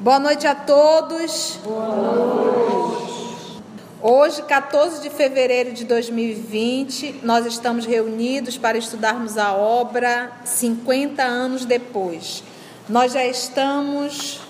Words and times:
Boa 0.00 0.18
noite 0.18 0.46
a 0.46 0.54
todos. 0.54 1.58
Boa 1.62 1.94
noite. 1.94 3.62
Hoje, 4.00 4.40
14 4.40 5.02
de 5.02 5.10
fevereiro 5.10 5.74
de 5.74 5.84
2020, 5.84 7.20
nós 7.22 7.44
estamos 7.44 7.84
reunidos 7.84 8.56
para 8.56 8.78
estudarmos 8.78 9.36
a 9.36 9.52
obra 9.52 10.32
50 10.42 11.22
anos 11.22 11.66
depois. 11.66 12.42
Nós 12.88 13.12
já 13.12 13.26
estamos 13.26 14.40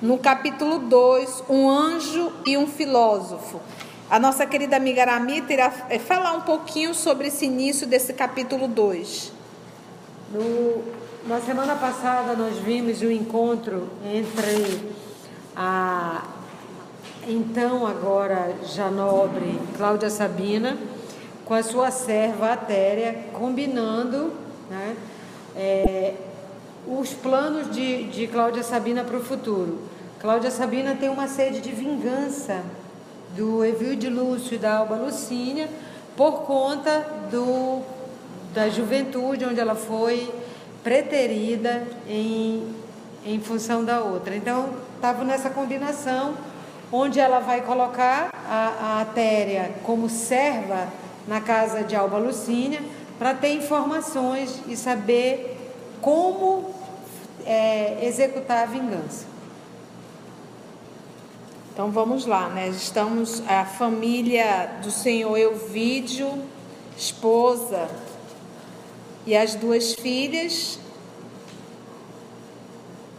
no 0.00 0.16
capítulo 0.16 0.78
2, 0.78 1.44
Um 1.50 1.68
anjo 1.68 2.32
e 2.46 2.56
um 2.56 2.66
filósofo. 2.66 3.60
A 4.08 4.18
nossa 4.18 4.46
querida 4.46 4.76
amiga 4.76 5.02
Aramita 5.02 5.52
irá 5.52 5.70
eh, 5.90 5.98
falar 5.98 6.32
um 6.32 6.40
pouquinho 6.40 6.94
sobre 6.94 7.28
esse 7.28 7.44
início 7.44 7.86
desse 7.86 8.14
capítulo 8.14 8.66
2. 8.66 9.30
No 10.32 11.03
na 11.26 11.40
semana 11.40 11.74
passada 11.74 12.34
nós 12.34 12.58
vimos 12.58 13.00
o 13.00 13.10
encontro 13.10 13.88
entre 14.04 14.92
a 15.56 16.22
então 17.26 17.86
agora 17.86 18.54
já 18.66 18.90
nobre 18.90 19.58
Cláudia 19.74 20.10
Sabina 20.10 20.76
com 21.46 21.54
a 21.54 21.62
sua 21.62 21.90
serva 21.90 22.52
Atéria, 22.52 23.28
combinando 23.32 24.32
né, 24.68 24.94
é, 25.56 26.14
os 26.86 27.14
planos 27.14 27.70
de, 27.70 28.04
de 28.04 28.26
Cláudia 28.26 28.62
Sabina 28.62 29.02
para 29.02 29.16
o 29.16 29.20
futuro. 29.20 29.78
Cláudia 30.20 30.50
Sabina 30.50 30.94
tem 30.94 31.08
uma 31.08 31.26
sede 31.26 31.62
de 31.62 31.70
vingança 31.70 32.62
do 33.34 33.64
Evil 33.64 33.96
de 33.96 34.10
Lúcio 34.10 34.56
e 34.56 34.58
da 34.58 34.76
Alba 34.76 34.96
Lucínia 34.96 35.70
por 36.14 36.42
conta 36.42 37.06
do, 37.30 37.82
da 38.52 38.68
juventude 38.68 39.46
onde 39.46 39.58
ela 39.58 39.74
foi 39.74 40.43
preterida 40.84 41.88
em, 42.06 42.76
em 43.24 43.40
função 43.40 43.82
da 43.82 44.02
outra. 44.02 44.36
Então, 44.36 44.68
estava 44.94 45.24
nessa 45.24 45.48
combinação, 45.48 46.34
onde 46.92 47.18
ela 47.18 47.40
vai 47.40 47.62
colocar 47.62 48.28
a, 48.46 49.00
a 49.00 49.06
como 49.82 50.10
serva 50.10 50.86
na 51.26 51.40
casa 51.40 51.82
de 51.82 51.96
Alba 51.96 52.18
Lucínia, 52.18 52.82
para 53.18 53.32
ter 53.32 53.54
informações 53.54 54.60
e 54.68 54.76
saber 54.76 55.72
como 56.02 56.74
é, 57.46 58.04
executar 58.04 58.64
a 58.64 58.66
vingança. 58.66 59.26
Então 61.72 61.90
vamos 61.90 62.26
lá, 62.26 62.48
né? 62.50 62.68
Estamos 62.68 63.42
a 63.48 63.64
família 63.64 64.78
do 64.82 64.90
senhor 64.90 65.36
Elvídio, 65.36 66.30
esposa 66.96 67.88
e 69.26 69.36
as 69.36 69.54
duas 69.54 69.94
filhas 69.94 70.78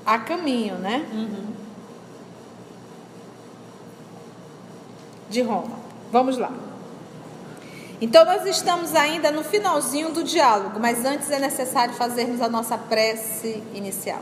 a 0.06 0.20
caminho, 0.20 0.75
né? 0.75 1.06
Uhum. 1.12 1.53
De 5.30 5.42
Roma. 5.42 5.80
Vamos 6.12 6.38
lá. 6.38 6.52
Então 8.00 8.23
nós 8.23 8.45
estamos 8.45 8.94
ainda 8.94 9.31
no 9.31 9.44
finalzinho 9.44 10.12
do 10.12 10.23
diálogo, 10.23 10.80
mas 10.80 11.03
antes 11.06 11.31
é 11.31 11.39
necessário 11.39 11.94
fazermos 11.95 12.42
a 12.42 12.50
nossa 12.50 12.78
prece 12.78 13.64
inicial. 13.73 14.22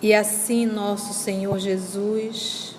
E 0.00 0.12
assim, 0.12 0.66
nosso 0.66 1.14
Senhor 1.14 1.56
Jesus, 1.60 2.74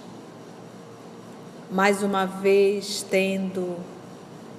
mais 1.72 2.04
uma 2.04 2.26
vez 2.26 3.06
tendo 3.10 3.78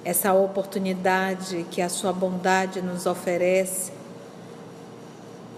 essa 0.05 0.31
oportunidade 0.33 1.65
que 1.71 1.81
a 1.81 1.89
Sua 1.89 2.13
bondade 2.13 2.79
nos 2.79 3.07
oferece 3.07 3.91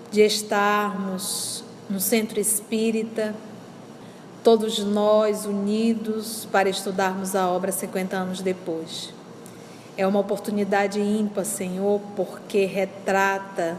de 0.10 0.22
estarmos 0.22 1.66
no 1.90 2.00
centro 2.00 2.40
espírita, 2.40 3.36
todos 4.42 4.80
nós 4.80 5.46
unidos 5.46 6.48
para 6.50 6.70
estudarmos 6.70 7.36
a 7.36 7.50
obra 7.50 7.74
50 7.74 8.16
anos 8.16 8.42
depois. 8.42 9.14
É 9.98 10.08
uma 10.08 10.20
oportunidade 10.20 11.02
ímpar, 11.02 11.44
Senhor, 11.44 12.00
porque 12.16 12.64
retrata 12.66 13.78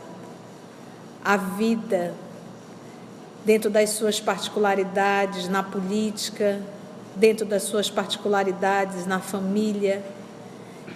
a 1.25 1.39
vida 1.39 2.13
dentro 3.43 3.71
das 3.71 3.91
suas 3.91 4.21
particularidades 4.21 5.49
na 5.49 5.63
política, 5.63 6.61
dentro 7.17 7.47
das 7.47 7.63
suas 7.63 7.89
particularidades 7.89 9.07
na 9.07 9.19
família 9.19 10.05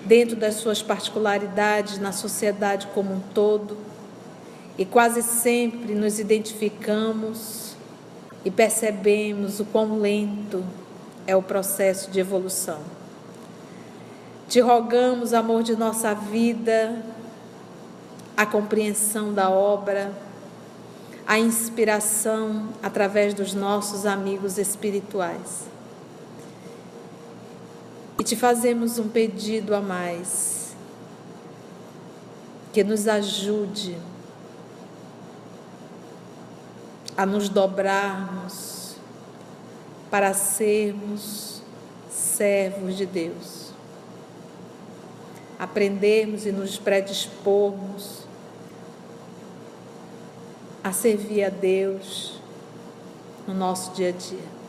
dentro 0.05 0.37
das 0.37 0.57
suas 0.57 0.83
particularidades 0.83 1.99
na 1.99 2.13
sociedade 2.13 2.89
como 2.95 3.15
um 3.15 3.21
todo, 3.35 3.77
e 4.77 4.85
quase 4.85 5.23
sempre 5.23 5.95
nos 5.95 6.19
identificamos 6.19 7.77
e 8.45 8.51
percebemos 8.51 9.61
o 9.61 9.65
quão 9.65 9.99
lento 9.99 10.65
é 11.27 11.37
o 11.37 11.43
processo 11.43 12.11
de 12.11 12.19
evolução. 12.21 12.81
Te 14.49 14.61
rogamos, 14.61 15.33
amor 15.33 15.63
de 15.63 15.77
nossa 15.77 16.15
vida, 16.15 17.03
a 18.37 18.45
compreensão 18.45 19.33
da 19.33 19.49
obra, 19.49 20.13
a 21.27 21.39
inspiração 21.39 22.69
através 22.83 23.33
dos 23.35 23.55
nossos 23.55 24.05
amigos 24.05 24.59
espirituais. 24.59 25.71
E 28.19 28.25
te 28.25 28.37
fazemos 28.37 28.99
um 28.99 29.09
pedido 29.09 29.75
a 29.75 29.81
mais, 29.81 30.75
que 32.73 32.85
nos 32.85 33.09
ajude 33.09 33.97
a 37.17 37.27
nos 37.27 37.49
dobrarmos 37.49 38.97
para 40.11 40.35
sermos 40.35 41.63
servos 42.11 42.97
de 42.97 43.07
Deus. 43.07 43.73
Aprendermos 45.59 46.45
e 46.45 46.53
nos 46.53 46.79
predispormos 46.79 48.27
a 50.83 50.93
servir 50.93 51.45
a 51.45 51.49
Deus 51.49 52.41
no 53.47 53.55
nosso 53.55 53.93
dia 53.93 54.09
a 54.09 54.13
dia. 54.13 54.63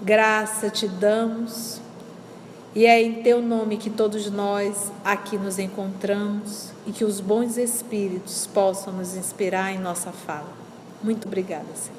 Graça 0.00 0.70
te 0.70 0.88
damos 0.88 1.80
e 2.74 2.86
é 2.86 3.02
em 3.02 3.22
teu 3.22 3.42
nome 3.42 3.76
que 3.76 3.90
todos 3.90 4.30
nós 4.30 4.92
aqui 5.04 5.36
nos 5.36 5.58
encontramos 5.58 6.70
e 6.86 6.92
que 6.92 7.04
os 7.04 7.20
bons 7.20 7.56
espíritos 7.56 8.46
possam 8.46 8.92
nos 8.92 9.16
inspirar 9.16 9.72
em 9.72 9.78
nossa 9.78 10.12
fala. 10.12 10.52
Muito 11.02 11.26
obrigada, 11.26 11.66
Senhor. 11.74 11.98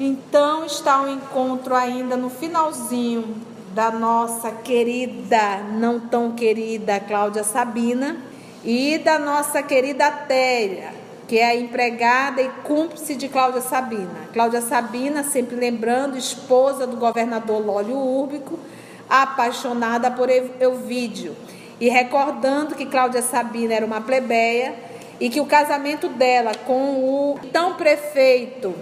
Então 0.00 0.64
está 0.64 1.02
o 1.02 1.08
encontro 1.08 1.74
ainda 1.74 2.16
no 2.16 2.28
finalzinho 2.28 3.36
da 3.74 3.90
nossa 3.90 4.50
querida, 4.50 5.58
não 5.78 6.00
tão 6.00 6.32
querida 6.32 6.98
Cláudia 6.98 7.44
Sabina 7.44 8.16
e 8.64 8.98
da 8.98 9.18
nossa 9.18 9.62
querida 9.62 10.10
Téria, 10.10 10.92
que 11.28 11.38
é 11.38 11.46
a 11.46 11.56
empregada 11.56 12.42
e 12.42 12.48
cúmplice 12.64 13.14
de 13.14 13.28
Cláudia 13.28 13.60
Sabina. 13.60 14.28
Cláudia 14.32 14.60
Sabina, 14.60 15.22
sempre 15.22 15.54
lembrando, 15.54 16.16
esposa 16.16 16.86
do 16.86 16.96
governador 16.96 17.64
Lólio 17.64 17.96
Úrbico, 17.96 18.58
apaixonada 19.08 20.10
por 20.10 20.28
Elvídio. 20.28 21.36
E 21.80 21.88
recordando 21.88 22.74
que 22.74 22.86
Cláudia 22.86 23.22
Sabina 23.22 23.74
era 23.74 23.86
uma 23.86 24.00
plebeia 24.00 24.74
e 25.20 25.30
que 25.30 25.40
o 25.40 25.46
casamento 25.46 26.08
dela 26.08 26.52
com 26.66 26.96
o 26.96 27.38
então 27.44 27.74
prefeito 27.74 28.74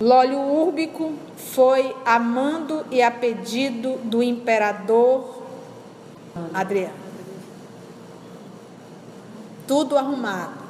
Lólio 0.00 0.38
Úrbico 0.38 1.12
foi 1.36 1.94
a 2.04 2.18
mando 2.18 2.86
e 2.90 3.02
a 3.02 3.10
pedido 3.10 3.98
do 4.04 4.22
imperador 4.22 5.42
Adriano. 6.54 7.08
Tudo 9.66 9.98
arrumado. 9.98 10.67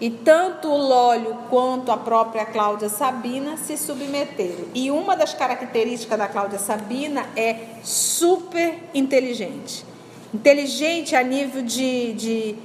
E 0.00 0.08
tanto 0.08 0.68
o 0.68 0.76
Lólio 0.78 1.36
quanto 1.50 1.92
a 1.92 1.96
própria 1.96 2.46
Cláudia 2.46 2.88
Sabina 2.88 3.58
se 3.58 3.76
submeteram. 3.76 4.64
E 4.74 4.90
uma 4.90 5.14
das 5.14 5.34
características 5.34 6.18
da 6.18 6.26
Cláudia 6.26 6.58
Sabina 6.58 7.26
é 7.36 7.56
super 7.82 8.78
inteligente. 8.94 9.84
Inteligente 10.32 11.14
a 11.14 11.22
nível 11.22 11.60
de, 11.60 12.14
de 12.14 12.56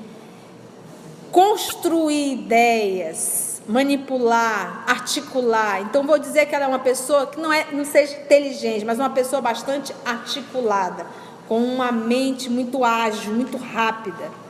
construir 1.30 2.32
ideias, 2.32 3.62
manipular, 3.68 4.86
articular. 4.88 5.82
Então 5.82 6.08
vou 6.08 6.18
dizer 6.18 6.46
que 6.46 6.56
ela 6.56 6.64
é 6.64 6.68
uma 6.70 6.80
pessoa 6.80 7.28
que 7.28 7.38
não 7.38 7.52
é 7.52 7.68
não 7.74 7.84
seja 7.84 8.16
inteligente, 8.16 8.86
mas 8.86 8.98
uma 8.98 9.10
pessoa 9.10 9.42
bastante 9.42 9.94
articulada, 10.06 11.06
com 11.50 11.60
uma 11.60 11.92
mente 11.92 12.50
muito 12.50 12.86
ágil, 12.86 13.34
muito 13.34 13.58
rápida 13.58 14.45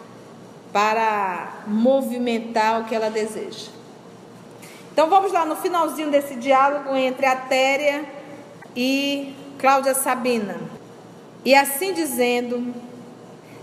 para 0.75 1.63
movimentar 1.67 2.81
o 2.81 2.83
que 2.83 2.93
ela 2.93 3.09
deseja. 3.09 3.69
Então 4.91 5.09
vamos 5.09 5.31
lá 5.31 5.45
no 5.45 5.55
finalzinho 5.55 6.11
desse 6.11 6.35
diálogo 6.35 6.93
entre 6.97 7.25
Atéria 7.25 8.03
e 8.75 9.33
Cláudia 9.57 9.93
Sabina. 9.93 10.59
E 11.45 11.55
assim 11.55 11.93
dizendo, 11.93 12.75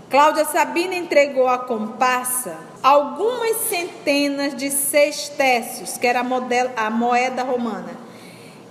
Cláudia 0.09 0.43
Sabina 0.45 0.95
entregou 0.95 1.47
à 1.47 1.59
comparsa 1.59 2.57
algumas 2.81 3.57
centenas 3.57 4.55
de 4.55 4.71
sextécios, 4.71 5.99
que 5.99 6.07
era 6.07 6.21
a, 6.21 6.23
modelo, 6.23 6.71
a 6.75 6.89
moeda 6.89 7.43
romana, 7.43 7.91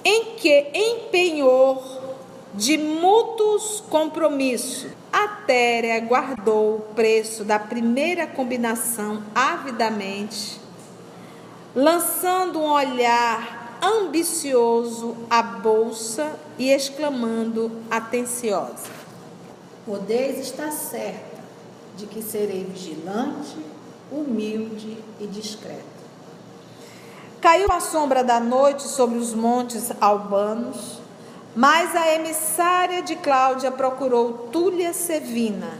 em 0.05 0.35
que 0.35 0.67
empenhou 0.75 1.81
de 2.55 2.77
mútuos 2.77 3.85
compromissos. 3.88 4.91
A 5.23 5.29
Téria 5.47 6.01
guardou 6.01 6.79
o 6.79 6.81
preço 6.97 7.45
da 7.45 7.57
primeira 7.57 8.27
combinação 8.27 9.23
avidamente, 9.33 10.61
lançando 11.77 12.59
um 12.59 12.69
olhar 12.69 13.79
ambicioso 13.81 15.17
à 15.31 15.41
bolsa 15.41 16.35
e 16.59 16.71
exclamando 16.71 17.71
atenciosa: 17.89 18.91
Podeis 19.87 20.41
estar 20.41 20.73
certa 20.73 21.39
de 21.97 22.07
que 22.07 22.21
serei 22.21 22.65
vigilante, 22.65 23.57
humilde 24.11 24.99
e 25.21 25.27
discreta. 25.29 25.85
Caiu 27.41 27.71
a 27.71 27.79
sombra 27.79 28.25
da 28.25 28.41
noite 28.41 28.83
sobre 28.83 29.19
os 29.19 29.33
montes 29.33 29.93
albanos, 30.01 31.01
mas 31.54 31.94
a 31.94 32.14
emissária 32.14 33.02
de 33.02 33.16
Cláudia 33.16 33.70
procurou 33.70 34.49
Túlia 34.50 34.93
Sevina, 34.93 35.70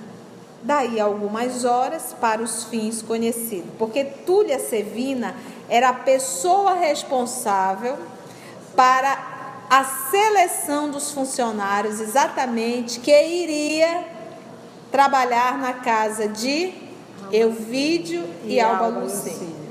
daí 0.63 1.01
algumas 1.01 1.65
horas 1.65 2.15
para 2.21 2.43
os 2.43 2.65
fins 2.65 3.03
conhecidos, 3.03 3.71
porque 3.79 4.05
Túlia 4.05 4.59
Sevina 4.59 5.35
era 5.69 5.89
a 5.89 5.95
pessoa 5.95 6.75
responsável 6.75 7.97
para 8.77 9.67
a 9.71 9.85
seleção 9.85 10.91
dos 10.91 11.11
funcionários 11.11 11.99
exatamente 12.01 13.01
que 13.01 13.11
iria 13.11 14.05
trabalhar 14.91 15.57
na 15.57 15.73
casa 15.73 16.29
de 16.29 16.75
Euvídio 17.33 18.23
e, 18.45 18.57
e 18.57 18.61
Alba 18.61 18.89
Lucínia. 18.89 19.63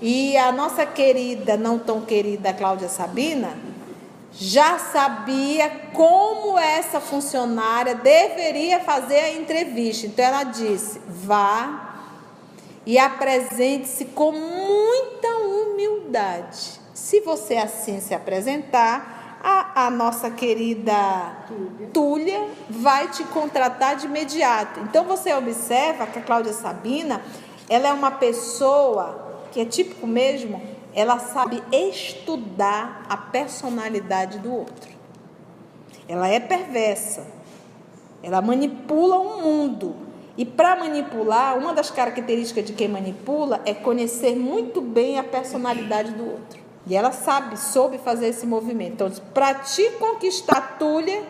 E 0.00 0.36
a 0.36 0.50
nossa 0.50 0.84
querida, 0.84 1.56
não 1.56 1.78
tão 1.78 2.00
querida 2.00 2.52
Cláudia 2.52 2.88
Sabina, 2.88 3.56
já 4.32 4.78
sabia 4.78 5.68
como 5.92 6.58
essa 6.58 7.00
funcionária 7.00 7.94
deveria 7.94 8.80
fazer 8.80 9.20
a 9.20 9.32
entrevista. 9.32 10.06
Então 10.06 10.24
ela 10.24 10.44
disse: 10.44 11.00
vá 11.06 11.90
e 12.86 12.98
apresente-se 12.98 14.06
com 14.06 14.32
muita 14.32 15.28
humildade. 15.28 16.80
Se 16.94 17.20
você 17.20 17.56
assim 17.56 18.00
se 18.00 18.14
apresentar, 18.14 19.22
a, 19.42 19.86
a 19.86 19.90
nossa 19.90 20.30
querida 20.30 20.94
Túlia. 21.48 21.88
Túlia 21.92 22.48
vai 22.70 23.08
te 23.08 23.24
contratar 23.24 23.96
de 23.96 24.06
imediato. 24.06 24.80
Então 24.80 25.04
você 25.04 25.34
observa 25.34 26.06
que 26.06 26.20
a 26.20 26.22
Cláudia 26.22 26.52
Sabina, 26.52 27.20
ela 27.68 27.88
é 27.88 27.92
uma 27.92 28.12
pessoa 28.12 29.46
que 29.50 29.60
é 29.60 29.64
típico 29.64 30.06
mesmo, 30.06 30.62
ela 30.94 31.18
sabe 31.18 31.62
estudar 31.72 33.06
a 33.08 33.16
personalidade 33.16 34.38
do 34.38 34.52
outro. 34.52 34.90
Ela 36.08 36.28
é 36.28 36.38
perversa. 36.38 37.26
Ela 38.22 38.42
manipula 38.42 39.18
o 39.18 39.40
mundo. 39.40 39.96
E 40.36 40.44
para 40.44 40.76
manipular, 40.76 41.58
uma 41.58 41.74
das 41.74 41.90
características 41.90 42.64
de 42.64 42.72
quem 42.72 42.88
manipula 42.88 43.60
é 43.64 43.74
conhecer 43.74 44.34
muito 44.36 44.80
bem 44.80 45.18
a 45.18 45.24
personalidade 45.24 46.12
do 46.12 46.24
outro. 46.24 46.60
E 46.86 46.96
ela 46.96 47.12
sabe, 47.12 47.56
soube 47.58 47.98
fazer 47.98 48.28
esse 48.28 48.46
movimento. 48.46 48.92
Então, 48.94 49.10
para 49.32 49.54
te 49.54 49.88
conquistar 49.92 50.56
a 50.56 50.60
Túlia, 50.60 51.22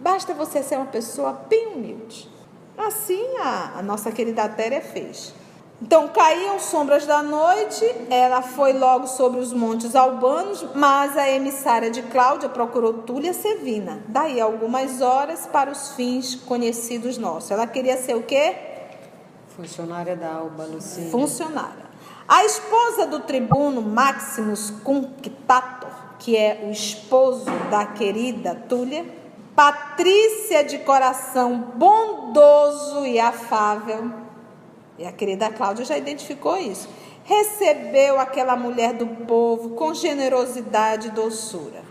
basta 0.00 0.34
você 0.34 0.62
ser 0.62 0.76
uma 0.76 0.86
pessoa 0.86 1.32
bem 1.48 1.68
humilde. 1.68 2.28
Assim 2.76 3.38
a, 3.38 3.78
a 3.78 3.82
nossa 3.82 4.12
querida 4.12 4.48
Téria 4.48 4.82
fez. 4.82 5.32
Então 5.80 6.08
caíam 6.08 6.58
sombras 6.58 7.04
da 7.04 7.22
noite, 7.22 7.84
ela 8.08 8.40
foi 8.40 8.72
logo 8.72 9.06
sobre 9.06 9.40
os 9.40 9.52
montes 9.52 9.94
albanos, 9.94 10.64
mas 10.74 11.16
a 11.18 11.28
emissária 11.28 11.90
de 11.90 12.02
Cláudia 12.02 12.48
procurou 12.48 12.94
Túlia 12.94 13.34
Sevina. 13.34 14.02
Daí 14.08 14.40
algumas 14.40 15.02
horas 15.02 15.46
para 15.46 15.70
os 15.70 15.92
fins 15.92 16.34
conhecidos 16.34 17.18
nossos. 17.18 17.50
Ela 17.50 17.66
queria 17.66 17.98
ser 17.98 18.16
o 18.16 18.22
quê? 18.22 18.56
Funcionária 19.54 20.16
da 20.16 20.32
Alba 20.32 20.64
Lucinha. 20.64 21.10
Funcionária. 21.10 21.84
A 22.26 22.44
esposa 22.44 23.06
do 23.06 23.20
tribuno 23.20 23.82
Maximus 23.82 24.70
Cunctator, 24.82 25.90
que 26.18 26.36
é 26.36 26.64
o 26.66 26.70
esposo 26.70 27.50
da 27.70 27.84
querida 27.84 28.54
Túlia, 28.68 29.04
Patrícia 29.54 30.62
de 30.62 30.80
coração 30.80 31.72
bondoso 31.74 33.06
e 33.06 33.18
afável, 33.18 34.25
e 34.98 35.06
a 35.06 35.12
querida 35.12 35.50
Cláudia 35.50 35.84
já 35.84 35.96
identificou 35.96 36.56
isso, 36.56 36.88
recebeu 37.24 38.18
aquela 38.18 38.56
mulher 38.56 38.94
do 38.94 39.06
povo 39.06 39.70
com 39.70 39.92
generosidade 39.92 41.08
e 41.08 41.10
doçura. 41.10 41.84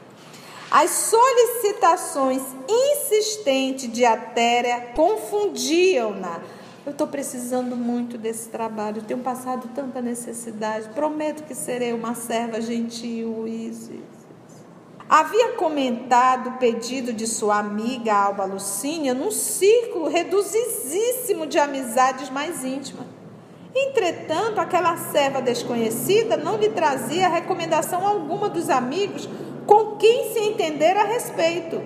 As 0.71 0.89
solicitações 0.89 2.41
insistentes 2.67 3.91
de 3.91 4.03
Atéria 4.03 4.93
confundiam-na 4.95 6.41
eu 6.85 6.91
estou 6.91 7.07
precisando 7.07 7.75
muito 7.75 8.15
desse 8.15 8.47
trabalho, 8.49 9.01
tenho 9.01 9.19
passado 9.21 9.67
tanta 9.73 9.99
necessidade. 10.03 10.87
Prometo 10.89 11.41
que 11.43 11.55
serei 11.55 11.91
uma 11.93 12.13
serva 12.13 12.61
gentil. 12.61 13.47
Isso, 13.47 13.91
isso. 13.91 14.14
Havia 15.07 15.53
comentado 15.53 16.49
o 16.49 16.57
pedido 16.57 17.13
de 17.13 17.27
sua 17.27 17.59
amiga 17.59 18.11
Alba 18.11 18.45
Lucínia 18.45 19.13
num 19.13 19.29
círculo 19.29 20.07
reduzidíssimo 20.07 21.45
de 21.45 21.59
amizades 21.59 22.31
mais 22.31 22.63
íntimas. 22.63 23.05
Entretanto, 23.75 24.59
aquela 24.59 24.97
serva 24.97 25.41
desconhecida 25.41 26.37
não 26.37 26.57
lhe 26.57 26.69
trazia 26.69 27.29
recomendação 27.29 28.07
alguma 28.07 28.49
dos 28.49 28.67
amigos 28.69 29.29
com 29.67 29.97
quem 29.97 30.33
se 30.33 30.39
entender 30.39 30.97
a 30.97 31.03
respeito. 31.03 31.83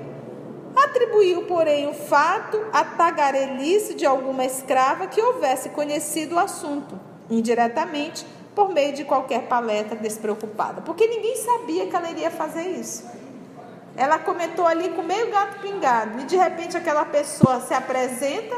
Atribuiu, 0.74 1.45
porém, 1.45 1.88
o 1.88 1.94
fato 1.94 2.57
à 2.72 2.86
tagarelice 2.86 3.95
de 3.95 4.06
alguma 4.06 4.45
escrava 4.45 5.07
que 5.07 5.22
houvesse 5.22 5.69
conhecido 5.69 6.36
o 6.36 6.39
assunto, 6.39 6.98
indiretamente, 7.29 8.25
por 8.56 8.70
meio 8.70 8.94
de 8.94 9.03
qualquer 9.03 9.44
palestra 9.44 9.96
despreocupada, 9.96 10.82
porque 10.82 11.08
ninguém 11.08 11.36
sabia 11.38 11.88
que 11.88 11.96
ela 11.96 12.10
iria 12.10 12.32
fazer 12.32 12.63
isso. 12.63 13.06
Ela 13.96 14.20
comentou 14.20 14.65
ali 14.65 14.89
com 14.89 15.03
meio 15.03 15.32
gato 15.32 15.60
pingado, 15.60 16.20
e 16.20 16.25
de 16.25 16.36
repente 16.38 16.77
aquela 16.77 17.06
pessoa 17.06 17.60
se 17.62 17.74
apresenta. 17.74 18.56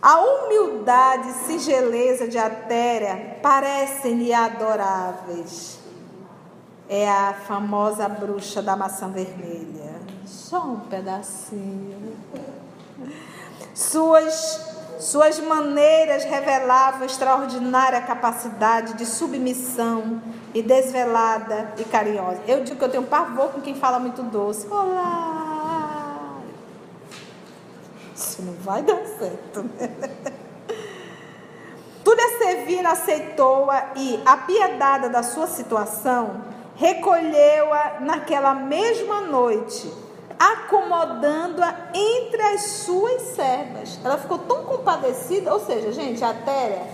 A 0.00 0.20
humildade 0.20 1.28
e 1.30 1.32
singeleza 1.46 2.28
de 2.28 2.38
Atéria 2.38 3.38
parecem-lhe 3.42 4.32
adoráveis. 4.32 5.80
É 6.88 7.08
a 7.08 7.34
famosa 7.46 8.08
bruxa 8.08 8.62
da 8.62 8.76
maçã 8.76 9.08
vermelha 9.08 9.76
só 10.26 10.62
um 10.62 10.80
pedacinho. 10.80 12.16
Suas, 13.74 14.75
suas 14.98 15.38
maneiras 15.40 16.24
revelavam 16.24 17.04
extraordinária 17.04 18.00
capacidade 18.00 18.94
de 18.94 19.04
submissão 19.04 20.22
e 20.54 20.62
desvelada 20.62 21.74
e 21.78 21.84
carinhosa. 21.84 22.40
Eu 22.46 22.64
digo 22.64 22.78
que 22.78 22.84
eu 22.84 22.88
tenho 22.88 23.04
pavor 23.04 23.50
com 23.50 23.60
quem 23.60 23.74
fala 23.74 23.98
muito 23.98 24.22
doce. 24.22 24.66
Olá! 24.68 26.40
Isso 28.14 28.42
não 28.42 28.54
vai 28.54 28.82
dar 28.82 29.04
certo. 29.18 29.64
Túlia 32.02 32.38
Sevina 32.38 32.92
aceitou-a 32.92 33.92
e, 33.96 34.22
apiedada 34.24 35.08
da 35.10 35.22
sua 35.22 35.46
situação, 35.46 36.44
recolheu-a 36.76 38.00
naquela 38.00 38.54
mesma 38.54 39.22
noite 39.22 39.92
acomodando-a 40.38 41.74
entre 41.94 42.42
as 42.42 42.62
suas 42.62 43.22
servas. 43.34 43.98
Ela 44.04 44.18
ficou 44.18 44.38
tão 44.38 44.64
compadecida, 44.64 45.52
ou 45.52 45.60
seja, 45.60 45.92
gente, 45.92 46.22
a 46.22 46.34
Téria 46.34 46.86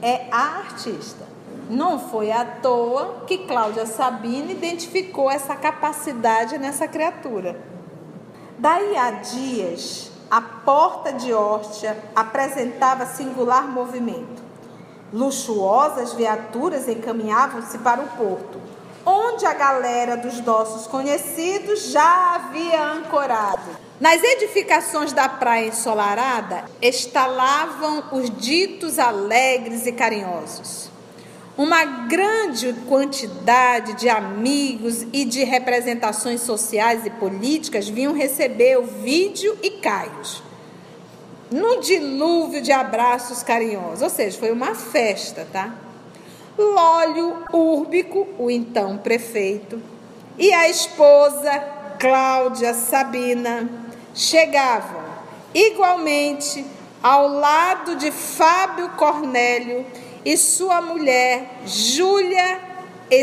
é 0.00 0.28
a 0.30 0.58
artista. 0.58 1.24
Não 1.68 1.98
foi 1.98 2.30
à 2.30 2.44
toa 2.44 3.24
que 3.26 3.38
Cláudia 3.46 3.86
Sabina 3.86 4.52
identificou 4.52 5.30
essa 5.30 5.56
capacidade 5.56 6.58
nessa 6.58 6.86
criatura. 6.86 7.58
Daí 8.58 8.96
a 8.96 9.10
dias, 9.10 10.10
a 10.30 10.40
porta 10.40 11.12
de 11.12 11.32
Órtia 11.32 11.96
apresentava 12.14 13.06
singular 13.06 13.66
movimento. 13.66 14.42
Luxuosas 15.12 16.12
viaturas 16.12 16.88
encaminhavam-se 16.88 17.78
para 17.78 18.02
o 18.02 18.08
porto 18.08 18.73
onde 19.06 19.44
a 19.44 19.54
galera 19.54 20.16
dos 20.16 20.40
nossos 20.40 20.86
conhecidos 20.86 21.90
já 21.90 22.34
havia 22.34 22.92
ancorado. 22.92 23.76
Nas 24.00 24.22
edificações 24.22 25.12
da 25.12 25.28
praia 25.28 25.68
ensolarada, 25.68 26.64
estalavam 26.82 28.04
os 28.12 28.28
ditos 28.30 28.98
alegres 28.98 29.86
e 29.86 29.92
carinhosos. 29.92 30.90
Uma 31.56 31.84
grande 31.84 32.72
quantidade 32.88 33.94
de 33.94 34.08
amigos 34.08 35.06
e 35.12 35.24
de 35.24 35.44
representações 35.44 36.40
sociais 36.40 37.06
e 37.06 37.10
políticas 37.10 37.88
vinham 37.88 38.12
receber 38.12 38.76
o 38.78 38.82
vídeo 38.82 39.56
e 39.62 39.70
Caios. 39.70 40.42
num 41.50 41.78
dilúvio 41.78 42.60
de 42.60 42.72
abraços 42.72 43.44
carinhosos. 43.44 44.02
Ou 44.02 44.10
seja, 44.10 44.36
foi 44.36 44.50
uma 44.50 44.74
festa, 44.74 45.46
tá? 45.52 45.72
Lólio 46.56 47.44
Úrbico, 47.52 48.28
o 48.38 48.50
então 48.50 48.98
prefeito, 48.98 49.82
e 50.38 50.52
a 50.52 50.68
esposa 50.68 51.50
Cláudia 51.98 52.74
Sabina 52.74 53.68
chegavam 54.14 55.02
igualmente 55.52 56.64
ao 57.02 57.28
lado 57.28 57.96
de 57.96 58.10
Fábio 58.10 58.90
Cornélio 58.90 59.84
e 60.24 60.36
sua 60.36 60.80
mulher 60.80 61.60
Júlia 61.66 62.60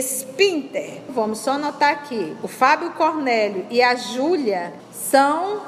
Spinter. 0.02 1.02
Vamos 1.10 1.40
só 1.40 1.58
notar 1.58 1.92
aqui: 1.92 2.36
o 2.44 2.48
Fábio 2.48 2.92
Cornélio 2.92 3.66
e 3.70 3.82
a 3.82 3.96
Júlia 3.96 4.74
são 4.92 5.62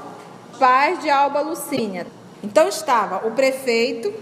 pais 0.60 1.00
de 1.00 1.10
Alba 1.10 1.41
Lucínia. 1.41 2.08
Então 2.43 2.67
estava 2.67 3.27
o 3.27 3.32
prefeito, 3.32 4.13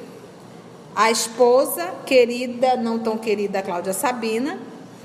a 0.95 1.09
esposa, 1.09 1.89
querida, 2.05 2.75
não 2.75 2.99
tão 2.99 3.17
querida 3.17 3.61
Cláudia 3.61 3.93
Sabina, 3.93 4.59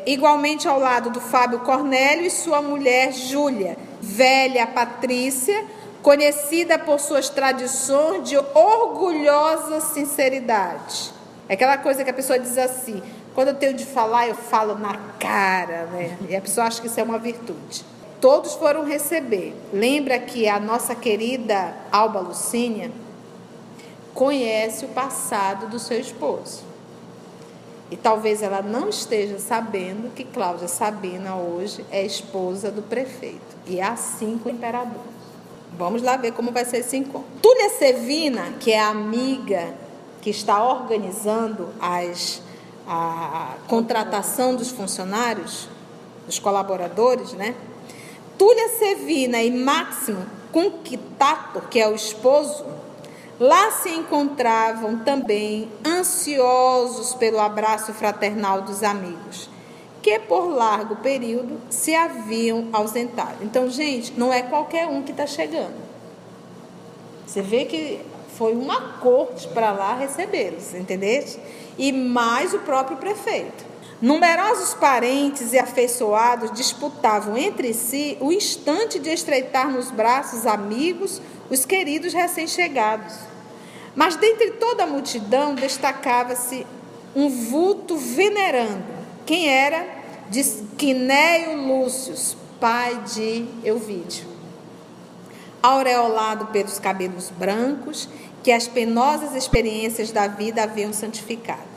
igualmente 0.04 0.66
ao 0.66 0.78
lado 0.78 1.10
do 1.10 1.20
Fábio 1.20 1.60
Cornélio 1.60 2.26
e 2.26 2.30
sua 2.30 2.60
mulher 2.60 3.12
Júlia, 3.12 3.76
velha 4.00 4.66
Patrícia, 4.66 5.64
conhecida 6.02 6.78
por 6.78 7.00
suas 7.00 7.28
tradições 7.28 8.28
de 8.28 8.36
orgulhosa 8.36 9.80
sinceridade. 9.80 11.12
É 11.48 11.54
aquela 11.54 11.78
coisa 11.78 12.04
que 12.04 12.10
a 12.10 12.14
pessoa 12.14 12.38
diz 12.38 12.58
assim: 12.58 13.02
quando 13.34 13.48
eu 13.48 13.54
tenho 13.54 13.74
de 13.74 13.84
falar, 13.84 14.28
eu 14.28 14.34
falo 14.34 14.76
na 14.76 14.96
cara, 15.18 15.86
né? 15.92 16.16
E 16.28 16.34
a 16.34 16.40
pessoa 16.40 16.66
acha 16.66 16.80
que 16.80 16.86
isso 16.86 16.98
é 16.98 17.02
uma 17.02 17.18
virtude. 17.18 17.84
Todos 18.20 18.54
foram 18.54 18.84
receber. 18.84 19.54
Lembra 19.72 20.18
que 20.18 20.48
a 20.48 20.58
nossa 20.58 20.94
querida 20.94 21.74
Alba 21.92 22.20
Lucínia 22.20 22.90
conhece 24.16 24.86
o 24.86 24.88
passado 24.88 25.68
do 25.68 25.78
seu 25.78 26.00
esposo. 26.00 26.64
E 27.90 27.96
talvez 27.96 28.42
ela 28.42 28.62
não 28.62 28.88
esteja 28.88 29.38
sabendo 29.38 30.12
que 30.12 30.24
Cláudia 30.24 30.66
Sabina 30.66 31.36
hoje 31.36 31.84
é 31.92 32.04
esposa 32.04 32.70
do 32.70 32.82
prefeito. 32.82 33.56
E 33.66 33.78
é 33.78 33.84
assim 33.84 34.40
com 34.42 34.48
o 34.48 34.52
imperador. 34.52 35.04
Vamos 35.78 36.02
lá 36.02 36.16
ver 36.16 36.32
como 36.32 36.50
vai 36.50 36.64
ser 36.64 36.78
esse 36.78 36.96
encontro. 36.96 37.28
Túlia 37.42 37.68
Sevina, 37.68 38.54
que 38.58 38.72
é 38.72 38.80
amiga 38.80 39.74
que 40.22 40.30
está 40.30 40.64
organizando 40.64 41.68
as, 41.78 42.42
a, 42.88 43.52
a 43.52 43.68
contratação 43.68 44.56
dos 44.56 44.70
funcionários, 44.70 45.68
dos 46.26 46.38
colaboradores, 46.38 47.34
né? 47.34 47.54
Túlia 48.38 48.70
Sevina 48.78 49.42
e 49.42 49.50
Máximo 49.50 50.26
Conquitato, 50.50 51.60
que 51.70 51.78
é 51.78 51.86
o 51.86 51.94
esposo, 51.94 52.64
lá 53.38 53.70
se 53.70 53.90
encontravam 53.90 54.98
também 55.00 55.68
ansiosos 55.84 57.14
pelo 57.14 57.40
abraço 57.40 57.92
fraternal 57.92 58.62
dos 58.62 58.82
amigos, 58.82 59.48
que 60.02 60.18
por 60.18 60.46
largo 60.46 60.96
período 60.96 61.60
se 61.68 61.94
haviam 61.94 62.68
ausentado. 62.72 63.42
Então, 63.42 63.68
gente, 63.68 64.12
não 64.18 64.32
é 64.32 64.42
qualquer 64.42 64.86
um 64.86 65.02
que 65.02 65.10
está 65.10 65.26
chegando. 65.26 65.86
Você 67.26 67.42
vê 67.42 67.64
que 67.64 68.00
foi 68.36 68.54
uma 68.54 68.98
corte 68.98 69.48
para 69.48 69.72
lá 69.72 69.94
recebê-los, 69.94 70.74
entendeste? 70.74 71.40
E 71.76 71.92
mais 71.92 72.54
o 72.54 72.60
próprio 72.60 72.96
prefeito. 72.96 73.64
Numerosos 74.06 74.72
parentes 74.72 75.52
e 75.52 75.58
afeiçoados 75.58 76.52
disputavam 76.52 77.36
entre 77.36 77.74
si 77.74 78.16
o 78.20 78.30
instante 78.30 79.00
de 79.00 79.10
estreitar 79.10 79.68
nos 79.68 79.90
braços 79.90 80.46
amigos 80.46 81.20
os 81.50 81.64
queridos 81.64 82.12
recém-chegados. 82.12 83.16
Mas 83.96 84.14
dentre 84.14 84.52
toda 84.52 84.84
a 84.84 84.86
multidão 84.86 85.56
destacava-se 85.56 86.64
um 87.16 87.28
vulto 87.28 87.96
venerando. 87.96 88.84
Quem 89.26 89.48
era? 89.48 89.84
De 90.30 90.44
Quinéio 90.78 91.66
Lúcio, 91.66 92.14
pai 92.60 93.02
de 93.12 93.44
Euvídio. 93.64 94.24
Aureolado 95.60 96.46
pelos 96.52 96.78
cabelos 96.78 97.30
brancos 97.30 98.08
que 98.44 98.52
as 98.52 98.68
penosas 98.68 99.34
experiências 99.34 100.12
da 100.12 100.28
vida 100.28 100.62
haviam 100.62 100.92
santificado. 100.92 101.75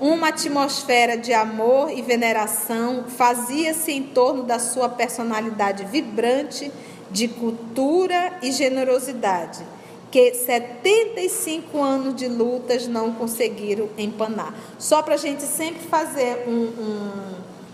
Uma 0.00 0.28
atmosfera 0.28 1.18
de 1.18 1.30
amor 1.34 1.92
e 1.92 2.00
veneração 2.00 3.04
fazia-se 3.06 3.92
em 3.92 4.02
torno 4.02 4.44
da 4.44 4.58
sua 4.58 4.88
personalidade 4.88 5.84
vibrante 5.84 6.72
de 7.10 7.28
cultura 7.28 8.38
e 8.40 8.50
generosidade, 8.50 9.62
que 10.10 10.32
75 10.32 11.82
anos 11.82 12.14
de 12.14 12.28
lutas 12.28 12.86
não 12.86 13.12
conseguiram 13.12 13.90
empanar. 13.98 14.54
Só 14.78 15.02
para 15.02 15.14
a 15.14 15.18
gente 15.18 15.42
sempre 15.42 15.86
fazer 15.86 16.44
um, 16.48 16.82
um, 16.82 17.10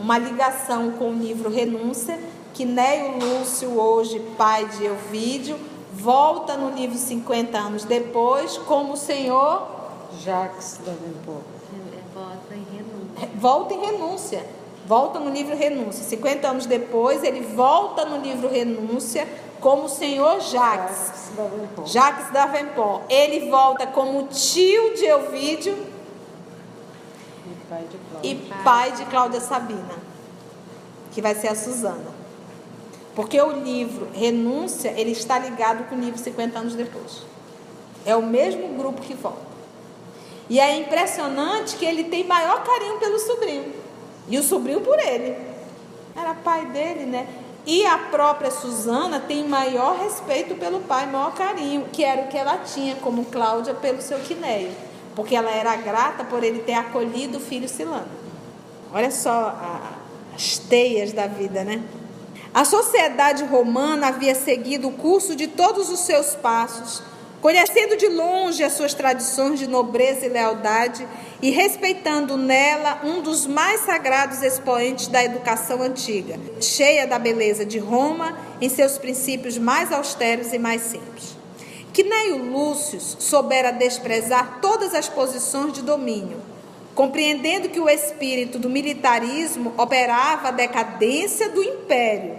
uma 0.00 0.18
ligação 0.18 0.90
com 0.92 1.10
o 1.10 1.14
livro 1.14 1.48
Renúncia, 1.48 2.18
que 2.52 2.64
Neio 2.64 3.18
Lúcio, 3.20 3.78
hoje 3.78 4.18
pai 4.36 4.66
de 4.66 4.84
Elvídio, 4.84 5.56
volta 5.92 6.56
no 6.56 6.74
livro 6.74 6.98
50 6.98 7.56
anos 7.56 7.84
depois, 7.84 8.58
como 8.58 8.94
o 8.94 8.96
Senhor 8.96 9.76
Jacques 10.24 10.80
Davenport. 10.84 11.45
Volta 13.38 13.74
em 13.74 13.80
renúncia. 13.80 14.44
Volta 14.86 15.18
no 15.18 15.30
livro 15.30 15.56
Renúncia. 15.56 16.04
50 16.04 16.48
anos 16.48 16.66
depois, 16.66 17.24
ele 17.24 17.40
volta 17.40 18.04
no 18.04 18.18
livro 18.18 18.48
Renúncia 18.48 19.26
como 19.60 19.84
o 19.84 19.88
senhor 19.88 20.40
Jacques. 20.40 20.96
Jacques 20.96 21.36
Davenport. 21.36 21.88
Jacques 21.88 22.30
Davenport. 22.32 23.02
Ele 23.10 23.50
volta 23.50 23.86
como 23.86 24.28
tio 24.28 24.94
de 24.94 25.06
Elvídio 25.06 25.76
E 27.44 27.54
pai 27.68 27.84
de 27.90 27.98
Cláudia. 27.98 28.30
e 28.30 28.64
pai 28.64 28.92
de 28.92 29.04
Cláudia 29.06 29.40
Sabina, 29.40 29.94
que 31.10 31.20
vai 31.20 31.34
ser 31.34 31.48
a 31.48 31.54
Suzana. 31.56 32.14
Porque 33.14 33.40
o 33.40 33.50
livro 33.50 34.08
Renúncia, 34.12 34.90
ele 34.96 35.10
está 35.10 35.38
ligado 35.38 35.88
com 35.88 35.96
o 35.96 35.98
livro 35.98 36.18
50 36.18 36.58
anos 36.58 36.74
depois. 36.74 37.22
É 38.04 38.14
o 38.14 38.22
mesmo 38.22 38.76
grupo 38.76 39.02
que 39.02 39.14
volta. 39.14 39.55
E 40.48 40.60
é 40.60 40.76
impressionante 40.76 41.76
que 41.76 41.84
ele 41.84 42.04
tem 42.04 42.24
maior 42.24 42.62
carinho 42.62 42.98
pelo 42.98 43.18
sobrinho. 43.18 43.72
E 44.28 44.38
o 44.38 44.42
sobrinho 44.42 44.80
por 44.80 44.98
ele. 44.98 45.36
Era 46.14 46.34
pai 46.34 46.66
dele, 46.66 47.04
né? 47.06 47.26
E 47.66 47.84
a 47.84 47.98
própria 47.98 48.50
Suzana 48.50 49.18
tem 49.18 49.46
maior 49.46 49.98
respeito 49.98 50.54
pelo 50.54 50.80
pai, 50.80 51.06
maior 51.06 51.34
carinho, 51.34 51.86
que 51.92 52.04
era 52.04 52.22
o 52.22 52.28
que 52.28 52.38
ela 52.38 52.58
tinha, 52.58 52.94
como 52.96 53.24
Cláudia, 53.24 53.74
pelo 53.74 54.00
seu 54.00 54.18
Quinéio. 54.20 54.70
Porque 55.16 55.34
ela 55.34 55.50
era 55.50 55.74
grata 55.74 56.24
por 56.24 56.44
ele 56.44 56.60
ter 56.60 56.74
acolhido 56.74 57.38
o 57.38 57.40
filho 57.40 57.68
Silano. 57.68 58.06
Olha 58.92 59.10
só 59.10 59.30
a- 59.30 59.92
as 60.34 60.58
teias 60.58 61.12
da 61.12 61.26
vida, 61.26 61.64
né? 61.64 61.82
A 62.54 62.64
sociedade 62.64 63.44
romana 63.44 64.08
havia 64.08 64.34
seguido 64.34 64.88
o 64.88 64.92
curso 64.92 65.34
de 65.34 65.46
todos 65.48 65.90
os 65.90 66.00
seus 66.00 66.34
passos, 66.36 67.02
conhecendo 67.46 67.96
de 67.96 68.08
longe 68.08 68.64
as 68.64 68.72
suas 68.72 68.92
tradições 68.92 69.60
de 69.60 69.68
nobreza 69.68 70.26
e 70.26 70.28
lealdade 70.28 71.06
e 71.40 71.48
respeitando 71.50 72.36
nela 72.36 73.02
um 73.04 73.22
dos 73.22 73.46
mais 73.46 73.82
sagrados 73.82 74.42
expoentes 74.42 75.06
da 75.06 75.22
educação 75.22 75.80
antiga, 75.80 76.40
cheia 76.60 77.06
da 77.06 77.20
beleza 77.20 77.64
de 77.64 77.78
Roma 77.78 78.36
em 78.60 78.68
seus 78.68 78.98
princípios 78.98 79.56
mais 79.58 79.92
austeros 79.92 80.52
e 80.52 80.58
mais 80.58 80.82
simples. 80.82 81.36
Quinéio 81.92 82.38
Lúcio 82.38 82.98
soubera 83.00 83.70
desprezar 83.70 84.58
todas 84.60 84.92
as 84.92 85.08
posições 85.08 85.72
de 85.72 85.82
domínio, 85.82 86.38
compreendendo 86.96 87.68
que 87.68 87.78
o 87.78 87.88
espírito 87.88 88.58
do 88.58 88.68
militarismo 88.68 89.72
operava 89.78 90.48
a 90.48 90.50
decadência 90.50 91.48
do 91.48 91.62
império, 91.62 92.36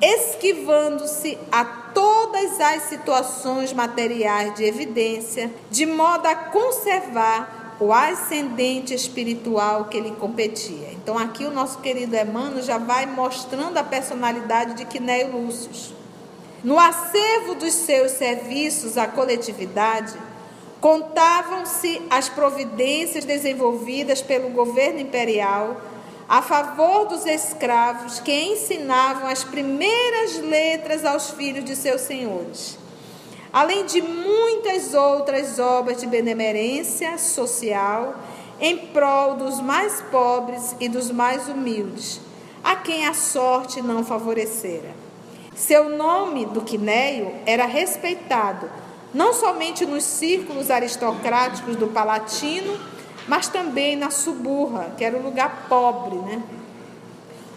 esquivando-se 0.00 1.36
a 1.52 1.79
todas 1.94 2.60
as 2.60 2.82
situações 2.84 3.72
materiais 3.72 4.54
de 4.54 4.64
evidência, 4.64 5.50
de 5.70 5.86
modo 5.86 6.26
a 6.26 6.34
conservar 6.34 7.76
o 7.80 7.92
ascendente 7.92 8.92
espiritual 8.92 9.86
que 9.86 10.00
lhe 10.00 10.10
competia. 10.12 10.90
Então, 10.92 11.18
aqui 11.18 11.46
o 11.46 11.50
nosso 11.50 11.78
querido 11.78 12.14
Emmanuel 12.14 12.62
já 12.62 12.76
vai 12.76 13.06
mostrando 13.06 13.78
a 13.78 13.82
personalidade 13.82 14.74
de 14.74 14.84
Quinéio 14.84 15.32
Lúcio. 15.32 15.96
No 16.62 16.78
acervo 16.78 17.54
dos 17.54 17.72
seus 17.72 18.12
serviços 18.12 18.98
à 18.98 19.06
coletividade, 19.06 20.14
contavam-se 20.78 22.02
as 22.10 22.28
providências 22.28 23.24
desenvolvidas 23.24 24.20
pelo 24.20 24.50
governo 24.50 25.00
imperial 25.00 25.80
a 26.30 26.40
favor 26.40 27.06
dos 27.06 27.26
escravos 27.26 28.20
que 28.20 28.32
ensinavam 28.32 29.28
as 29.28 29.42
primeiras 29.42 30.38
letras 30.38 31.04
aos 31.04 31.30
filhos 31.30 31.64
de 31.64 31.74
seus 31.74 32.02
senhores, 32.02 32.78
além 33.52 33.84
de 33.84 34.00
muitas 34.00 34.94
outras 34.94 35.58
obras 35.58 36.00
de 36.00 36.06
benemerência 36.06 37.18
social 37.18 38.14
em 38.60 38.76
prol 38.78 39.34
dos 39.34 39.60
mais 39.60 40.00
pobres 40.02 40.76
e 40.78 40.88
dos 40.88 41.10
mais 41.10 41.48
humildes, 41.48 42.20
a 42.62 42.76
quem 42.76 43.08
a 43.08 43.12
sorte 43.12 43.82
não 43.82 44.04
favorecera. 44.04 44.94
Seu 45.52 45.88
nome 45.88 46.46
do 46.46 46.60
Quinéio 46.60 47.34
era 47.44 47.66
respeitado 47.66 48.70
não 49.12 49.32
somente 49.32 49.84
nos 49.84 50.04
círculos 50.04 50.70
aristocráticos 50.70 51.74
do 51.74 51.88
Palatino, 51.88 52.78
mas 53.30 53.46
também 53.46 53.94
na 53.94 54.10
Suburra, 54.10 54.90
que 54.96 55.04
era 55.04 55.16
o 55.16 55.22
lugar 55.22 55.66
pobre, 55.68 56.16
né? 56.16 56.42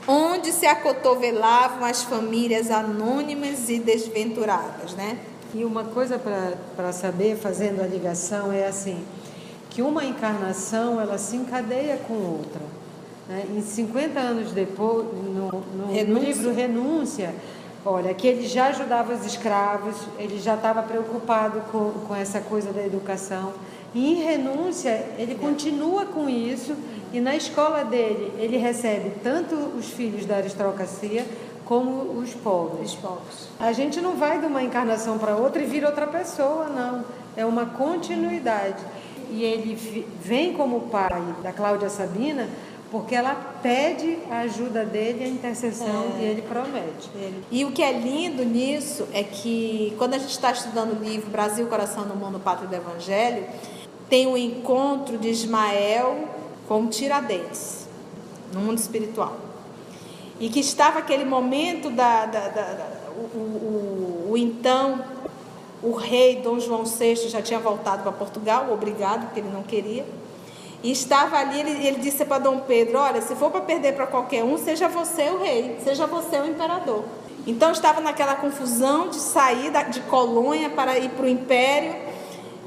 onde 0.08 0.52
se 0.52 0.68
acotovelavam 0.68 1.84
as 1.84 2.04
famílias 2.04 2.70
anônimas 2.70 3.70
e 3.70 3.80
desventuradas, 3.80 4.94
né? 4.94 5.18
E 5.52 5.66
uma 5.66 5.84
coisa 5.84 6.22
para 6.76 6.92
saber, 6.92 7.38
fazendo 7.38 7.82
a 7.82 7.88
ligação, 7.88 8.52
é 8.52 8.68
assim, 8.68 9.04
que 9.72 9.82
uma 9.82 10.06
encarnação, 10.06 11.02
ela 11.02 11.18
se 11.18 11.38
encadeia 11.38 11.98
com 12.08 12.14
outra. 12.14 12.62
Né? 13.28 13.46
Em 13.56 13.62
50 13.64 14.20
anos 14.20 14.52
depois, 14.52 15.08
no, 15.08 15.50
no, 15.50 16.06
no 16.06 16.20
livro 16.20 16.54
Renúncia, 16.54 17.34
olha, 17.84 18.14
que 18.14 18.28
ele 18.28 18.46
já 18.46 18.68
ajudava 18.68 19.12
os 19.12 19.26
escravos, 19.26 19.96
ele 20.20 20.40
já 20.40 20.54
estava 20.54 20.84
preocupado 20.84 21.62
com, 21.72 21.94
com 22.08 22.16
essa 22.16 22.42
coisa 22.42 22.72
da 22.72 22.86
educação. 22.86 23.54
E 23.94 24.14
em 24.14 24.24
renúncia, 24.24 25.06
ele 25.18 25.36
continua 25.36 26.06
com 26.06 26.30
isso 26.30 26.76
e 27.14 27.20
na 27.20 27.36
escola 27.36 27.84
dele, 27.84 28.34
ele 28.40 28.58
recebe 28.58 29.12
tanto 29.24 29.56
os 29.56 29.86
filhos 29.86 30.26
da 30.26 30.38
aristocracia 30.38 31.26
como 31.64 32.20
os 32.20 32.34
pobres. 32.34 32.94
Os 32.94 32.96
pobres. 32.96 33.48
A 33.60 33.72
gente 33.72 34.02
não 34.02 34.16
vai 34.16 34.40
de 34.40 34.48
uma 34.48 34.64
encarnação 34.64 35.20
para 35.20 35.36
outra 35.36 35.62
e 35.62 35.66
vira 35.66 35.88
outra 35.88 36.08
pessoa, 36.08 36.68
não. 36.70 37.06
É 37.38 37.46
uma 37.46 37.68
continuidade. 37.68 38.84
E 39.30 39.44
ele 39.44 39.76
vem 40.22 40.54
como 40.54 40.82
pai 40.82 41.24
da 41.44 41.52
Cláudia 41.54 41.90
Sabina 41.90 42.50
porque 42.94 43.16
ela 43.16 43.34
pede 43.64 44.20
a 44.30 44.42
ajuda 44.42 44.86
dele, 44.86 45.24
a 45.24 45.28
intercessão, 45.28 46.14
é. 46.16 46.22
e 46.22 46.26
ele 46.26 46.44
promete. 46.44 47.10
E 47.50 47.66
o 47.66 47.72
que 47.72 47.82
é 47.82 47.92
lindo 47.92 48.46
nisso 48.46 49.08
é 49.12 49.24
que, 49.24 49.96
quando 49.98 50.14
a 50.14 50.20
gente 50.20 50.30
está 50.30 50.52
estudando 50.52 51.00
o 51.00 51.04
livro 51.04 51.28
Brasil, 51.32 51.66
Coração 51.66 52.06
no 52.06 52.16
Mundo, 52.16 52.40
Pátria 52.40 52.68
do 52.68 52.76
Evangelho, 52.76 53.46
tem 54.14 54.28
o 54.28 54.38
encontro 54.38 55.18
de 55.18 55.28
Ismael 55.28 56.28
com 56.68 56.86
Tiradentes, 56.86 57.88
no 58.54 58.60
mundo 58.60 58.78
espiritual. 58.78 59.36
E 60.40 60.50
que 60.50 60.60
estava 60.60 61.00
aquele 61.00 61.26
momento 61.26 61.90
da, 61.90 62.28
da, 62.28 62.48
da, 62.48 62.74
da 62.74 62.88
o, 63.18 63.22
o, 63.36 64.30
o, 64.30 64.38
então 64.38 65.04
o 65.82 65.94
rei 65.94 66.36
Dom 66.36 66.60
João 66.60 66.84
VI 66.84 67.28
já 67.28 67.42
tinha 67.42 67.60
voltado 67.60 68.04
para 68.04 68.12
Portugal, 68.12 68.72
obrigado, 68.72 69.26
porque 69.26 69.40
ele 69.40 69.50
não 69.50 69.64
queria. 69.64 70.06
E 70.84 70.92
estava 70.92 71.38
ali, 71.38 71.62
ele, 71.62 71.88
ele 71.88 71.98
disse 71.98 72.24
para 72.24 72.38
Dom 72.38 72.60
Pedro: 72.60 73.00
Olha, 73.00 73.20
se 73.20 73.34
for 73.34 73.50
para 73.50 73.62
perder 73.62 73.96
para 73.96 74.06
qualquer 74.06 74.44
um, 74.44 74.60
seja 74.60 74.88
você 74.88 75.32
o 75.32 75.40
rei, 75.40 75.80
seja 75.84 76.06
você 76.06 76.38
o 76.38 76.46
imperador. 76.46 77.04
Então 77.48 77.72
estava 77.72 78.00
naquela 78.00 78.36
confusão 78.36 79.10
de 79.10 79.16
sair 79.16 79.72
de 79.90 80.02
Colônia 80.02 80.70
para 80.70 81.00
ir 81.00 81.10
para 81.10 81.26
o 81.26 81.28
império. 81.28 82.13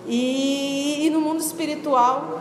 E, 0.06 1.06
e 1.06 1.10
no 1.10 1.20
mundo 1.20 1.40
espiritual, 1.40 2.40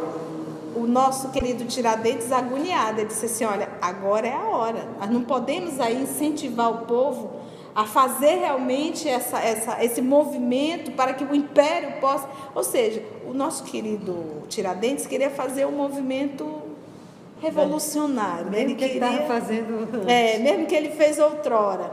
o 0.76 0.86
nosso 0.86 1.30
querido 1.30 1.66
Tiradentes 1.66 2.32
agoniado, 2.32 3.00
ele 3.00 3.08
disse 3.08 3.26
assim: 3.26 3.46
olha, 3.46 3.70
agora 3.82 4.28
é 4.28 4.34
a 4.34 4.44
hora. 4.44 4.88
Nós 5.00 5.10
não 5.10 5.22
podemos 5.22 5.80
aí 5.80 6.02
incentivar 6.02 6.72
o 6.72 6.86
povo 6.86 7.32
a 7.76 7.86
fazer 7.86 8.36
realmente 8.36 9.08
essa, 9.08 9.40
essa, 9.40 9.84
esse 9.84 10.02
movimento 10.02 10.92
para 10.92 11.14
que 11.14 11.24
o 11.24 11.36
império 11.36 12.00
possa. 12.00 12.28
Ou 12.54 12.64
seja, 12.64 13.04
o 13.26 13.34
nosso 13.34 13.64
querido 13.64 14.44
Tiradentes 14.48 15.06
queria 15.06 15.30
fazer 15.30 15.66
um 15.66 15.74
movimento 15.74 16.62
revolucionário. 17.42 18.50
Mesmo 18.50 18.56
ele 18.56 18.76
que 18.76 18.84
ele 18.84 18.94
estava 18.94 19.26
fazendo. 19.26 20.10
É, 20.10 20.38
mesmo 20.40 20.66
que 20.66 20.76
ele 20.76 20.92
fez 20.92 21.20
outrora. 21.20 21.92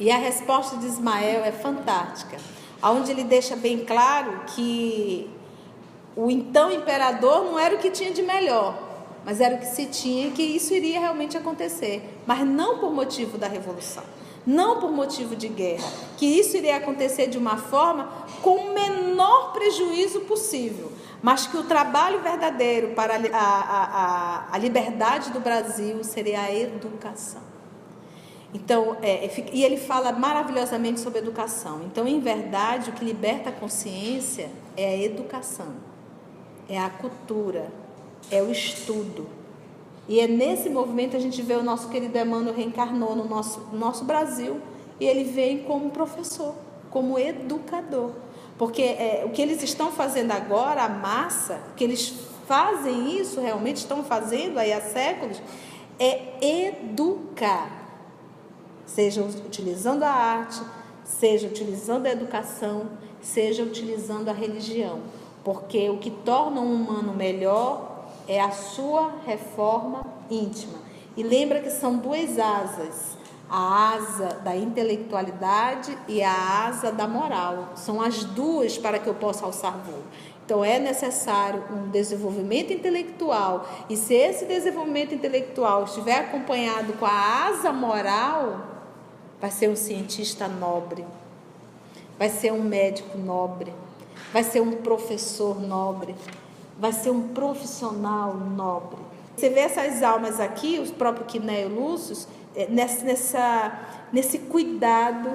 E 0.00 0.10
a 0.10 0.16
resposta 0.16 0.76
de 0.76 0.86
Ismael 0.86 1.44
é 1.44 1.50
fantástica, 1.50 2.36
onde 2.82 3.10
ele 3.10 3.24
deixa 3.24 3.56
bem 3.56 3.84
claro 3.84 4.42
que 4.54 5.28
o 6.16 6.30
então 6.30 6.70
imperador 6.70 7.44
não 7.44 7.58
era 7.58 7.74
o 7.74 7.78
que 7.78 7.90
tinha 7.90 8.12
de 8.12 8.22
melhor, 8.22 8.76
mas 9.24 9.40
era 9.40 9.54
o 9.54 9.58
que 9.58 9.66
se 9.66 9.86
tinha 9.86 10.30
que 10.30 10.42
isso 10.42 10.74
iria 10.74 11.00
realmente 11.00 11.36
acontecer, 11.36 12.02
mas 12.26 12.44
não 12.46 12.78
por 12.78 12.92
motivo 12.92 13.38
da 13.38 13.46
revolução, 13.46 14.04
não 14.46 14.80
por 14.80 14.90
motivo 14.90 15.36
de 15.36 15.48
guerra, 15.48 15.88
que 16.16 16.26
isso 16.26 16.56
iria 16.56 16.76
acontecer 16.76 17.28
de 17.28 17.38
uma 17.38 17.56
forma 17.56 18.10
com 18.42 18.56
o 18.56 18.74
menor 18.74 19.52
prejuízo 19.52 20.20
possível, 20.20 20.90
mas 21.22 21.46
que 21.46 21.56
o 21.56 21.64
trabalho 21.64 22.20
verdadeiro 22.20 22.94
para 22.94 23.14
a, 23.14 23.38
a, 23.38 23.84
a, 23.84 24.54
a 24.54 24.58
liberdade 24.58 25.30
do 25.30 25.40
Brasil 25.40 26.02
seria 26.04 26.42
a 26.42 26.54
educação. 26.54 27.57
Então, 28.52 28.96
é, 29.02 29.26
é 29.26 29.44
e 29.52 29.64
ele 29.64 29.76
fala 29.76 30.12
maravilhosamente 30.12 31.00
sobre 31.00 31.18
educação. 31.18 31.82
Então, 31.84 32.08
em 32.08 32.20
verdade, 32.20 32.90
o 32.90 32.92
que 32.92 33.04
liberta 33.04 33.50
a 33.50 33.52
consciência 33.52 34.50
é 34.76 34.88
a 34.88 34.96
educação 34.96 35.88
é 36.68 36.78
a 36.78 36.90
cultura, 36.90 37.72
é 38.30 38.42
o 38.42 38.50
estudo. 38.50 39.26
E 40.06 40.20
é 40.20 40.28
nesse 40.28 40.68
movimento 40.68 41.16
a 41.16 41.20
gente 41.20 41.40
vê 41.40 41.54
o 41.54 41.62
nosso 41.62 41.88
querido 41.88 42.16
Emmanuel 42.16 42.54
reencarnou 42.54 43.16
no 43.16 43.24
nosso, 43.26 43.68
nosso 43.72 44.04
Brasil 44.04 44.60
e 45.00 45.06
ele 45.06 45.24
vem 45.24 45.64
como 45.64 45.90
professor, 45.90 46.54
como 46.90 47.18
educador. 47.18 48.12
Porque 48.58 48.82
é, 48.82 49.22
o 49.24 49.30
que 49.30 49.40
eles 49.40 49.62
estão 49.62 49.92
fazendo 49.92 50.32
agora, 50.32 50.82
a 50.82 50.88
massa, 50.88 51.60
que 51.76 51.84
eles 51.84 52.12
fazem 52.46 53.18
isso, 53.18 53.40
realmente 53.40 53.76
estão 53.76 54.02
fazendo 54.02 54.58
aí 54.58 54.72
há 54.72 54.80
séculos, 54.80 55.40
é 55.98 56.38
educar. 56.40 57.87
Seja 58.88 59.22
utilizando 59.22 60.02
a 60.02 60.10
arte, 60.10 60.60
seja 61.04 61.46
utilizando 61.46 62.06
a 62.06 62.10
educação, 62.10 62.88
seja 63.22 63.62
utilizando 63.62 64.28
a 64.28 64.32
religião 64.32 65.00
porque 65.48 65.88
o 65.88 65.96
que 65.96 66.10
torna 66.10 66.60
um 66.60 66.74
humano 66.74 67.14
melhor 67.14 68.06
é 68.28 68.38
a 68.38 68.50
sua 68.50 69.14
reforma 69.24 70.04
íntima. 70.30 70.78
E 71.16 71.22
lembra 71.22 71.60
que 71.60 71.70
são 71.70 71.96
duas 71.96 72.38
asas: 72.38 73.16
a 73.48 73.94
asa 73.94 74.40
da 74.44 74.54
intelectualidade 74.54 75.96
e 76.06 76.22
a 76.22 76.66
asa 76.66 76.92
da 76.92 77.08
moral. 77.08 77.70
São 77.76 78.02
as 78.02 78.24
duas 78.24 78.76
para 78.76 78.98
que 78.98 79.08
eu 79.08 79.14
possa 79.14 79.46
alçar 79.46 79.78
voo. 79.78 80.02
Então 80.44 80.62
é 80.62 80.78
necessário 80.78 81.64
um 81.72 81.88
desenvolvimento 81.88 82.70
intelectual. 82.70 83.66
E 83.88 83.96
se 83.96 84.12
esse 84.12 84.44
desenvolvimento 84.44 85.14
intelectual 85.14 85.84
estiver 85.84 86.20
acompanhado 86.20 86.92
com 86.94 87.06
a 87.06 87.46
asa 87.46 87.72
moral, 87.72 88.77
vai 89.40 89.50
ser 89.50 89.68
um 89.68 89.76
cientista 89.76 90.48
nobre, 90.48 91.04
vai 92.18 92.28
ser 92.28 92.52
um 92.52 92.62
médico 92.62 93.16
nobre, 93.16 93.72
vai 94.32 94.42
ser 94.42 94.60
um 94.60 94.72
professor 94.72 95.60
nobre, 95.60 96.14
vai 96.78 96.92
ser 96.92 97.10
um 97.10 97.28
profissional 97.28 98.34
nobre. 98.34 98.98
Você 99.36 99.48
vê 99.48 99.60
essas 99.60 100.02
almas 100.02 100.40
aqui, 100.40 100.80
os 100.80 100.90
próprios 100.90 101.30
Quinéio 101.30 101.68
Lúcius, 101.68 102.26
é, 102.56 102.66
nessa, 102.66 103.80
nesse 104.12 104.38
cuidado 104.38 105.30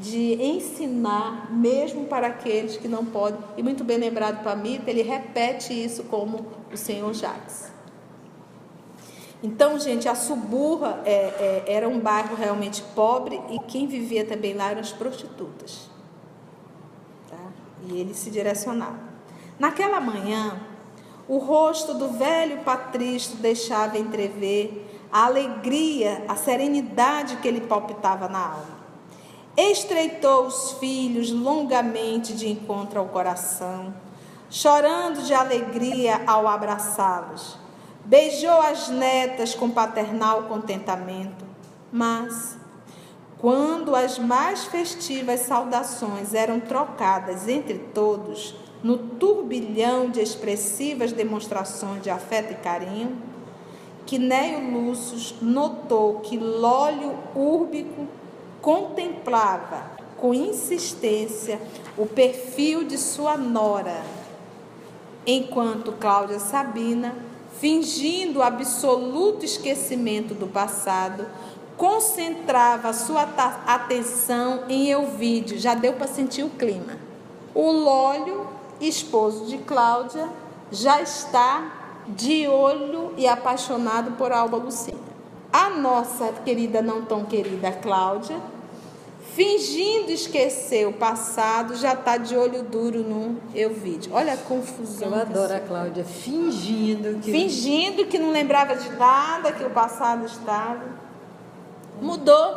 de 0.00 0.34
ensinar, 0.42 1.52
mesmo 1.52 2.06
para 2.06 2.28
aqueles 2.28 2.76
que 2.76 2.88
não 2.88 3.04
podem. 3.04 3.40
E 3.56 3.62
muito 3.62 3.82
bem 3.84 3.98
lembrado 3.98 4.42
para 4.42 4.54
mim, 4.54 4.80
ele 4.86 5.02
repete 5.02 5.72
isso 5.72 6.04
como 6.04 6.46
o 6.72 6.76
senhor 6.76 7.12
Jacques. 7.12 7.70
Então, 9.42 9.78
gente, 9.78 10.08
a 10.08 10.14
Suburra 10.14 11.02
é, 11.04 11.12
é, 11.12 11.64
era 11.66 11.88
um 11.88 11.98
bairro 11.98 12.36
realmente 12.36 12.82
pobre 12.94 13.40
e 13.50 13.58
quem 13.58 13.88
vivia 13.88 14.24
também 14.24 14.54
lá 14.54 14.70
eram 14.70 14.80
as 14.80 14.92
prostitutas. 14.92 15.90
E 17.88 17.98
ele 17.98 18.14
se 18.14 18.30
direcionava. 18.30 18.98
Naquela 19.58 20.00
manhã, 20.00 20.60
o 21.28 21.38
rosto 21.38 21.94
do 21.94 22.10
velho 22.10 22.58
patrício 22.58 23.36
deixava 23.36 23.98
entrever 23.98 24.88
a 25.10 25.26
alegria, 25.26 26.24
a 26.28 26.36
serenidade 26.36 27.36
que 27.36 27.48
ele 27.48 27.60
palpitava 27.60 28.28
na 28.28 28.52
alma. 28.52 28.82
Estreitou 29.56 30.46
os 30.46 30.72
filhos 30.72 31.30
longamente 31.30 32.32
de 32.32 32.48
encontro 32.48 33.00
ao 33.00 33.08
coração, 33.08 33.92
chorando 34.48 35.22
de 35.22 35.34
alegria 35.34 36.22
ao 36.26 36.48
abraçá-los. 36.48 37.61
Beijou 38.04 38.60
as 38.60 38.88
netas 38.88 39.54
com 39.54 39.70
paternal 39.70 40.44
contentamento, 40.44 41.44
mas 41.92 42.56
quando 43.38 43.94
as 43.94 44.18
mais 44.18 44.64
festivas 44.64 45.40
saudações 45.40 46.34
eram 46.34 46.60
trocadas 46.60 47.48
entre 47.48 47.78
todos, 47.94 48.54
no 48.82 48.98
turbilhão 48.98 50.10
de 50.10 50.20
expressivas 50.20 51.12
demonstrações 51.12 52.02
de 52.02 52.10
afeto 52.10 52.52
e 52.52 52.56
carinho, 52.56 53.16
Quinéio 54.04 54.70
Lúcius 54.72 55.36
notou 55.40 56.20
que 56.20 56.36
Lólio 56.36 57.16
Úrbico 57.34 58.06
contemplava 58.60 59.92
com 60.16 60.34
insistência 60.34 61.60
o 61.96 62.06
perfil 62.06 62.84
de 62.84 62.98
sua 62.98 63.36
nora, 63.36 64.02
enquanto 65.26 65.92
Cláudia 65.92 66.38
Sabina, 66.38 67.14
fingindo 67.62 68.42
absoluto 68.42 69.44
esquecimento 69.44 70.34
do 70.34 70.48
passado, 70.48 71.24
concentrava 71.76 72.92
sua 72.92 73.22
atenção 73.64 74.64
em 74.68 74.88
Euvídio, 74.88 75.56
já 75.60 75.72
deu 75.72 75.92
para 75.92 76.08
sentir 76.08 76.42
o 76.42 76.50
clima. 76.50 76.98
O 77.54 77.70
Lólio, 77.70 78.48
esposo 78.80 79.46
de 79.46 79.58
Cláudia, 79.58 80.28
já 80.72 81.00
está 81.00 82.00
de 82.08 82.48
olho 82.48 83.14
e 83.16 83.28
apaixonado 83.28 84.16
por 84.18 84.32
Alba 84.32 84.56
Lucina. 84.56 84.98
A 85.52 85.70
nossa 85.70 86.32
querida, 86.44 86.82
não 86.82 87.04
tão 87.04 87.24
querida 87.24 87.70
Cláudia, 87.70 88.40
fingindo 89.34 90.10
esquecer 90.10 90.86
o 90.86 90.92
passado, 90.92 91.74
já 91.74 91.94
está 91.94 92.16
de 92.16 92.36
olho 92.36 92.62
duro 92.62 93.00
no 93.00 93.40
eu 93.54 93.72
vídeo. 93.74 94.12
Olha 94.14 94.34
a 94.34 94.36
confusão. 94.36 95.08
Eu 95.08 95.14
adoro 95.14 95.54
a 95.54 95.60
Cláudia, 95.60 96.04
fingindo 96.04 97.18
que. 97.20 97.30
Fingindo 97.30 98.06
que 98.06 98.18
não 98.18 98.30
lembrava 98.30 98.76
de 98.76 98.90
nada, 98.90 99.52
que 99.52 99.64
o 99.64 99.70
passado 99.70 100.26
estava. 100.26 100.84
Mudou. 102.00 102.56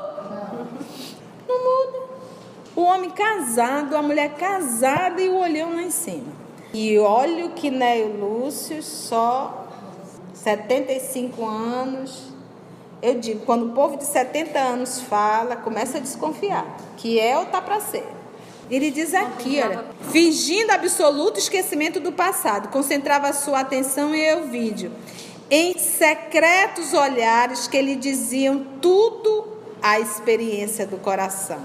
Não 1.48 1.58
muda. 1.64 2.06
O 2.76 2.82
homem 2.82 3.10
casado, 3.10 3.96
a 3.96 4.02
mulher 4.02 4.36
casada 4.36 5.22
e 5.22 5.30
o 5.30 5.38
olhão 5.38 5.76
lá 5.76 5.82
em 5.82 5.92
cima. 5.92 6.34
E 6.74 6.98
olha 7.00 7.46
o 7.46 7.52
que 7.52 7.72
Neo 7.72 8.18
Lúcio, 8.20 8.84
só 8.84 9.66
75 10.34 11.46
anos. 11.46 12.35
Eu 13.02 13.20
digo, 13.20 13.46
quando 13.46 13.68
o 13.68 13.70
povo 13.74 13.98
de 13.98 14.06
70 14.06 14.58
anos 14.58 15.02
fala, 15.02 15.56
começa 15.56 15.98
a 15.98 16.02
desconfiar 16.02 16.66
que 16.98 17.20
é 17.20 17.38
ou 17.38 17.46
tá 17.46 17.62
para 17.62 17.80
ser. 17.80 18.06
Ele 18.70 18.90
diz 18.90 19.14
aqui, 19.14 19.62
olha, 19.62 19.86
fingindo 20.12 20.72
absoluto 20.72 21.38
esquecimento 21.38 22.00
do 22.00 22.12
passado, 22.12 22.70
concentrava 22.70 23.32
sua 23.32 23.60
atenção 23.60 24.16
em 24.16 24.22
eu 24.22 24.48
vídeo, 24.48 24.92
em 25.52 25.78
secretos 25.78 26.94
olhares 26.94 27.68
que 27.68 27.80
lhe 27.80 27.96
diziam 27.96 28.66
tudo 28.82 29.46
a 29.84 30.00
experiência 30.00 30.88
do 30.88 30.98
coração, 30.98 31.62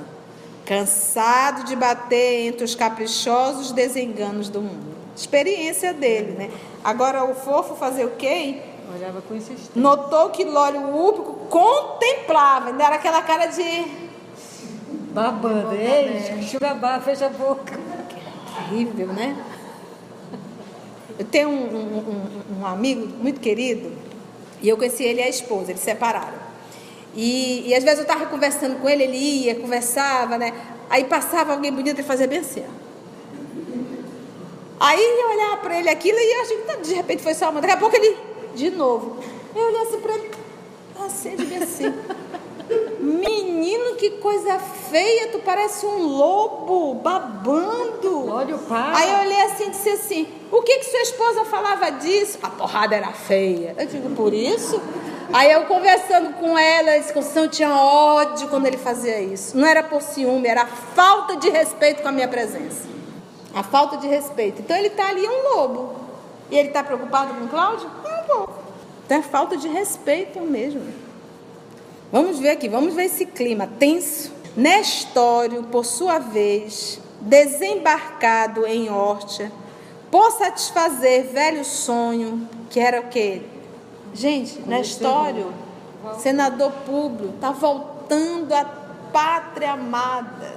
cansado 0.66 1.64
de 1.64 1.74
bater 1.74 2.46
entre 2.46 2.64
os 2.64 2.74
caprichosos 2.74 3.72
desenganos 3.72 4.50
do 4.50 4.60
mundo. 4.60 4.94
Experiência 5.16 5.94
dele, 5.94 6.32
né? 6.32 6.50
Agora 6.84 7.24
o 7.24 7.34
fofo 7.34 7.76
fazer 7.76 8.04
o 8.04 8.10
quê? 8.10 8.60
Olhava 8.94 9.22
com 9.22 9.34
insistência. 9.34 9.72
Notou 9.74 10.30
que 10.30 10.44
Lólio 10.44 10.94
Úpico 10.94 11.32
contemplava, 11.48 12.68
ainda 12.70 12.84
era 12.84 12.96
aquela 12.96 13.22
cara 13.22 13.46
de 13.46 14.10
Babando. 15.12 15.74
Ei, 15.74 16.20
barra, 16.80 17.00
fecha 17.00 17.26
a 17.26 17.28
boca. 17.30 17.78
terrível, 18.68 19.08
né? 19.08 19.36
Eu 21.18 21.24
tenho 21.24 21.48
um, 21.48 21.52
um- 21.52 21.98
um- 22.58 22.60
um 22.60 22.66
amigo 22.66 23.06
muito 23.18 23.40
querido 23.40 23.92
e 24.62 24.68
eu 24.68 24.76
conheci 24.76 25.02
ele 25.04 25.20
e 25.20 25.24
a 25.24 25.28
esposa, 25.28 25.70
eles 25.70 25.80
se 25.80 25.86
separaram. 25.86 26.38
E, 27.14 27.68
e 27.68 27.74
às 27.74 27.82
vezes 27.82 27.98
eu 27.98 28.04
estava 28.04 28.26
conversando 28.26 28.80
com 28.80 28.88
ele, 28.88 29.02
ele 29.04 29.16
ia, 29.16 29.54
conversava, 29.56 30.38
né? 30.38 30.52
Aí 30.88 31.04
passava 31.04 31.52
alguém 31.52 31.72
bonito 31.72 32.00
e 32.00 32.04
fazia 32.04 32.26
bem 32.28 32.38
assim. 32.38 32.62
ó. 32.66 32.80
Aí 34.78 34.98
eu 35.00 35.30
olhava 35.30 35.56
para 35.58 35.78
ele 35.78 35.88
aquilo 35.90 36.18
e 36.18 36.36
eu 36.36 36.40
achei 36.42 36.56
que 36.56 36.76
de 36.88 36.94
repente 36.94 37.22
foi 37.22 37.34
só 37.34 37.50
uma. 37.50 37.60
Daqui 37.60 37.74
a 37.74 37.76
pouco 37.76 37.94
ele, 37.96 38.16
de 38.54 38.70
novo. 38.70 39.16
Eu 39.54 39.66
olhei 39.66 39.82
assim 39.82 40.00
para 40.00 40.14
ele, 40.14 40.30
assim, 41.04 41.36
de 41.36 41.44
bem 41.44 41.62
assim. 41.62 41.94
Menino, 43.00 43.96
que 43.96 44.10
coisa 44.12 44.58
feia, 44.58 45.28
tu 45.32 45.40
parece 45.40 45.84
um 45.84 46.06
lobo 46.06 46.94
babando. 46.94 48.28
Olha 48.30 48.54
o 48.54 48.58
pai. 48.58 48.92
Aí 48.94 49.10
eu 49.10 49.18
olhei 49.26 49.40
assim 49.42 49.66
e 49.66 49.70
disse 49.70 49.90
assim: 49.90 50.28
O 50.52 50.62
que 50.62 50.78
que 50.78 50.84
sua 50.84 51.00
esposa 51.00 51.44
falava 51.44 51.90
disso? 51.90 52.38
A 52.42 52.48
porrada 52.50 52.94
era 52.94 53.12
feia. 53.12 53.74
Eu 53.76 53.86
digo, 53.86 54.10
por 54.14 54.32
isso? 54.32 54.80
Aí 55.32 55.50
eu 55.50 55.62
conversando 55.62 56.34
com 56.34 56.58
ela, 56.58 56.96
esse 56.96 57.12
Conceição 57.12 57.48
tinha 57.48 57.70
ódio 57.74 58.48
quando 58.48 58.66
ele 58.66 58.76
fazia 58.76 59.20
isso. 59.20 59.56
Não 59.56 59.66
era 59.66 59.82
por 59.82 60.02
ciúme, 60.02 60.48
era 60.48 60.66
falta 60.66 61.36
de 61.36 61.48
respeito 61.48 62.02
com 62.02 62.08
a 62.08 62.12
minha 62.12 62.28
presença. 62.28 62.88
A 63.54 63.62
falta 63.62 63.96
de 63.96 64.06
respeito. 64.06 64.60
Então 64.60 64.76
ele 64.76 64.88
está 64.88 65.08
ali 65.08 65.26
um 65.26 65.54
lobo. 65.54 65.94
E 66.50 66.58
ele 66.58 66.68
está 66.68 66.82
preocupado 66.82 67.32
com 67.34 67.46
Cláudio? 67.46 67.88
Pouco. 68.30 68.54
Então 69.04 69.18
é 69.18 69.22
falta 69.22 69.56
de 69.56 69.66
respeito 69.66 70.40
mesmo. 70.40 70.82
Vamos 72.12 72.38
ver 72.38 72.50
aqui, 72.50 72.68
vamos 72.68 72.94
ver 72.94 73.04
esse 73.04 73.26
clima 73.26 73.68
tenso. 73.78 74.32
Nestório, 74.56 75.64
por 75.64 75.84
sua 75.84 76.18
vez, 76.18 77.00
desembarcado 77.20 78.66
em 78.66 78.90
Órtia, 78.90 79.50
por 80.10 80.30
satisfazer 80.32 81.26
velho 81.26 81.64
sonho, 81.64 82.48
que 82.68 82.80
era 82.80 83.00
o 83.00 83.08
quê? 83.08 83.42
Gente, 84.12 84.60
Nestório, 84.66 85.52
senador 86.18 86.72
Públio, 86.84 87.30
está 87.30 87.52
voltando 87.52 88.52
à 88.52 88.64
pátria 89.12 89.72
amada, 89.72 90.56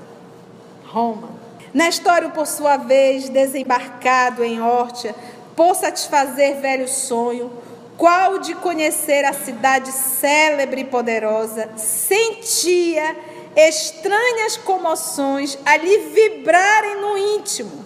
Roma. 0.86 1.30
Nestório, 1.72 2.32
por 2.32 2.48
sua 2.48 2.78
vez, 2.78 3.30
desembarcado 3.30 4.44
em 4.44 4.62
Órtia, 4.62 5.16
por 5.56 5.76
satisfazer 5.76 6.60
velho 6.60 6.88
sonho, 6.88 7.52
qual 7.98 8.40
de 8.40 8.56
conhecer 8.56 9.24
a 9.24 9.34
cidade 9.34 9.92
célebre 9.92 10.82
e 10.82 10.86
poderosa, 10.86 11.70
sentia 11.78 13.16
estranhas 13.56 14.58
comoções 14.58 15.58
a 15.66 15.78
lhe 15.78 15.98
vibrarem 16.10 17.02
no 17.02 17.18
íntimo, 17.18 17.86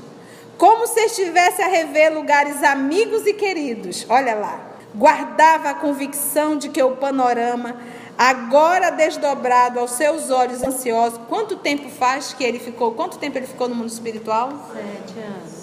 como 0.58 0.88
se 0.88 1.00
estivesse 1.02 1.62
a 1.62 1.68
rever 1.68 2.14
lugares 2.14 2.64
amigos 2.64 3.26
e 3.28 3.34
queridos. 3.34 4.06
Olha 4.10 4.36
lá. 4.36 4.64
Guardava 4.96 5.70
a 5.70 5.74
convicção 5.76 6.58
de 6.58 6.70
que 6.70 6.82
o 6.82 6.96
panorama, 6.96 7.76
agora 8.18 8.90
desdobrado 8.90 9.80
aos 9.80 9.92
seus 9.92 10.32
olhos 10.32 10.64
ansiosos, 10.64 11.20
quanto 11.30 11.58
tempo 11.58 11.90
faz 11.90 12.34
que 12.34 12.44
ele 12.44 12.58
ficou? 12.58 12.94
Quanto 12.94 13.20
tempo 13.20 13.38
ele 13.38 13.46
ficou 13.46 13.70
no 13.70 13.76
mundo 13.76 13.90
espiritual? 13.90 14.50
Sete 14.74 15.20
anos. 15.20 15.57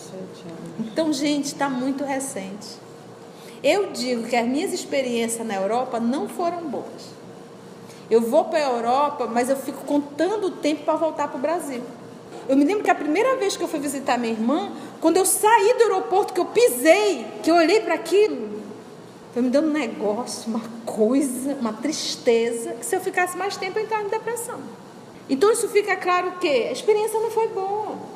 Então, 0.95 1.13
gente, 1.13 1.47
está 1.47 1.69
muito 1.69 2.05
recente. 2.05 2.69
Eu 3.65 3.91
digo 3.91 4.29
que 4.29 4.37
as 4.37 4.47
minhas 4.47 4.73
experiências 4.73 5.45
na 5.45 5.57
Europa 5.57 5.99
não 5.99 6.29
foram 6.29 6.69
boas. 6.69 7.09
Eu 8.09 8.21
vou 8.21 8.45
para 8.45 8.61
a 8.61 8.71
Europa, 8.71 9.27
mas 9.27 9.51
eu 9.51 9.57
fico 9.57 9.85
contando 9.85 10.47
o 10.47 10.51
tempo 10.53 10.85
para 10.85 10.95
voltar 10.95 11.27
para 11.27 11.37
o 11.37 11.41
Brasil. 11.41 11.83
Eu 12.49 12.57
me 12.57 12.65
lembro 12.65 12.85
que 12.85 12.91
a 12.91 12.95
primeira 12.95 13.35
vez 13.35 13.57
que 13.57 13.65
eu 13.65 13.67
fui 13.67 13.81
visitar 13.81 14.17
minha 14.17 14.35
irmã, 14.35 14.71
quando 15.01 15.17
eu 15.17 15.27
saí 15.27 15.75
do 15.77 15.83
aeroporto, 15.83 16.33
que 16.33 16.39
eu 16.39 16.45
pisei, 16.45 17.27
que 17.43 17.51
eu 17.51 17.57
olhei 17.57 17.81
para 17.81 17.95
aquilo, 17.95 18.61
foi 19.33 19.43
me 19.43 19.51
dando 19.51 19.71
um 19.71 19.73
negócio, 19.73 20.49
uma 20.49 20.63
coisa, 20.87 21.55
uma 21.55 21.73
tristeza, 21.73 22.75
que 22.75 22.87
se 22.87 22.95
eu 22.95 23.01
ficasse 23.01 23.37
mais 23.37 23.57
tempo 23.57 23.81
eu 23.81 23.83
entrava 23.83 24.05
em 24.05 24.11
depressão. 24.11 24.61
Então 25.29 25.51
isso 25.51 25.69
fica 25.71 25.97
claro 25.97 26.35
que 26.39 26.47
a 26.47 26.71
experiência 26.71 27.19
não 27.19 27.33
foi 27.33 27.49
boa. 27.49 28.13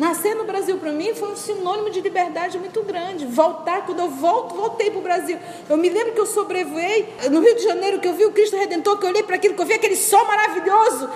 Nascer 0.00 0.34
no 0.34 0.44
Brasil 0.44 0.78
para 0.78 0.92
mim 0.92 1.12
foi 1.12 1.30
um 1.30 1.36
sinônimo 1.36 1.90
de 1.90 2.00
liberdade 2.00 2.58
muito 2.58 2.82
grande. 2.82 3.26
Voltar, 3.26 3.84
quando 3.84 3.98
eu 3.98 4.08
volto, 4.08 4.54
voltei 4.54 4.88
para 4.90 4.98
o 4.98 5.02
Brasil. 5.02 5.38
Eu 5.68 5.76
me 5.76 5.90
lembro 5.90 6.14
que 6.14 6.20
eu 6.20 6.24
sobrevoei 6.24 7.06
no 7.30 7.38
Rio 7.38 7.54
de 7.54 7.62
Janeiro, 7.64 8.00
que 8.00 8.08
eu 8.08 8.14
vi 8.14 8.24
o 8.24 8.32
Cristo 8.32 8.56
Redentor, 8.56 8.96
que 8.96 9.04
eu 9.04 9.10
olhei 9.10 9.22
para 9.22 9.36
aquilo, 9.36 9.54
que 9.54 9.60
eu 9.60 9.66
vi 9.66 9.74
aquele 9.74 9.96
sol 9.96 10.26
maravilhoso. 10.26 11.10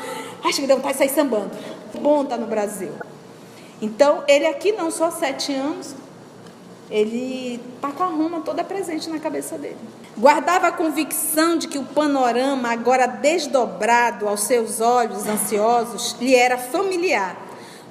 Acho 0.45 0.61
que 0.61 0.67
deu 0.67 0.79
de 0.79 0.95
sair 0.95 1.09
sambando. 1.09 1.51
Bom 1.99 2.25
estar 2.25 2.37
no 2.37 2.47
Brasil. 2.47 2.93
Então, 3.81 4.23
ele 4.29 4.47
aqui 4.47 4.71
não 4.73 4.91
só 4.91 5.11
sete 5.11 5.51
anos, 5.55 5.95
ele 6.91 7.63
está 7.77 7.91
com 7.91 8.03
a 8.03 8.09
Roma 8.09 8.43
toda 8.43 8.63
presente 8.63 9.09
na 9.09 9.19
cabeça 9.19 9.57
dele. 9.57 9.79
Guardava 10.15 10.67
a 10.67 10.73
convicção 10.73 11.57
de 11.57 11.69
que 11.69 11.79
o 11.79 11.85
panorama, 11.85 12.71
agora 12.71 13.07
desdobrado 13.07 14.29
aos 14.29 14.43
seus 14.43 14.83
olhos 14.83 15.27
ansiosos, 15.27 16.15
lhe 16.21 16.35
era 16.35 16.59
familiar 16.59 17.45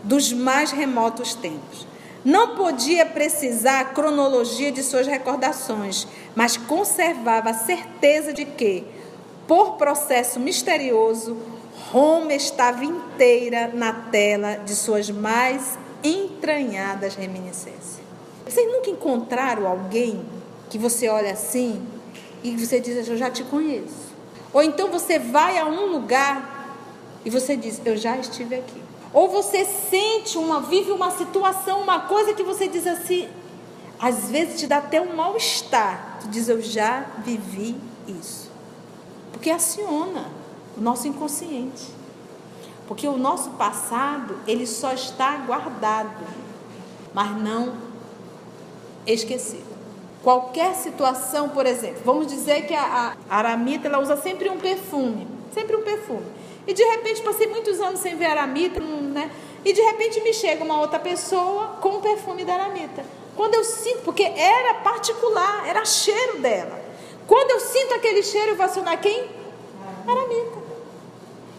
dos 0.04 0.34
mais 0.34 0.72
remotos 0.72 1.34
tempos. 1.34 1.88
Não 2.26 2.56
podia 2.56 3.06
precisar 3.06 3.82
a 3.82 3.86
cronologia 3.86 4.72
de 4.72 4.84
suas 4.84 5.08
recordações, 5.08 6.08
mas 6.36 6.56
conservava 6.56 7.50
a 7.50 7.54
certeza 7.54 8.32
de 8.32 8.46
que, 8.46 8.86
por 9.48 9.74
processo 9.74 10.40
misterioso, 10.40 11.38
Roma 11.92 12.34
estava 12.34 12.86
inteira 12.86 13.72
na 13.74 13.92
tela 13.92 14.56
de 14.56 14.76
suas 14.76 15.10
mais 15.10 15.78
entranhadas 16.04 17.16
reminiscências. 17.16 18.02
Vocês 18.48 18.72
nunca 18.72 18.90
encontraram 18.90 19.68
alguém 19.68 20.24
que 20.70 20.78
você 20.78 21.08
olha 21.08 21.32
assim 21.32 21.82
e 22.44 22.56
você 22.58 22.80
diz, 22.80 23.08
eu 23.08 23.18
já 23.18 23.30
te 23.30 23.44
conheço? 23.44 24.14
Ou 24.54 24.62
então 24.62 24.90
você 24.90 25.18
vai 25.18 25.58
a 25.58 25.66
um 25.66 25.88
lugar 25.88 26.78
e 27.26 27.30
você 27.30 27.56
diz, 27.56 27.82
eu 27.86 27.98
já 27.98 28.18
estive 28.18 28.56
aqui. 28.56 28.83
Ou 29.14 29.30
você 29.30 29.64
sente 29.64 30.38
uma, 30.38 30.60
vive 30.60 30.92
uma 30.92 31.12
situação, 31.12 31.82
uma 31.82 32.02
coisa 32.02 32.34
que 32.34 32.42
você 32.42 32.68
diz 32.68 32.88
assim, 32.88 33.30
às 34.00 34.30
vezes 34.30 34.60
te 34.60 34.68
dá 34.68 34.78
até 34.78 35.00
um 35.00 35.16
mal-estar. 35.16 36.18
Tu 36.22 36.28
diz, 36.30 36.50
eu 36.50 36.62
já 36.62 37.06
vivi 37.20 37.78
isso. 38.08 38.50
Porque 39.32 39.52
aciona 39.52 40.26
o 40.76 40.82
nosso 40.82 41.08
inconsciente. 41.08 41.84
Porque 42.88 43.08
o 43.08 43.18
nosso 43.18 43.52
passado, 43.52 44.40
ele 44.48 44.66
só 44.66 44.94
está 44.94 45.38
guardado, 45.38 46.26
mas 47.14 47.32
não 47.38 47.76
esquecido. 49.06 49.74
Qualquer 50.24 50.74
situação, 50.76 51.50
por 51.50 51.66
exemplo, 51.66 52.02
vamos 52.06 52.28
dizer 52.28 52.66
que 52.66 52.74
a, 52.74 53.16
a 53.30 53.38
aramita 53.38 53.88
ela 53.88 54.00
usa 54.00 54.16
sempre 54.18 54.50
um 54.50 54.58
perfume, 54.58 55.28
sempre 55.54 55.76
um 55.76 55.82
perfume. 55.82 56.26
E 56.66 56.74
de 56.74 56.84
repente 56.84 57.22
passei 57.22 57.48
muitos 57.48 57.80
anos 57.80 58.00
sem 58.00 58.16
ver 58.16 58.26
aramita, 58.26 58.80
né? 58.80 59.30
e 59.66 59.72
de 59.72 59.82
repente 59.82 60.22
me 60.22 60.34
chega 60.34 60.64
uma 60.64 60.80
outra 60.80 61.00
pessoa 61.00 61.78
com 61.80 61.98
o 61.98 62.02
perfume 62.02 62.44
da 62.44 62.54
Aramita. 62.54 63.06
Quando 63.36 63.56
eu 63.56 63.64
sinto, 63.64 64.02
porque 64.04 64.24
era 64.24 64.76
particular, 64.76 65.68
era 65.68 65.84
cheiro 65.86 66.40
dela. 66.40 66.82
Quando 67.26 67.52
eu 67.52 67.60
sinto 67.60 67.94
aquele 67.96 68.22
cheiro, 68.22 68.52
eu 68.52 68.56
vou 68.56 68.66
acionar 68.66 69.00
quem? 69.00 69.28
Aramita. 70.08 70.64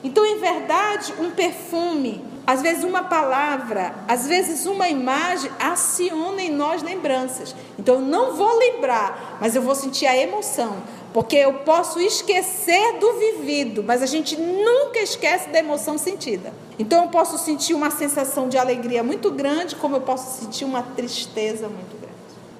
Então, 0.04 0.24
em 0.24 0.38
verdade, 0.38 1.14
um 1.18 1.30
perfume, 1.30 2.22
às 2.46 2.60
vezes 2.60 2.84
uma 2.84 3.04
palavra, 3.04 3.94
às 4.06 4.26
vezes 4.26 4.66
uma 4.66 4.86
imagem, 4.88 5.50
aciona 5.58 6.42
em 6.42 6.50
nós 6.50 6.82
lembranças. 6.82 7.56
Então, 7.78 7.96
eu 7.96 8.00
não 8.02 8.34
vou 8.34 8.58
lembrar, 8.58 9.38
mas 9.40 9.56
eu 9.56 9.62
vou 9.62 9.74
sentir 9.74 10.06
a 10.06 10.14
emoção. 10.14 10.76
Porque 11.14 11.36
eu 11.36 11.52
posso 11.60 12.00
esquecer 12.00 12.98
do 12.98 13.12
vivido, 13.12 13.84
mas 13.84 14.02
a 14.02 14.06
gente 14.06 14.36
nunca 14.36 14.98
esquece 14.98 15.48
da 15.48 15.60
emoção 15.60 15.96
sentida. 15.96 16.52
Então 16.76 17.04
eu 17.04 17.08
posso 17.08 17.38
sentir 17.38 17.72
uma 17.72 17.88
sensação 17.88 18.48
de 18.48 18.58
alegria 18.58 19.00
muito 19.00 19.30
grande, 19.30 19.76
como 19.76 19.94
eu 19.94 20.00
posso 20.00 20.40
sentir 20.40 20.64
uma 20.64 20.82
tristeza 20.82 21.68
muito 21.68 21.96
grande. 22.00 22.16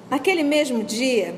Naquele 0.09 0.41
mesmo 0.41 0.85
dia, 0.85 1.35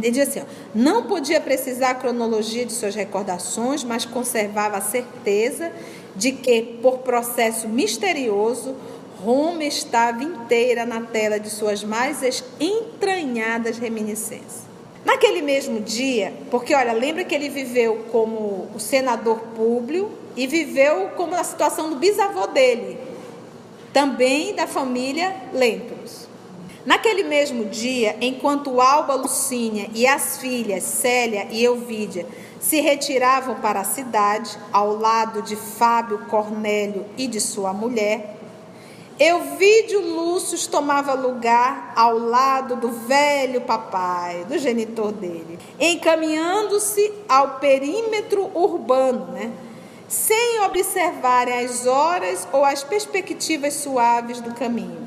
ele 0.00 0.20
assim: 0.20 0.38
ó, 0.38 0.44
não 0.72 1.08
podia 1.08 1.40
precisar 1.40 1.90
a 1.90 1.94
cronologia 1.96 2.64
de 2.64 2.74
suas 2.74 2.94
recordações, 2.94 3.82
mas 3.82 4.04
conservava 4.04 4.76
a 4.76 4.80
certeza 4.80 5.72
de 6.14 6.30
que, 6.30 6.62
por 6.80 6.98
processo 6.98 7.68
misterioso, 7.68 8.76
Roma 9.18 9.64
estava 9.64 10.22
inteira 10.22 10.86
na 10.86 11.00
tela 11.00 11.40
de 11.40 11.50
suas 11.50 11.82
mais 11.82 12.22
entranhadas 12.60 13.78
reminiscências. 13.78 14.69
Naquele 15.10 15.42
mesmo 15.42 15.80
dia, 15.80 16.32
porque 16.52 16.72
olha, 16.72 16.92
lembra 16.92 17.24
que 17.24 17.34
ele 17.34 17.48
viveu 17.48 18.06
como 18.12 18.68
o 18.72 18.78
senador 18.78 19.40
Públio 19.56 20.08
e 20.36 20.46
viveu 20.46 21.08
como 21.16 21.32
na 21.32 21.42
situação 21.42 21.90
do 21.90 21.96
bisavô 21.96 22.46
dele, 22.46 22.96
também 23.92 24.54
da 24.54 24.68
família 24.68 25.34
Lentulus. 25.52 26.28
Naquele 26.86 27.24
mesmo 27.24 27.64
dia, 27.64 28.16
enquanto 28.20 28.80
Alba 28.80 29.16
Lucínia 29.16 29.90
e 29.92 30.06
as 30.06 30.38
filhas 30.38 30.84
Célia 30.84 31.48
e 31.50 31.64
Euvídia 31.64 32.24
se 32.60 32.80
retiravam 32.80 33.56
para 33.56 33.80
a 33.80 33.84
cidade, 33.84 34.56
ao 34.72 34.94
lado 34.94 35.42
de 35.42 35.56
Fábio 35.56 36.20
Cornélio 36.26 37.04
e 37.18 37.26
de 37.26 37.40
sua 37.40 37.72
mulher, 37.72 38.36
Euvídio 39.22 40.00
Lúcio 40.00 40.58
tomava 40.70 41.12
lugar 41.12 41.92
ao 41.94 42.16
lado 42.16 42.74
do 42.76 42.90
velho 42.90 43.60
papai, 43.60 44.46
do 44.46 44.58
genitor 44.58 45.12
dele, 45.12 45.58
encaminhando-se 45.78 47.12
ao 47.28 47.58
perímetro 47.58 48.50
urbano, 48.54 49.26
né? 49.26 49.52
sem 50.08 50.62
observarem 50.62 51.66
as 51.66 51.86
horas 51.86 52.48
ou 52.50 52.64
as 52.64 52.82
perspectivas 52.82 53.74
suaves 53.74 54.40
do 54.40 54.54
caminho, 54.54 55.06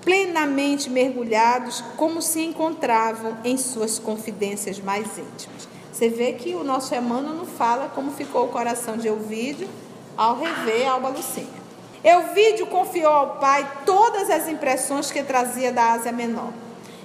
plenamente 0.00 0.90
mergulhados 0.90 1.84
como 1.96 2.20
se 2.20 2.42
encontravam 2.42 3.38
em 3.44 3.56
suas 3.56 3.96
confidências 3.96 4.80
mais 4.80 5.06
íntimas. 5.16 5.68
Você 5.92 6.08
vê 6.08 6.32
que 6.32 6.56
o 6.56 6.64
nosso 6.64 6.96
Emmanuel 6.96 7.36
não 7.36 7.46
fala 7.46 7.92
como 7.94 8.10
ficou 8.10 8.46
o 8.46 8.48
coração 8.48 8.96
de 8.96 9.06
Euvídio 9.06 9.68
ao 10.16 10.36
rever 10.36 10.90
Alba 10.90 11.10
Lucínia. 11.10 11.61
Euvídio 12.04 12.66
confiou 12.66 13.12
ao 13.12 13.36
pai 13.36 13.68
todas 13.86 14.28
as 14.28 14.48
impressões 14.48 15.10
que 15.10 15.22
trazia 15.22 15.72
da 15.72 15.92
Ásia 15.92 16.10
Menor, 16.10 16.52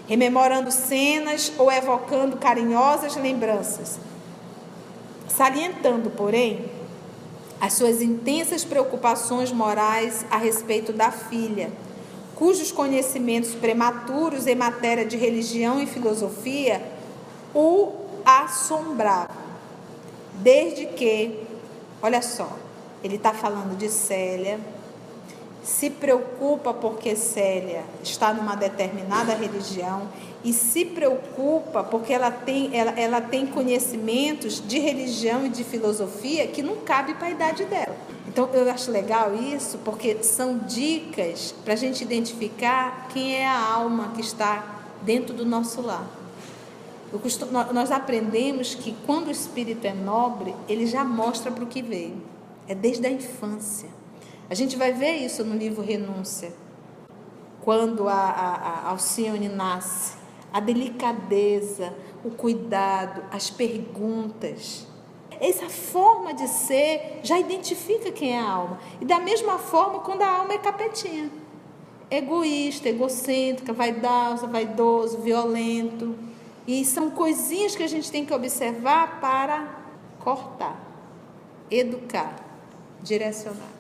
rememorando 0.08 0.72
cenas 0.72 1.52
ou 1.58 1.72
evocando 1.72 2.38
carinhosas 2.38 3.16
lembranças, 3.16 4.00
salientando, 5.28 6.10
porém, 6.10 6.66
as 7.62 7.74
suas 7.74 8.02
intensas 8.02 8.64
preocupações 8.64 9.52
morais 9.52 10.26
a 10.32 10.38
respeito 10.38 10.92
da 10.92 11.12
filha, 11.12 11.72
cujos 12.36 12.72
conhecimentos 12.72 13.54
prematuros 13.54 14.48
em 14.48 14.56
matéria 14.56 15.06
de 15.06 15.18
religião 15.18 15.82
e 15.82 15.86
filosofia 15.86 16.82
o 17.54 17.94
assombravam. 18.26 19.48
Desde 20.36 20.86
que, 20.88 21.40
olha 22.02 22.22
só, 22.22 22.50
ele 23.04 23.16
está 23.16 23.34
falando 23.34 23.76
de 23.76 23.90
Célia, 23.90 24.60
se 25.68 25.90
preocupa 25.90 26.74
porque 26.74 27.14
Célia 27.14 27.84
está 28.02 28.34
numa 28.34 28.56
determinada 28.56 29.34
religião 29.34 30.08
e 30.42 30.54
se 30.54 30.86
preocupa 30.86 31.84
porque 31.84 32.14
ela 32.14 32.32
tem, 32.32 32.74
ela, 32.74 32.92
ela 32.92 33.20
tem 33.20 33.46
conhecimentos 33.46 34.66
de 34.66 34.80
religião 34.80 35.46
e 35.46 35.50
de 35.50 35.66
filosofia 35.66 36.48
que 36.48 36.64
não 36.64 36.78
cabe 36.78 37.16
para 37.16 37.28
a 37.28 37.32
idade 37.32 37.66
dela. 37.66 37.94
Então 38.30 38.50
eu 38.54 38.72
acho 38.72 38.90
legal 38.92 39.36
isso 39.36 39.78
porque 39.84 40.24
são 40.24 40.58
dicas 40.60 41.54
para 41.66 41.74
a 41.74 41.78
gente 41.78 42.02
identificar 42.02 43.10
quem 43.10 43.36
é 43.36 43.46
a 43.46 43.60
alma 43.60 44.14
que 44.16 44.22
está 44.22 44.80
dentro 45.02 45.36
do 45.36 45.46
nosso 45.46 45.82
lar. 45.82 46.08
Costumo, 47.22 47.52
nós 47.74 47.92
aprendemos 47.92 48.74
que 48.74 48.96
quando 49.06 49.28
o 49.28 49.32
espírito 49.32 49.86
é 49.86 49.94
nobre, 49.94 50.56
ele 50.70 50.88
já 50.88 51.04
mostra 51.04 51.52
para 51.52 51.64
o 51.66 51.68
que 51.68 51.82
veio. 51.82 52.22
É 52.70 52.76
desde 52.76 53.06
a 53.06 53.12
infância. 53.12 53.90
A 54.50 54.56
gente 54.56 54.78
vai 54.78 54.94
ver 54.94 55.16
isso 55.18 55.44
no 55.44 55.56
livro 55.58 55.82
Renúncia, 55.82 56.54
quando 57.62 58.08
a, 58.08 58.14
a, 58.14 58.56
a 58.56 58.90
Alcione 58.92 59.50
nasce, 59.50 60.16
a 60.54 60.62
delicadeza, 60.62 61.94
o 62.24 62.32
cuidado, 62.32 63.24
as 63.30 63.50
perguntas. 63.50 64.88
Essa 65.40 65.68
forma 65.70 66.34
de 66.34 66.48
ser 66.48 67.20
já 67.24 67.38
identifica 67.38 68.10
quem 68.10 68.38
é 68.38 68.40
a 68.40 68.50
alma. 68.50 68.80
E 69.02 69.06
da 69.06 69.20
mesma 69.20 69.58
forma, 69.60 70.00
quando 70.00 70.22
a 70.22 70.38
alma 70.38 70.54
é 70.54 70.58
capetinha, 70.58 71.30
egoísta, 72.10 72.88
egocêntrica, 72.88 73.74
vaidosa, 73.74 74.48
vaidoso, 74.48 75.20
violento. 75.20 76.16
E 76.66 76.86
são 76.86 77.10
coisinhas 77.10 77.76
que 77.76 77.84
a 77.84 77.88
gente 77.88 78.10
tem 78.10 78.26
que 78.26 78.34
observar 78.34 79.20
para 79.20 79.78
cortar, 80.20 80.80
educar, 81.70 82.36
direcionar. 83.02 83.77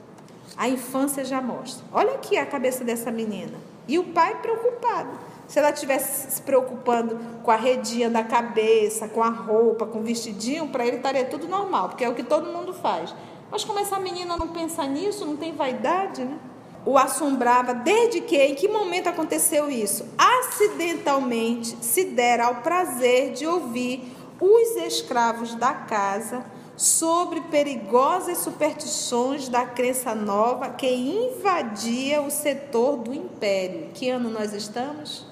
A 0.55 0.69
infância 0.69 1.25
já 1.25 1.41
mostra. 1.41 1.85
Olha 1.91 2.13
aqui 2.13 2.37
a 2.37 2.45
cabeça 2.45 2.83
dessa 2.83 3.11
menina. 3.11 3.57
E 3.87 3.97
o 3.99 4.05
pai 4.05 4.35
preocupado. 4.41 5.09
Se 5.47 5.59
ela 5.59 5.69
estivesse 5.69 6.31
se 6.31 6.41
preocupando 6.41 7.17
com 7.41 7.51
a 7.51 7.55
redinha 7.55 8.09
da 8.09 8.23
cabeça, 8.23 9.07
com 9.07 9.23
a 9.23 9.29
roupa, 9.29 9.85
com 9.85 9.99
o 9.99 10.03
vestidinho, 10.03 10.67
para 10.67 10.85
ele 10.85 10.97
estaria 10.97 11.25
tudo 11.25 11.47
normal, 11.47 11.89
porque 11.89 12.03
é 12.03 12.09
o 12.09 12.15
que 12.15 12.23
todo 12.23 12.51
mundo 12.51 12.73
faz. 12.73 13.15
Mas 13.49 13.63
como 13.63 13.79
essa 13.79 13.97
menina 13.97 14.35
não 14.35 14.49
pensa 14.49 14.85
nisso, 14.85 15.25
não 15.25 15.37
tem 15.37 15.55
vaidade, 15.55 16.23
né? 16.25 16.37
O 16.85 16.97
assombrava 16.97 17.73
desde 17.73 18.21
que, 18.21 18.37
em 18.37 18.55
que 18.55 18.67
momento 18.67 19.07
aconteceu 19.07 19.69
isso? 19.69 20.05
Acidentalmente 20.17 21.77
se 21.81 22.05
dera 22.05 22.47
ao 22.47 22.55
prazer 22.55 23.31
de 23.31 23.45
ouvir 23.45 24.13
os 24.39 24.75
escravos 24.77 25.55
da 25.55 25.73
casa 25.73 26.45
sobre 26.77 27.41
perigosas 27.41 28.37
superstições 28.37 29.49
da 29.49 29.65
crença 29.65 30.13
nova 30.13 30.69
que 30.69 30.87
invadia 30.87 32.21
o 32.21 32.29
setor 32.29 32.97
do 32.97 33.11
império. 33.11 33.89
Que 33.95 34.09
ano 34.09 34.29
nós 34.29 34.53
estamos? 34.53 35.25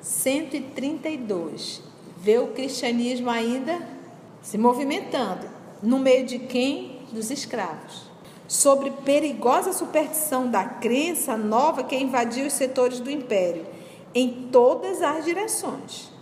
132. 0.00 1.82
Vê 2.16 2.38
o 2.38 2.52
cristianismo 2.52 3.28
ainda 3.28 3.76
se 4.40 4.56
movimentando. 4.56 5.48
No 5.82 5.98
meio 5.98 6.24
de 6.24 6.38
quem? 6.38 7.00
Dos 7.10 7.30
escravos. 7.30 8.04
Sobre 8.46 8.90
perigosa 8.90 9.72
superstição 9.72 10.48
da 10.48 10.64
crença 10.64 11.36
nova 11.36 11.82
que 11.82 11.96
invadia 11.96 12.46
os 12.46 12.52
setores 12.52 13.00
do 13.00 13.10
império, 13.10 13.66
em 14.14 14.48
todas 14.52 15.02
as 15.02 15.24
direções 15.24 16.13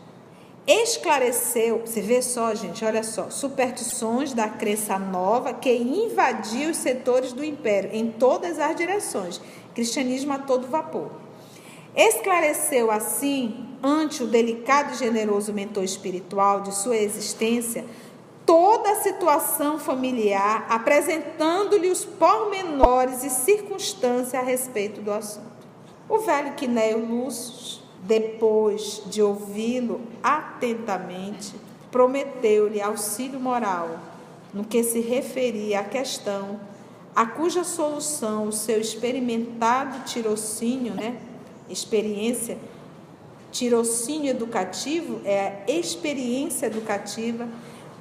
esclareceu, 0.67 1.81
você 1.85 2.01
vê 2.01 2.23
só, 2.23 2.55
gente, 2.55 2.85
olha 2.85 3.03
só, 3.03 3.31
superstições 3.31 4.33
da 4.33 4.49
crença 4.49 4.99
nova 4.99 5.53
que 5.53 5.73
invadiu 5.73 6.71
os 6.71 6.77
setores 6.77 7.33
do 7.33 7.45
império 7.45 7.91
em 7.93 8.11
todas 8.13 8.59
as 8.59 8.77
direções, 8.77 9.41
cristianismo 9.75 10.33
a 10.33 10.39
todo 10.39 10.69
vapor. 10.69 11.11
Esclareceu 11.95 12.91
assim, 12.91 13.77
ante 13.83 14.23
o 14.23 14.27
delicado 14.27 14.95
e 14.95 14.99
generoso 14.99 15.53
mentor 15.53 15.83
espiritual 15.83 16.61
de 16.61 16.75
sua 16.75 16.97
existência, 16.97 17.85
toda 18.47 18.93
a 18.93 19.01
situação 19.03 19.79
familiar, 19.79 20.67
apresentando-lhe 20.69 21.91
os 21.91 22.05
pormenores 22.05 23.25
e 23.25 23.31
circunstâncias 23.31 24.35
a 24.35 24.45
respeito 24.45 25.01
do 25.01 25.13
assunto. 25.13 25.51
O 26.09 26.19
velho 26.19 26.55
Quinéio 26.55 27.05
Lúcio 27.05 27.82
depois 28.03 29.03
de 29.07 29.23
ouvi-lo 29.23 30.01
atentamente, 30.23 31.55
prometeu-lhe 31.91 32.81
auxílio 32.81 33.39
moral 33.39 33.99
no 34.53 34.65
que 34.65 34.83
se 34.83 35.01
referia 35.01 35.81
à 35.81 35.85
questão 35.85 36.61
a 37.15 37.27
cuja 37.27 37.63
solução 37.63 38.49
o 38.49 38.53
seu 38.53 38.81
experimentado 38.81 40.05
tirocínio, 40.05 40.95
né, 40.95 41.19
experiência, 41.69 42.59
tirocínio 43.51 44.31
educativo 44.31 45.21
é 45.25 45.63
a 45.69 45.71
experiência 45.71 46.67
educativa, 46.67 47.47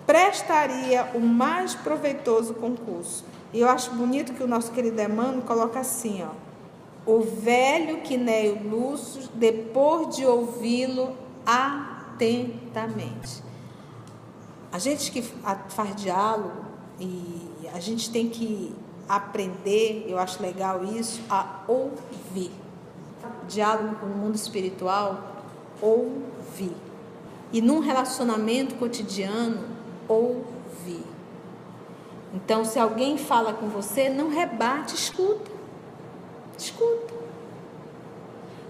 prestaria 0.08 1.10
o 1.14 1.20
mais 1.20 1.76
proveitoso 1.76 2.54
concurso. 2.54 3.26
E 3.54 3.60
eu 3.60 3.70
acho 3.70 3.92
bonito 3.92 4.34
que 4.34 4.44
o 4.44 4.48
nosso 4.48 4.72
querido 4.72 5.02
Emmanuel 5.02 5.42
coloca 5.42 5.82
assim, 5.82 6.24
ó, 6.24 6.51
o 7.06 7.22
velho 7.22 8.02
Quinéio 8.02 8.68
Lúcio, 8.70 9.24
depois 9.34 10.16
de 10.16 10.26
ouvi-lo 10.26 11.16
atentamente. 11.46 13.44
A 14.72 14.80
gente 14.80 15.12
que 15.12 15.22
faz 15.22 15.96
diálogo 15.96 16.66
e 17.00 17.68
a 17.74 17.80
gente 17.80 18.10
tem 18.10 18.30
que 18.30 18.74
aprender, 19.10 20.06
eu 20.08 20.18
acho 20.18 20.42
legal 20.42 20.84
isso, 20.84 21.22
a 21.30 21.62
ouvir. 21.68 22.52
Diálogo 23.48 23.96
com 23.96 24.06
o 24.06 24.16
mundo 24.16 24.36
espiritual, 24.36 25.46
ouvir. 25.82 26.76
E 27.52 27.62
num 27.62 27.80
relacionamento 27.80 28.76
cotidiano, 28.76 29.68
ouvir. 30.08 31.04
Então, 32.34 32.64
se 32.64 32.80
alguém 32.80 33.18
fala 33.18 33.52
com 33.52 33.68
você, 33.68 34.08
não 34.08 34.30
rebate, 34.30 34.96
escuta. 34.96 35.61
Escuta. 36.62 37.16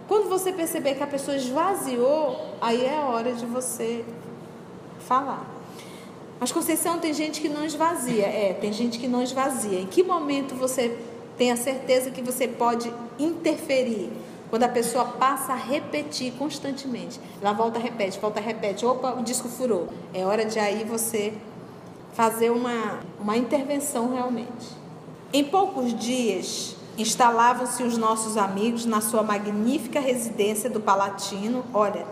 Quando 0.07 0.29
você 0.29 0.53
perceber 0.53 0.95
que 0.95 1.03
a 1.03 1.07
pessoa 1.07 1.35
esvaziou, 1.35 2.39
aí 2.61 2.85
é 2.85 2.99
hora 2.99 3.33
de 3.33 3.45
você 3.45 4.05
falar. 5.01 5.45
Mas 6.39 6.53
Conceição 6.53 6.99
tem 6.99 7.13
gente 7.13 7.41
que 7.41 7.49
não 7.49 7.65
esvazia. 7.65 8.25
É, 8.25 8.53
tem 8.53 8.71
gente 8.71 8.97
que 8.97 9.09
não 9.09 9.21
esvazia. 9.21 9.79
Em 9.79 9.85
que 9.85 10.03
momento 10.03 10.55
você 10.55 10.97
tem 11.37 11.51
a 11.51 11.57
certeza 11.57 12.11
que 12.11 12.21
você 12.21 12.47
pode 12.47 12.93
interferir? 13.19 14.09
Quando 14.49 14.63
a 14.63 14.69
pessoa 14.69 15.03
passa 15.03 15.51
a 15.51 15.55
repetir 15.55 16.31
constantemente. 16.33 17.19
Ela 17.41 17.51
volta, 17.51 17.77
repete, 17.77 18.17
volta, 18.19 18.39
repete. 18.39 18.85
Opa, 18.85 19.13
o 19.19 19.23
disco 19.23 19.49
furou. 19.49 19.89
É 20.13 20.25
hora 20.25 20.45
de 20.45 20.59
aí 20.59 20.85
você 20.85 21.33
fazer 22.13 22.51
uma, 22.51 23.01
uma 23.19 23.35
intervenção 23.35 24.13
realmente. 24.13 24.67
Em 25.33 25.43
poucos 25.43 25.93
dias, 25.93 26.75
instalavam-se 26.97 27.83
os 27.83 27.97
nossos 27.97 28.37
amigos 28.37 28.85
na 28.85 29.01
sua 29.01 29.23
magnífica 29.23 29.99
residência 29.99 30.69
do 30.69 30.79
Palatino. 30.79 31.63
Olha, 31.73 32.05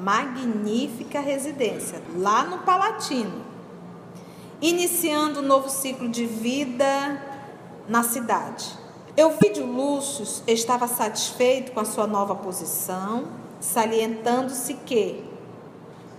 magnífica 0.00 1.20
residência, 1.20 2.02
lá 2.16 2.44
no 2.44 2.58
Palatino 2.58 3.50
iniciando 4.60 5.40
um 5.40 5.42
novo 5.42 5.70
ciclo 5.70 6.08
de 6.08 6.26
vida 6.26 7.22
na 7.88 8.02
cidade. 8.02 8.78
Euvídio 9.16 9.66
Lúcio 9.66 10.24
estava 10.46 10.86
satisfeito 10.86 11.72
com 11.72 11.80
a 11.80 11.84
sua 11.84 12.06
nova 12.06 12.34
posição, 12.34 13.24
salientando-se 13.58 14.74
que, 14.74 15.24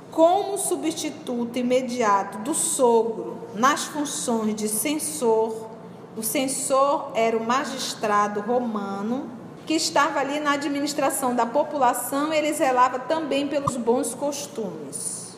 como 0.10 0.58
substituto 0.58 1.58
imediato 1.58 2.39
do 2.39 2.54
sogro 2.54 3.38
nas 3.56 3.86
funções 3.86 4.56
de 4.56 4.67
censor, 4.67 5.69
o 6.17 6.24
censor 6.24 7.12
era 7.15 7.38
o 7.38 7.45
magistrado 7.45 8.41
romano 8.41 9.30
que 9.65 9.74
estava 9.74 10.19
ali 10.19 10.39
na 10.39 10.54
administração 10.54 11.36
da 11.36 11.45
população, 11.45 12.34
ele 12.34 12.52
zelava 12.52 13.00
também 13.00 13.47
pelos 13.47 13.78
bons 13.78 14.13
costumes. 14.13 15.38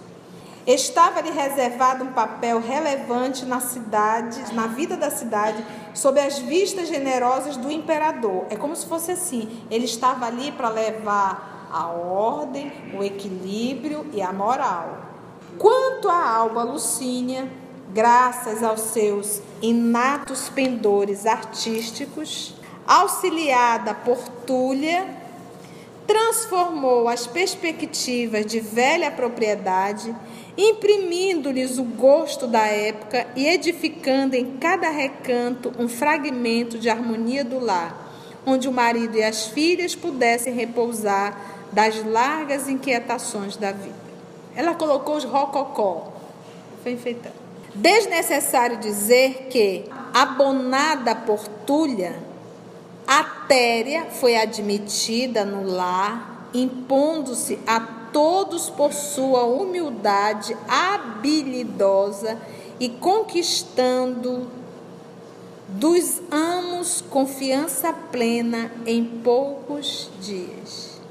Estava-lhe 0.65 1.29
reservado 1.29 2.05
um 2.05 2.13
papel 2.13 2.59
relevante 2.61 3.45
na 3.45 3.59
cidade, 3.59 4.53
na 4.53 4.67
vida 4.67 4.95
da 4.95 5.11
cidade, 5.11 5.63
sob 5.93 6.19
as 6.19 6.39
vistas 6.39 6.87
generosas 6.87 7.57
do 7.57 7.69
imperador. 7.69 8.45
É 8.49 8.55
como 8.55 8.73
se 8.75 8.85
fosse 8.85 9.11
assim: 9.11 9.61
ele 9.69 9.85
estava 9.85 10.25
ali 10.25 10.53
para 10.53 10.69
levar 10.69 11.69
a 11.71 11.87
ordem, 11.87 12.71
o 12.97 13.03
equilíbrio 13.03 14.05
e 14.13 14.21
a 14.21 14.31
moral. 14.31 14.99
Quanto 15.57 16.09
a 16.09 16.29
Alba 16.29 16.63
Lucínia, 16.63 17.51
graças 17.93 18.63
aos 18.63 18.81
seus 18.81 19.41
inatos 19.61 20.49
pendores 20.49 21.25
artísticos, 21.25 22.55
auxiliada 22.87 23.93
por 23.93 24.17
Túlia, 24.47 25.07
transformou 26.07 27.07
as 27.07 27.27
perspectivas 27.27 28.45
de 28.45 28.59
velha 28.59 29.11
propriedade 29.11 30.13
imprimindo-lhes 30.57 31.77
o 31.77 31.83
gosto 31.83 32.45
da 32.45 32.65
época 32.65 33.27
e 33.35 33.47
edificando 33.47 34.35
em 34.35 34.57
cada 34.57 34.89
recanto 34.89 35.71
um 35.79 35.87
fragmento 35.87 36.77
de 36.77 36.89
harmonia 36.89 37.43
do 37.43 37.59
lar, 37.59 38.11
onde 38.45 38.67
o 38.67 38.71
marido 38.71 39.17
e 39.17 39.23
as 39.23 39.47
filhas 39.47 39.95
pudessem 39.95 40.53
repousar 40.53 41.39
das 41.71 42.03
largas 42.05 42.69
inquietações 42.69 43.55
da 43.55 43.71
vida. 43.71 43.95
Ela 44.55 44.75
colocou 44.75 45.15
os 45.15 45.23
rococó, 45.23 46.13
foi 46.83 46.91
enfeitando. 46.91 47.42
Desnecessário 47.75 48.77
dizer 48.77 49.47
que, 49.49 49.85
abonada 50.13 51.15
por 51.15 51.47
Túlia, 51.47 52.19
a 53.07 53.23
Téria 53.47 54.05
foi 54.05 54.35
admitida 54.35 55.43
no 55.43 55.69
lar, 55.69 56.49
impondo-se 56.53 57.59
a 57.65 57.79
todos 57.79 58.69
por 58.69 58.93
sua 58.93 59.45
humildade 59.45 60.55
habilidosa 60.67 62.37
e 62.79 62.89
conquistando 62.89 64.47
dos 65.67 66.21
amos 66.29 67.01
confiança 67.01 67.91
plena 67.91 68.71
em 68.85 69.03
poucos 69.03 70.11
dias. 70.21 71.01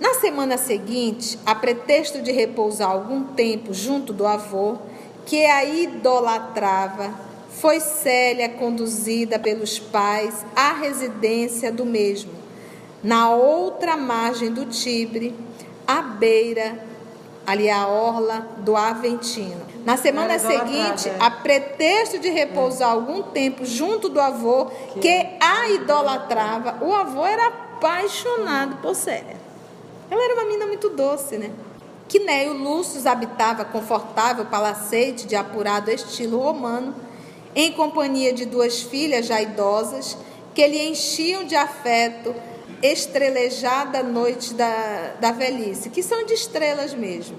Na 0.00 0.14
semana 0.14 0.58
seguinte, 0.58 1.38
a 1.46 1.54
pretexto 1.54 2.20
de 2.20 2.32
repousar 2.32 2.90
algum 2.90 3.22
tempo 3.22 3.72
junto 3.72 4.12
do 4.12 4.26
avô, 4.26 4.78
que 5.26 5.44
a 5.46 5.64
idolatrava, 5.64 7.14
foi 7.50 7.80
Célia 7.80 8.48
conduzida 8.48 9.38
pelos 9.38 9.78
pais 9.78 10.44
à 10.54 10.72
residência 10.72 11.72
do 11.72 11.86
mesmo, 11.86 12.32
na 13.02 13.30
outra 13.30 13.96
margem 13.96 14.52
do 14.52 14.66
Tibre, 14.66 15.34
à 15.86 16.02
beira, 16.02 16.78
ali 17.46 17.70
a 17.70 17.86
orla 17.86 18.48
do 18.58 18.76
Aventino. 18.76 19.62
Na 19.84 19.96
semana 19.96 20.38
seguinte, 20.38 21.10
a 21.20 21.30
pretexto 21.30 22.18
de 22.18 22.30
repousar 22.30 22.90
algum 22.90 23.22
tempo 23.22 23.64
junto 23.64 24.08
do 24.08 24.20
avô, 24.20 24.66
que 25.00 25.26
a 25.40 25.68
idolatrava, 25.68 26.78
o 26.82 26.94
avô 26.94 27.24
era 27.24 27.48
apaixonado 27.48 28.76
por 28.76 28.94
Célia. 28.94 29.36
Ela 30.10 30.24
era 30.24 30.34
uma 30.34 30.44
menina 30.44 30.66
muito 30.66 30.88
doce, 30.88 31.36
né? 31.36 31.50
Quinéio 32.14 32.52
Lúcio 32.52 33.00
habitava 33.10 33.64
confortável 33.64 34.44
palacete 34.44 35.26
de 35.26 35.34
apurado 35.34 35.90
estilo 35.90 36.38
romano, 36.38 36.94
em 37.56 37.72
companhia 37.72 38.32
de 38.32 38.46
duas 38.46 38.82
filhas 38.82 39.26
já 39.26 39.42
idosas, 39.42 40.16
que 40.54 40.64
lhe 40.64 40.88
enchiam 40.88 41.42
de 41.42 41.56
afeto 41.56 42.32
estrelejada 42.80 44.04
noite 44.04 44.54
da, 44.54 45.14
da 45.18 45.32
velhice, 45.32 45.90
que 45.90 46.04
são 46.04 46.24
de 46.24 46.34
estrelas 46.34 46.94
mesmo. 46.94 47.36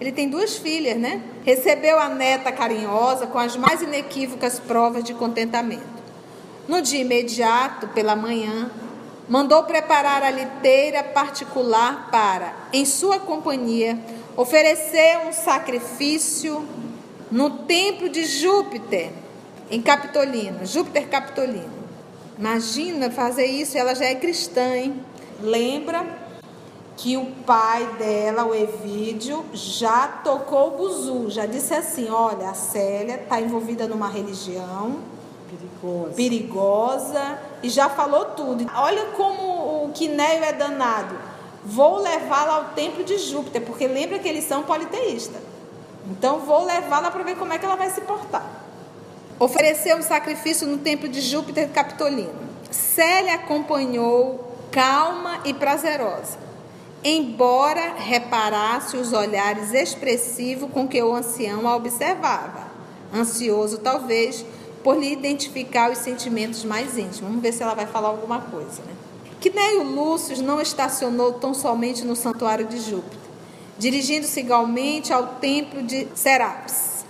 Ele 0.00 0.12
tem 0.12 0.30
duas 0.30 0.56
filhas, 0.56 0.96
né? 0.96 1.22
Recebeu 1.44 2.00
a 2.00 2.08
neta 2.08 2.50
carinhosa 2.50 3.26
com 3.26 3.38
as 3.38 3.54
mais 3.54 3.82
inequívocas 3.82 4.58
provas 4.58 5.04
de 5.04 5.12
contentamento. 5.12 6.00
No 6.66 6.80
dia 6.80 7.02
imediato, 7.02 7.86
pela 7.88 8.16
manhã, 8.16 8.70
mandou 9.30 9.62
preparar 9.62 10.24
a 10.24 10.30
liteira 10.30 11.04
particular 11.04 12.10
para, 12.10 12.52
em 12.72 12.84
sua 12.84 13.20
companhia, 13.20 13.96
oferecer 14.36 15.20
um 15.24 15.32
sacrifício 15.32 16.66
no 17.30 17.58
templo 17.58 18.08
de 18.08 18.24
Júpiter, 18.24 19.12
em 19.70 19.80
Capitolino, 19.80 20.66
Júpiter 20.66 21.08
Capitolino. 21.08 21.78
Imagina 22.36 23.08
fazer 23.08 23.46
isso, 23.46 23.78
ela 23.78 23.94
já 23.94 24.06
é 24.06 24.16
cristã, 24.16 24.74
hein? 24.74 25.00
Lembra 25.40 26.04
que 26.96 27.16
o 27.16 27.26
pai 27.46 27.86
dela, 27.98 28.44
o 28.44 28.52
Evídio, 28.52 29.44
já 29.52 30.08
tocou 30.08 30.68
o 30.68 30.76
buzu, 30.76 31.30
já 31.30 31.46
disse 31.46 31.72
assim: 31.72 32.10
olha, 32.10 32.50
a 32.50 32.54
Célia 32.54 33.14
está 33.14 33.40
envolvida 33.40 33.86
numa 33.86 34.08
religião 34.08 34.98
perigosa. 35.80 36.14
perigosa 36.14 37.38
e 37.62 37.70
já 37.70 37.88
falou 37.88 38.26
tudo. 38.26 38.66
Olha 38.74 39.06
como 39.16 39.84
o 39.84 39.90
Quinéio 39.94 40.44
é 40.44 40.52
danado. 40.52 41.16
Vou 41.64 41.98
levá-la 41.98 42.54
ao 42.54 42.64
templo 42.74 43.04
de 43.04 43.18
Júpiter, 43.18 43.62
porque 43.62 43.86
lembra 43.86 44.18
que 44.18 44.28
eles 44.28 44.44
são 44.44 44.62
politeístas. 44.62 45.42
Então 46.10 46.40
vou 46.40 46.64
levá-la 46.64 47.10
para 47.10 47.22
ver 47.22 47.36
como 47.36 47.52
é 47.52 47.58
que 47.58 47.64
ela 47.64 47.76
vai 47.76 47.90
se 47.90 48.00
portar 48.00 48.60
ofereceu 49.40 49.96
um 49.96 50.02
sacrifício 50.02 50.68
no 50.68 50.76
templo 50.76 51.08
de 51.08 51.22
Júpiter 51.22 51.70
Capitolino. 51.70 52.50
Célia 52.70 53.36
acompanhou 53.36 54.54
calma 54.70 55.40
e 55.46 55.54
prazerosa, 55.54 56.38
embora 57.02 57.94
reparasse 57.96 58.98
os 58.98 59.14
olhares 59.14 59.72
expressivos 59.72 60.70
com 60.70 60.86
que 60.86 61.02
o 61.02 61.14
ancião 61.14 61.66
a 61.66 61.74
observava, 61.74 62.68
ansioso 63.12 63.78
talvez 63.78 64.44
por 64.82 64.98
lhe 64.98 65.12
identificar 65.12 65.90
os 65.90 65.98
sentimentos 65.98 66.64
mais 66.64 66.96
íntimos. 66.96 67.20
Vamos 67.20 67.42
ver 67.42 67.52
se 67.52 67.62
ela 67.62 67.74
vai 67.74 67.86
falar 67.86 68.08
alguma 68.08 68.40
coisa. 68.40 68.82
Né? 68.82 68.92
Quinéio 69.40 69.82
Lúcio 69.82 70.42
não 70.42 70.60
estacionou 70.60 71.34
tão 71.34 71.54
somente 71.54 72.04
no 72.04 72.16
santuário 72.16 72.66
de 72.66 72.78
Júpiter, 72.80 73.18
dirigindo-se 73.78 74.40
igualmente 74.40 75.12
ao 75.12 75.26
templo 75.36 75.82
de 75.82 76.08
Serapis. 76.14 77.04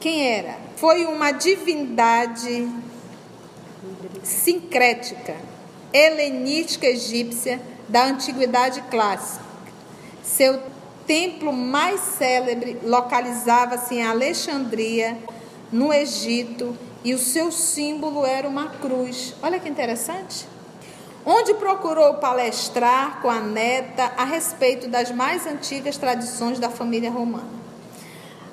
Quem 0.00 0.26
era? 0.26 0.68
foi 0.78 1.06
uma 1.06 1.32
divindade 1.32 2.68
sincrética, 4.22 5.34
helenística 5.92 6.86
egípcia 6.86 7.60
da 7.88 8.04
antiguidade 8.04 8.80
clássica. 8.82 9.44
Seu 10.22 10.60
templo 11.04 11.52
mais 11.52 12.00
célebre 12.00 12.78
localizava-se 12.84 13.96
em 13.96 14.04
Alexandria, 14.04 15.18
no 15.72 15.92
Egito, 15.92 16.76
e 17.04 17.14
o 17.14 17.18
seu 17.18 17.52
símbolo 17.52 18.24
era 18.26 18.48
uma 18.48 18.68
cruz. 18.68 19.34
Olha 19.42 19.58
que 19.58 19.68
interessante. 19.68 20.46
Onde 21.24 21.54
procurou 21.54 22.14
palestrar 22.14 23.20
com 23.20 23.30
a 23.30 23.40
neta 23.40 24.12
a 24.16 24.24
respeito 24.24 24.88
das 24.88 25.10
mais 25.10 25.46
antigas 25.46 25.96
tradições 25.96 26.58
da 26.58 26.70
família 26.70 27.10
romana. 27.10 27.58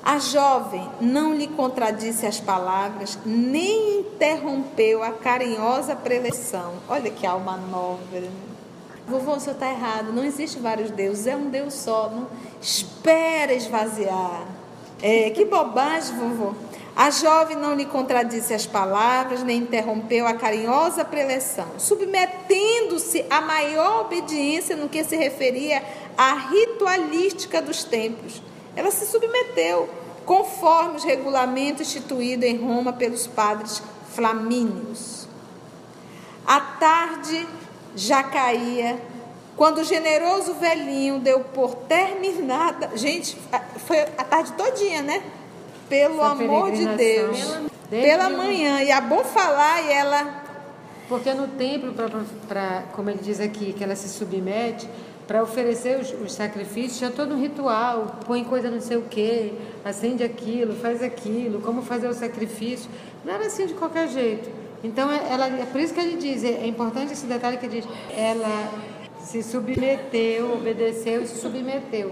A 0.03 0.19
jovem 0.19 0.87
não 1.01 1.33
lhe 1.33 1.47
contradisse 1.47 2.27
as 2.27 2.39
palavras, 2.39 3.17
nem 3.25 4.01
interrompeu 4.01 5.01
a 5.01 5.11
carinhosa 5.11 5.95
preleção. 5.95 6.73
Olha 6.87 7.09
que 7.09 7.25
alma 7.25 7.57
nova. 7.57 7.99
Né? 8.11 8.29
Vovô, 9.07 9.33
o 9.33 9.39
senhor 9.39 9.53
está 9.53 9.67
errado. 9.67 10.13
Não 10.13 10.23
existe 10.23 10.59
vários 10.59 10.91
deuses, 10.91 11.25
é 11.25 11.35
um 11.35 11.49
Deus 11.49 11.73
só. 11.73 12.09
Não... 12.09 12.27
Espera 12.61 13.53
esvaziar. 13.53 14.45
É, 15.01 15.31
que 15.31 15.43
bobagem, 15.45 16.15
vovô. 16.17 16.53
A 16.95 17.09
jovem 17.09 17.57
não 17.57 17.75
lhe 17.75 17.85
contradisse 17.85 18.53
as 18.53 18.65
palavras, 18.65 19.43
nem 19.43 19.57
interrompeu 19.57 20.25
a 20.25 20.33
carinhosa 20.33 21.03
preleção, 21.03 21.67
submetendo-se 21.77 23.25
à 23.29 23.41
maior 23.41 24.05
obediência 24.05 24.77
no 24.77 24.87
que 24.87 25.03
se 25.03 25.17
referia 25.17 25.83
à 26.17 26.33
ritualística 26.33 27.61
dos 27.61 27.83
templos. 27.83 28.41
Ela 28.77 28.91
se 28.91 29.05
submeteu, 29.05 29.89
conforme 30.25 30.95
os 30.95 31.03
regulamentos 31.03 31.81
instituídos 31.81 32.45
em 32.47 32.57
Roma 32.57 32.93
pelos 32.93 33.27
padres 33.27 33.83
flamínios. 34.13 35.27
A 36.47 36.61
tarde 36.61 37.45
já 37.93 38.23
caía, 38.23 38.97
quando 39.57 39.79
o 39.79 39.83
generoso 39.83 40.53
velhinho 40.53 41.19
deu 41.19 41.41
por 41.41 41.75
terminada. 41.75 42.91
Gente, 42.95 43.37
foi 43.85 43.99
a 43.99 44.23
tarde 44.23 44.53
todinha, 44.53 45.01
né? 45.01 45.23
Pelo 45.89 46.15
Essa 46.15 46.31
amor 46.31 46.71
de 46.71 46.85
Deus. 46.95 47.59
Pela, 47.89 48.29
manhã. 48.29 48.81
E 48.81 48.89
é 48.89 49.01
bom 49.01 49.23
falar 49.23 49.81
e 49.83 49.91
ela. 49.91 50.43
Porque 51.07 51.31
no 51.33 51.47
templo, 51.49 51.93
pra, 51.93 52.09
pra, 52.47 52.83
como 52.93 53.09
ele 53.09 53.19
diz 53.21 53.39
aqui, 53.39 53.73
que 53.73 53.83
ela 53.83 53.95
se 53.95 54.09
submete, 54.09 54.89
para 55.27 55.43
oferecer 55.43 55.99
os, 55.99 56.11
os, 56.11 56.33
sacrifícios, 56.33 56.97
tinha 56.97 57.11
todo 57.11 57.35
um 57.35 57.39
ritual, 57.39 58.19
põe 58.25 58.43
coisa 58.43 58.69
não 58.71 58.81
sei 58.81 58.97
o 58.97 59.03
quê, 59.03 59.53
acende 59.83 60.23
aquilo, 60.23 60.75
faz 60.75 61.03
aquilo, 61.03 61.61
como 61.61 61.81
fazer 61.81 62.07
o 62.07 62.13
sacrifício. 62.13 62.89
Não 63.23 63.33
era 63.33 63.45
assim 63.45 63.67
de 63.67 63.73
qualquer 63.75 64.07
jeito. 64.07 64.49
Então, 64.83 65.11
é, 65.11 65.31
ela, 65.31 65.47
é 65.47 65.65
por 65.71 65.79
isso 65.79 65.93
que 65.93 65.99
ele 65.99 66.17
diz, 66.17 66.43
é, 66.43 66.49
é 66.49 66.67
importante 66.67 67.13
esse 67.13 67.25
detalhe 67.25 67.57
que 67.57 67.65
ele 67.65 67.81
diz, 67.81 67.89
ela 68.15 68.71
se 69.19 69.41
submeteu, 69.41 70.53
obedeceu 70.53 71.23
e 71.23 71.27
se 71.27 71.39
submeteu. 71.39 72.11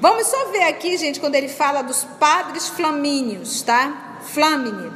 Vamos 0.00 0.28
só 0.28 0.50
ver 0.52 0.62
aqui, 0.62 0.96
gente, 0.96 1.18
quando 1.18 1.34
ele 1.34 1.48
fala 1.48 1.82
dos 1.82 2.04
padres 2.04 2.68
flamínios, 2.68 3.62
tá? 3.62 4.20
Flamine. 4.32 4.92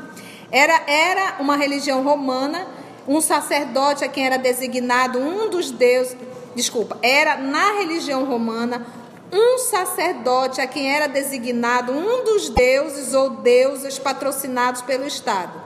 Era, 0.50 0.80
era 0.86 1.36
uma 1.40 1.56
religião 1.56 2.04
romana, 2.04 2.68
um 3.08 3.20
sacerdote 3.20 4.04
a 4.04 4.08
quem 4.08 4.26
era 4.26 4.36
designado 4.36 5.18
um 5.18 5.50
dos 5.50 5.72
deuses, 5.72 6.16
desculpa, 6.54 6.98
era 7.02 7.36
na 7.36 7.78
religião 7.78 8.24
romana 8.24 8.86
um 9.32 9.58
sacerdote 9.58 10.60
a 10.60 10.68
quem 10.68 10.94
era 10.94 11.08
designado 11.08 11.90
um 11.90 12.22
dos 12.22 12.50
deuses 12.50 13.12
ou 13.12 13.30
deusas 13.30 13.98
patrocinados 13.98 14.82
pelo 14.82 15.06
Estado. 15.06 15.60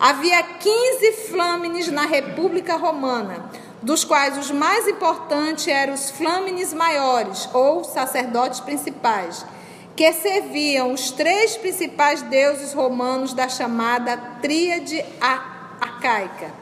Havia 0.00 0.42
15 0.42 1.12
flâmines 1.28 1.88
na 1.88 2.06
República 2.06 2.76
Romana, 2.76 3.50
dos 3.82 4.04
quais 4.04 4.36
os 4.36 4.50
mais 4.50 4.88
importantes 4.88 5.68
eram 5.68 5.94
os 5.94 6.10
flâmines 6.10 6.72
maiores, 6.74 7.48
ou 7.52 7.84
sacerdotes 7.84 8.60
principais, 8.60 9.44
que 9.94 10.12
serviam 10.12 10.92
os 10.92 11.10
três 11.10 11.56
principais 11.56 12.22
deuses 12.22 12.72
romanos 12.72 13.32
da 13.32 13.48
chamada 13.48 14.16
Tríade 14.40 15.04
Arcaica. 15.20 16.52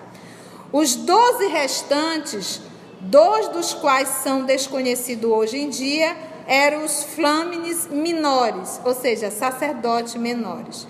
Os 0.72 0.94
doze 0.94 1.46
restantes, 1.46 2.60
dois 3.00 3.48
dos 3.48 3.72
quais 3.74 4.08
são 4.08 4.44
desconhecidos 4.44 5.30
hoje 5.30 5.58
em 5.58 5.68
dia, 5.68 6.16
eram 6.46 6.84
os 6.84 7.02
flâmines 7.02 7.86
menores, 7.88 8.80
ou 8.84 8.94
seja, 8.94 9.30
sacerdotes 9.30 10.14
menores. 10.14 10.86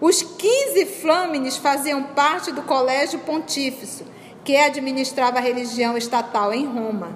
Os 0.00 0.22
15 0.22 0.86
flâmines 0.86 1.56
faziam 1.56 2.02
parte 2.02 2.52
do 2.52 2.62
colégio 2.62 3.18
pontífice, 3.20 4.04
que 4.48 4.56
administrava 4.56 5.36
a 5.36 5.42
religião 5.42 5.94
estatal 5.94 6.54
em 6.54 6.64
Roma. 6.64 7.10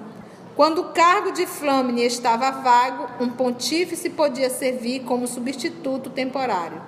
Quando 0.55 0.81
o 0.81 0.89
cargo 0.89 1.31
de 1.31 1.47
flâmine 1.47 2.05
estava 2.05 2.51
vago, 2.51 3.07
um 3.19 3.27
pontífice 3.27 4.07
podia 4.11 4.51
servir 4.51 4.99
como 4.99 5.27
substituto 5.27 6.11
temporário. 6.11 6.79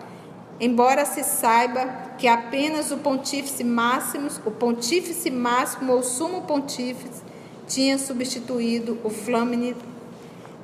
Embora 0.59 1.03
se 1.03 1.23
saiba 1.23 1.87
que 2.19 2.27
apenas 2.27 2.91
o 2.91 2.97
pontífice 2.97 3.63
máximo, 3.63 4.29
o 4.45 4.51
pontífice 4.51 5.31
máximo 5.31 5.93
ou 5.93 6.03
sumo 6.03 6.43
pontífice 6.43 7.23
tinha 7.67 7.97
substituído 7.97 8.99
o 9.03 9.09
flâmine 9.09 9.75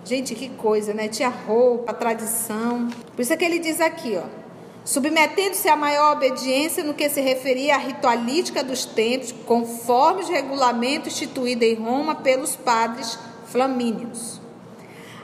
Gente, 0.05 0.35
que 0.35 0.49
coisa, 0.49 0.93
né? 0.93 1.07
Tinha 1.07 1.29
roupa, 1.29 1.91
tradição. 1.93 2.87
Por 3.15 3.21
isso 3.21 3.33
é 3.33 3.37
que 3.37 3.45
ele 3.45 3.57
diz 3.57 3.81
aqui, 3.81 4.15
ó 4.15 4.40
submetendo-se 4.83 5.69
à 5.69 5.75
maior 5.75 6.13
obediência 6.13 6.83
no 6.83 6.93
que 6.93 7.09
se 7.09 7.21
referia 7.21 7.75
à 7.75 7.77
ritualística 7.77 8.63
dos 8.63 8.85
templos, 8.85 9.33
conforme 9.45 10.23
os 10.23 10.29
regulamentos 10.29 11.13
instituídos 11.13 11.67
em 11.67 11.75
Roma 11.75 12.15
pelos 12.15 12.55
padres 12.55 13.17
flamínios. 13.45 14.41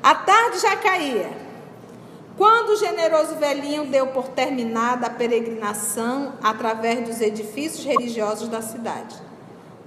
A 0.04 0.14
tarde 0.14 0.60
já 0.60 0.76
caía. 0.76 1.48
Quando 2.38 2.70
o 2.70 2.76
generoso 2.76 3.36
velhinho 3.36 3.88
deu 3.88 4.08
por 4.08 4.28
terminada 4.28 5.08
a 5.08 5.10
peregrinação 5.10 6.34
através 6.44 7.08
dos 7.08 7.20
edifícios 7.20 7.84
religiosos 7.84 8.48
da 8.48 8.62
cidade. 8.62 9.16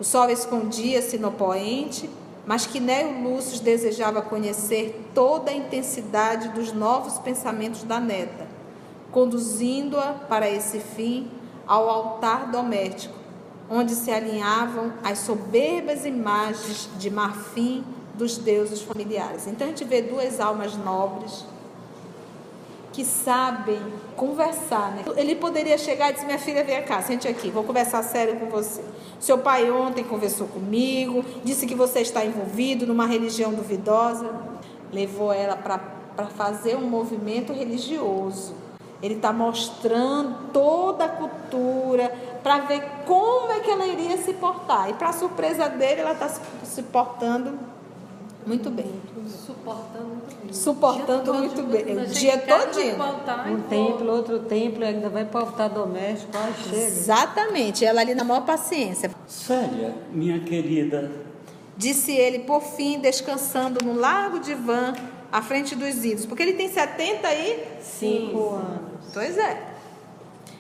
O 0.01 0.05
sol 0.05 0.29
escondia-se 0.31 1.17
no 1.17 1.31
poente, 1.31 2.11
mas 2.45 2.67
Quinéio 2.67 3.23
Lúcio 3.23 3.63
desejava 3.63 4.21
conhecer 4.21 5.11
toda 5.15 5.53
a 5.53 5.55
intensidade 5.55 6.49
dos 6.49 6.73
novos 6.73 7.19
pensamentos 7.19 7.85
da 7.85 8.01
neta 8.01 8.50
conduzindo-a 9.11 10.15
para 10.29 10.49
esse 10.49 10.79
fim 10.79 11.31
ao 11.67 11.89
altar 11.89 12.51
doméstico, 12.51 13.15
onde 13.71 13.95
se 13.95 14.11
alinhavam 14.11 14.93
as 15.05 15.19
soberbas 15.19 16.05
imagens 16.05 16.89
de 16.99 17.11
marfim 17.11 17.85
dos 18.15 18.37
deuses 18.37 18.83
familiares. 18.83 19.47
Então 19.47 19.67
a 19.67 19.71
gente 19.71 19.85
vê 19.85 20.03
duas 20.03 20.41
almas 20.41 20.77
nobres 20.77 21.45
que 22.93 23.05
sabem 23.05 23.81
conversar. 24.17 24.93
Né? 24.93 25.05
Ele 25.17 25.37
poderia 25.37 25.79
chegar 25.79 26.11
e 26.11 26.15
dizer: 26.15 26.27
Minha 26.27 26.39
filha, 26.39 26.65
vem 26.65 26.83
cá, 26.83 27.01
sente 27.01 27.29
aqui, 27.29 27.51
vou 27.51 27.63
conversar 27.63 28.03
sério 28.03 28.39
com 28.39 28.47
você. 28.47 28.83
Seu 29.21 29.39
pai 29.39 29.71
ontem 29.71 30.03
conversou 30.03 30.49
comigo, 30.49 31.25
disse 31.45 31.67
que 31.67 31.75
você 31.75 32.01
está 32.01 32.25
envolvido 32.25 32.87
numa 32.87 33.07
religião 33.07 33.53
duvidosa. 33.53 34.29
Levou 34.93 35.33
ela 35.33 35.57
para 35.57 36.27
fazer 36.37 36.77
um 36.77 36.89
movimento 36.89 37.53
religioso 37.53 38.60
ele 39.03 39.15
está 39.15 39.33
mostrando 39.33 40.53
toda 40.53 41.05
a 41.05 41.09
cultura 41.09 42.13
para 42.43 42.59
ver 42.61 42.83
como 43.07 43.53
é 43.53 43.61
que 43.61 43.71
ela 43.71 43.87
iria 43.87 44.17
se 44.19 44.33
portar. 44.35 44.91
E 44.91 44.95
para 44.95 45.13
surpresa 45.13 45.69
dele, 45.69 46.01
ela 46.01 46.13
está 46.13 46.29
se 46.29 46.83
portando 46.83 47.59
muito 48.47 48.71
bem. 48.71 48.91
Suportando 49.29 50.07
muito 50.07 50.43
bem. 50.43 50.53
Suportando 50.53 51.35
muito 51.35 51.63
bem. 51.63 51.99
O 51.99 52.07
dia 52.07 52.39
todinho. 52.39 52.97
Um 53.49 53.61
templo, 53.63 54.11
outro 54.11 54.41
templo, 54.41 54.85
ainda 54.85 55.09
vai 55.09 55.25
para 55.25 55.41
o 55.41 55.47
altar 55.47 55.69
doméstico. 55.69 56.33
Ah, 56.35 56.51
chega. 56.63 56.77
Exatamente. 56.77 57.85
Ela 57.85 58.01
ali 58.01 58.15
na 58.15 58.25
maior 58.25 58.45
paciência. 58.45 59.11
Célia, 59.27 59.95
minha 60.11 60.41
querida. 60.41 61.11
Disse 61.77 62.13
ele, 62.13 62.41
por 62.41 62.63
fim, 62.63 62.99
descansando 62.99 63.85
no 63.85 63.99
largo 63.99 64.41
divã 64.41 64.95
à 65.31 65.43
frente 65.43 65.75
dos 65.75 66.05
ídolos. 66.05 66.27
Porque 66.27 66.43
ele 66.43 66.55
tem 66.55 66.69
75 66.69 68.55
anos. 68.55 68.90
Pois 69.13 69.37
é. 69.37 69.61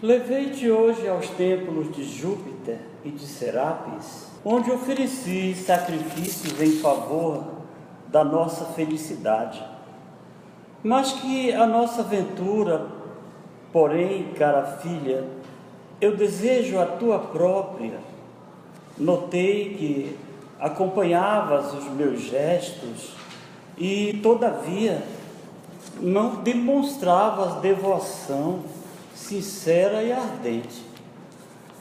Levei-te 0.02 0.68
hoje 0.68 1.06
aos 1.06 1.28
templos 1.30 1.94
de 1.94 2.02
Júpiter 2.02 2.80
e 3.04 3.10
de 3.10 3.24
Serapis, 3.24 4.26
onde 4.44 4.72
ofereci 4.72 5.54
sacrifícios 5.54 6.60
em 6.60 6.72
favor 6.80 7.44
da 8.08 8.24
nossa 8.24 8.64
felicidade. 8.72 9.62
Mas 10.82 11.12
que 11.12 11.52
a 11.52 11.64
nossa 11.64 12.00
aventura, 12.00 12.86
porém, 13.72 14.32
cara 14.36 14.78
filha, 14.78 15.24
eu 16.00 16.16
desejo 16.16 16.80
a 16.80 16.86
tua 16.86 17.18
própria. 17.20 18.00
Notei 18.98 19.74
que 19.74 20.18
acompanhavas 20.58 21.72
os 21.72 21.84
meus 21.92 22.22
gestos 22.22 23.14
e, 23.78 24.18
todavia, 24.22 25.02
não 26.02 26.36
demonstravas 26.36 27.56
devoção 27.56 28.60
sincera 29.14 30.02
e 30.02 30.12
ardente. 30.12 30.84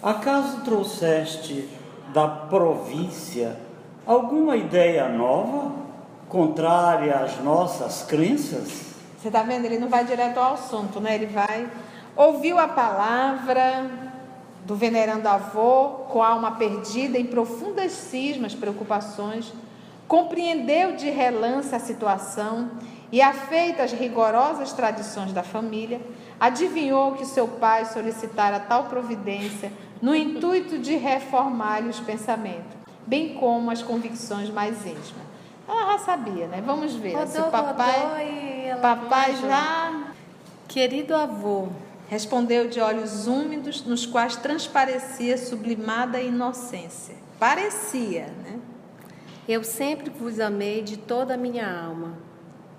Acaso 0.02 0.62
trouxeste 0.62 1.68
da 2.14 2.28
província 2.28 3.58
alguma 4.06 4.56
ideia 4.56 5.08
nova, 5.08 5.72
contrária 6.28 7.16
às 7.16 7.40
nossas 7.44 8.04
crenças? 8.04 8.90
Você 9.18 9.28
está 9.28 9.44
vendo? 9.44 9.66
Ele 9.66 9.78
não 9.80 9.90
vai 9.90 10.06
direto 10.06 10.38
ao 10.38 10.54
assunto, 10.54 11.00
né? 11.00 11.16
Ele 11.16 11.28
vai. 11.28 11.70
Ouviu 12.16 12.58
a 12.58 12.68
palavra 12.68 13.90
do 14.66 14.76
venerando 14.76 15.28
avô 15.28 16.06
com 16.10 16.22
a 16.22 16.30
alma 16.30 16.52
perdida 16.52 17.18
em 17.18 17.26
profundas 17.26 17.92
cismas, 17.92 18.56
preocupações, 18.56 19.54
compreendeu 20.08 20.96
de 20.96 21.10
relance 21.10 21.74
a 21.74 21.80
situação 21.80 22.70
e, 23.12 23.22
afeitas 23.22 23.92
as 23.92 24.00
rigorosas 24.00 24.74
tradições 24.74 25.34
da 25.34 25.44
família, 25.44 26.02
adivinhou 26.40 27.14
que 27.14 27.26
seu 27.26 27.48
pai 27.48 27.86
solicitara 27.86 28.60
tal 28.60 28.86
providência 28.86 29.72
no 30.02 30.16
intuito 30.16 30.78
de 30.78 30.96
reformar-lhe 30.96 31.90
os 31.90 32.00
pensamentos, 32.00 32.78
bem 33.06 33.34
como 33.36 33.72
as 33.72 33.82
convicções 33.82 34.50
mais 34.50 34.86
íntimas. 34.86 35.30
Ela 35.68 35.92
já 35.94 36.00
sabia, 36.00 36.48
né? 36.48 36.64
Vamos 36.66 36.96
ver. 36.96 37.14
Rodou, 37.14 37.28
se 37.28 37.40
o 37.40 37.52
papai, 37.52 38.78
papai 38.82 39.32
viajou. 39.32 39.50
já 39.50 40.10
Querido 40.70 41.16
avô, 41.16 41.68
respondeu 42.10 42.70
de 42.70 42.80
olhos 42.80 43.26
úmidos, 43.26 43.84
nos 43.84 44.06
quais 44.06 44.36
transparecia 44.36 45.36
sublimada 45.36 46.22
inocência. 46.22 47.16
Parecia, 47.40 48.28
né? 48.44 48.60
eu 49.48 49.64
sempre 49.64 50.12
vos 50.12 50.40
amei 50.40 50.84
de 50.84 50.96
toda 50.96 51.34
a 51.34 51.38
minha 51.38 51.68
alma, 51.68 52.14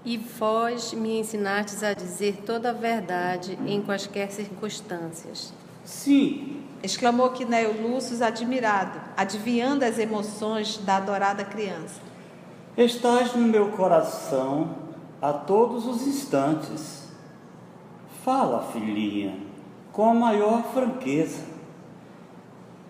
e 0.05 0.17
vós 0.17 0.93
me 0.93 1.21
ensinastes 1.21 1.83
a 1.83 1.95
dizer 1.95 2.43
toda 2.47 2.71
a 2.71 2.73
verdade 2.73 3.59
em 3.67 3.83
quaisquer 3.83 4.31
circunstâncias. 4.31 5.53
Sim, 5.85 6.61
Exclamou 6.83 7.29
Quinéio 7.31 7.83
Lúcio 7.83 8.25
admirado, 8.25 8.99
adivinhando 9.15 9.85
as 9.85 9.99
emoções 9.99 10.79
da 10.79 10.97
adorada 10.97 11.45
criança. 11.45 12.01
estás 12.75 13.35
no 13.35 13.47
meu 13.47 13.69
coração 13.73 14.77
a 15.21 15.31
todos 15.31 15.87
os 15.87 16.07
instantes. 16.07 17.09
Fala, 18.25 18.63
filhinha, 18.73 19.37
com 19.93 20.09
a 20.09 20.15
maior 20.15 20.65
franqueza. 20.73 21.45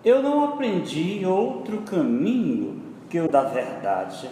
Eu 0.05 0.23
não 0.23 0.45
aprendi 0.45 1.25
outro 1.25 1.81
caminho 1.81 2.81
que 3.09 3.19
o 3.19 3.27
da 3.27 3.43
verdade. 3.43 4.29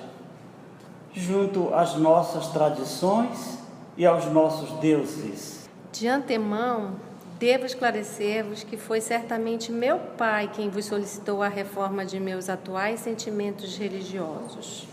Junto 1.14 1.74
às 1.74 1.96
nossas 1.96 2.48
tradições 2.48 3.58
e 3.98 4.06
aos 4.06 4.26
nossos 4.26 4.72
deuses. 4.80 5.70
De 5.92 6.08
antemão, 6.08 6.96
devo 7.40 7.66
esclarecer-vos 7.66 8.64
que 8.64 8.78
foi 8.78 9.02
certamente 9.02 9.72
meu 9.72 9.98
pai 10.18 10.50
quem 10.54 10.70
vos 10.70 10.86
solicitou 10.86 11.42
a 11.42 11.48
reforma 11.48 12.06
de 12.06 12.20
meus 12.20 12.50
atuais 12.50 13.00
sentimentos 13.00 13.78
religiosos. 13.78 14.88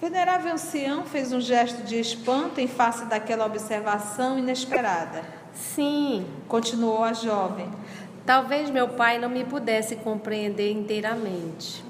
Venerável 0.00 0.54
ancião 0.54 1.04
fez 1.04 1.32
um 1.32 1.40
gesto 1.40 1.84
de 1.84 2.00
espanto 2.00 2.60
em 2.60 2.66
face 2.66 3.04
daquela 3.04 3.46
observação 3.46 4.38
inesperada. 4.38 5.22
Sim, 5.54 6.26
Continuou 6.48 7.02
a 7.02 7.12
jovem. 7.12 7.68
Talvez 8.26 8.68
meu 8.68 8.88
pai 8.88 9.18
não 9.18 9.28
me 9.28 9.44
pudesse 9.44 9.96
compreender 9.96 10.70
inteiramente. 10.70 11.84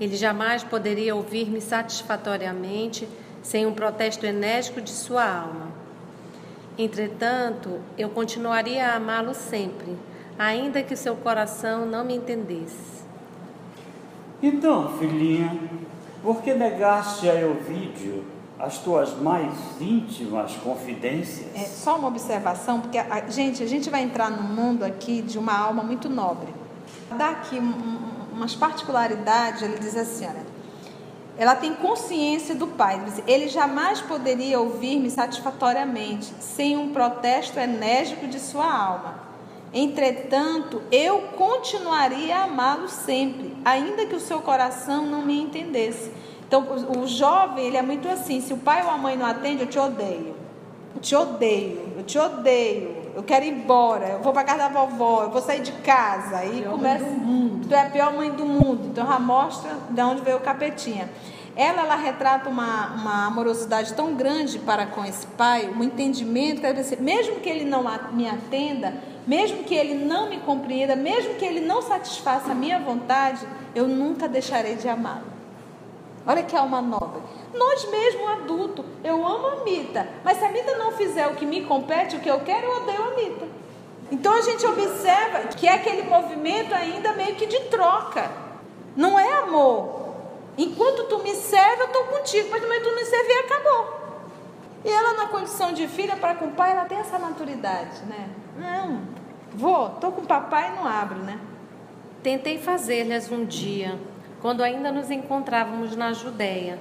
Ele 0.00 0.16
jamais 0.16 0.62
poderia 0.62 1.14
ouvir-me 1.14 1.60
satisfatoriamente 1.60 3.08
sem 3.42 3.64
um 3.66 3.72
protesto 3.72 4.26
enérgico 4.26 4.80
de 4.80 4.90
sua 4.90 5.24
alma. 5.24 5.68
Entretanto, 6.78 7.80
eu 7.96 8.10
continuaria 8.10 8.88
a 8.88 8.96
amá-lo 8.96 9.32
sempre, 9.34 9.96
ainda 10.38 10.82
que 10.82 10.94
seu 10.94 11.16
coração 11.16 11.86
não 11.86 12.04
me 12.04 12.14
entendesse. 12.14 12.96
Então, 14.42 14.98
filhinha, 14.98 15.58
por 16.22 16.42
que 16.42 16.52
negaste 16.52 17.30
a 17.30 17.34
Elvídio 17.34 18.24
as 18.58 18.78
tuas 18.78 19.14
mais 19.18 19.54
íntimas 19.80 20.54
confidências? 20.56 21.46
É 21.54 21.64
só 21.64 21.96
uma 21.96 22.08
observação, 22.08 22.80
porque 22.82 22.98
a, 22.98 23.26
gente, 23.30 23.62
a 23.62 23.66
gente 23.66 23.88
vai 23.88 24.02
entrar 24.02 24.30
num 24.30 24.42
mundo 24.42 24.84
aqui 24.84 25.22
de 25.22 25.38
uma 25.38 25.56
alma 25.58 25.82
muito 25.82 26.10
nobre. 26.10 26.48
Dá 27.16 27.30
aqui 27.30 27.58
um- 27.58 28.15
umas 28.36 28.54
particularidades, 28.54 29.62
ele 29.62 29.78
diz 29.78 29.96
assim, 29.96 30.26
olha, 30.26 30.44
ela 31.38 31.56
tem 31.56 31.74
consciência 31.74 32.54
do 32.54 32.66
pai. 32.66 33.02
Ele 33.26 33.48
jamais 33.48 34.00
poderia 34.00 34.60
ouvir-me 34.60 35.10
satisfatoriamente, 35.10 36.32
sem 36.40 36.76
um 36.76 36.92
protesto 36.92 37.58
enérgico 37.58 38.26
de 38.26 38.38
sua 38.38 38.70
alma. 38.70 39.26
Entretanto, 39.72 40.82
eu 40.90 41.22
continuaria 41.36 42.38
a 42.38 42.44
amá-lo 42.44 42.88
sempre, 42.88 43.56
ainda 43.64 44.06
que 44.06 44.14
o 44.14 44.20
seu 44.20 44.40
coração 44.40 45.04
não 45.06 45.22
me 45.22 45.40
entendesse. 45.40 46.10
Então, 46.46 46.64
o 46.96 47.06
jovem, 47.06 47.66
ele 47.66 47.76
é 47.76 47.82
muito 47.82 48.08
assim, 48.08 48.40
se 48.40 48.52
o 48.52 48.58
pai 48.58 48.82
ou 48.84 48.90
a 48.90 48.96
mãe 48.96 49.16
não 49.16 49.26
atende, 49.26 49.62
eu 49.62 49.66
te 49.66 49.78
odeio. 49.78 50.36
Eu 50.94 51.00
te 51.00 51.14
odeio, 51.14 51.92
eu 51.96 52.04
te 52.04 52.18
odeio. 52.18 52.95
Eu 53.16 53.22
quero 53.22 53.46
ir 53.46 53.48
embora, 53.48 54.08
eu 54.08 54.18
vou 54.18 54.30
para 54.30 54.44
casa 54.44 54.58
da 54.58 54.68
vovó, 54.68 55.22
eu 55.22 55.30
vou 55.30 55.40
sair 55.40 55.62
de 55.62 55.72
casa. 55.72 56.36
Aí 56.36 56.62
começa. 56.70 57.06
Tu 57.66 57.74
é 57.74 57.80
a 57.80 57.88
pior 57.88 58.12
mãe 58.12 58.30
do 58.30 58.44
mundo. 58.44 58.88
Então 58.88 59.06
já 59.06 59.18
mostra 59.18 59.70
de 59.88 60.02
onde 60.02 60.20
veio 60.20 60.36
o 60.36 60.40
capetinha. 60.40 61.08
Ela, 61.56 61.80
ela 61.80 61.96
retrata 61.96 62.50
uma, 62.50 62.88
uma 62.88 63.26
amorosidade 63.28 63.94
tão 63.94 64.14
grande 64.14 64.58
para 64.58 64.84
com 64.84 65.02
esse 65.02 65.26
pai, 65.28 65.66
um 65.66 65.82
entendimento, 65.82 66.60
que 66.60 66.66
ela 66.66 66.76
mesmo 67.00 67.36
que 67.36 67.48
ele 67.48 67.64
não 67.64 67.82
me 68.12 68.28
atenda, 68.28 68.92
mesmo 69.26 69.64
que 69.64 69.74
ele 69.74 69.94
não 69.94 70.28
me 70.28 70.36
compreenda, 70.40 70.94
mesmo 70.94 71.36
que 71.36 71.44
ele 71.46 71.60
não 71.60 71.80
satisfaça 71.80 72.52
a 72.52 72.54
minha 72.54 72.78
vontade, 72.78 73.40
eu 73.74 73.88
nunca 73.88 74.28
deixarei 74.28 74.74
de 74.74 74.90
amá-lo. 74.90 75.24
Olha 76.26 76.42
que 76.42 76.54
alma 76.54 76.82
nobre. 76.82 77.22
Nós 77.56 77.90
mesmo, 77.90 78.28
adulto, 78.28 78.84
eu 79.02 79.26
amo 79.26 79.46
a 79.46 79.64
Mita, 79.64 80.06
mas 80.22 80.38
se 80.38 80.44
a 80.44 80.50
Mita 80.50 80.76
não 80.76 80.92
fizer 80.92 81.26
o 81.26 81.34
que 81.34 81.46
me 81.46 81.64
compete, 81.64 82.16
o 82.16 82.20
que 82.20 82.30
eu 82.30 82.40
quero, 82.40 82.66
eu 82.66 82.82
odeio 82.82 83.02
a 83.02 83.14
Mita. 83.16 83.46
Então 84.10 84.34
a 84.34 84.40
gente 84.40 84.64
observa 84.66 85.48
que 85.56 85.66
é 85.66 85.74
aquele 85.74 86.02
movimento 86.02 86.74
ainda 86.74 87.12
meio 87.12 87.34
que 87.34 87.46
de 87.46 87.60
troca. 87.64 88.30
Não 88.96 89.18
é 89.18 89.32
amor. 89.38 90.06
Enquanto 90.56 91.04
tu 91.04 91.22
me 91.22 91.34
serve, 91.34 91.82
eu 91.82 91.86
estou 91.86 92.04
contigo, 92.04 92.48
mas 92.50 92.62
também 92.62 92.82
tu 92.82 92.94
me 92.94 93.04
serve 93.04 93.32
e 93.32 93.38
acabou. 93.38 94.06
E 94.84 94.90
ela, 94.90 95.14
na 95.14 95.26
condição 95.26 95.72
de 95.72 95.88
filha 95.88 96.16
para 96.16 96.34
com 96.36 96.46
o 96.46 96.52
pai, 96.52 96.72
ela 96.72 96.84
tem 96.84 96.98
essa 96.98 97.18
maturidade, 97.18 98.04
né? 98.06 98.30
Não, 98.56 99.02
vou, 99.52 99.88
estou 99.88 100.12
com 100.12 100.22
o 100.22 100.26
papai 100.26 100.70
e 100.70 100.76
não 100.76 100.86
abro, 100.86 101.18
né? 101.18 101.38
Tentei 102.22 102.58
fazer-lhes 102.58 103.30
um 103.30 103.44
dia, 103.44 103.98
quando 104.40 104.62
ainda 104.62 104.92
nos 104.92 105.10
encontrávamos 105.10 105.96
na 105.96 106.12
Judéia, 106.12 106.78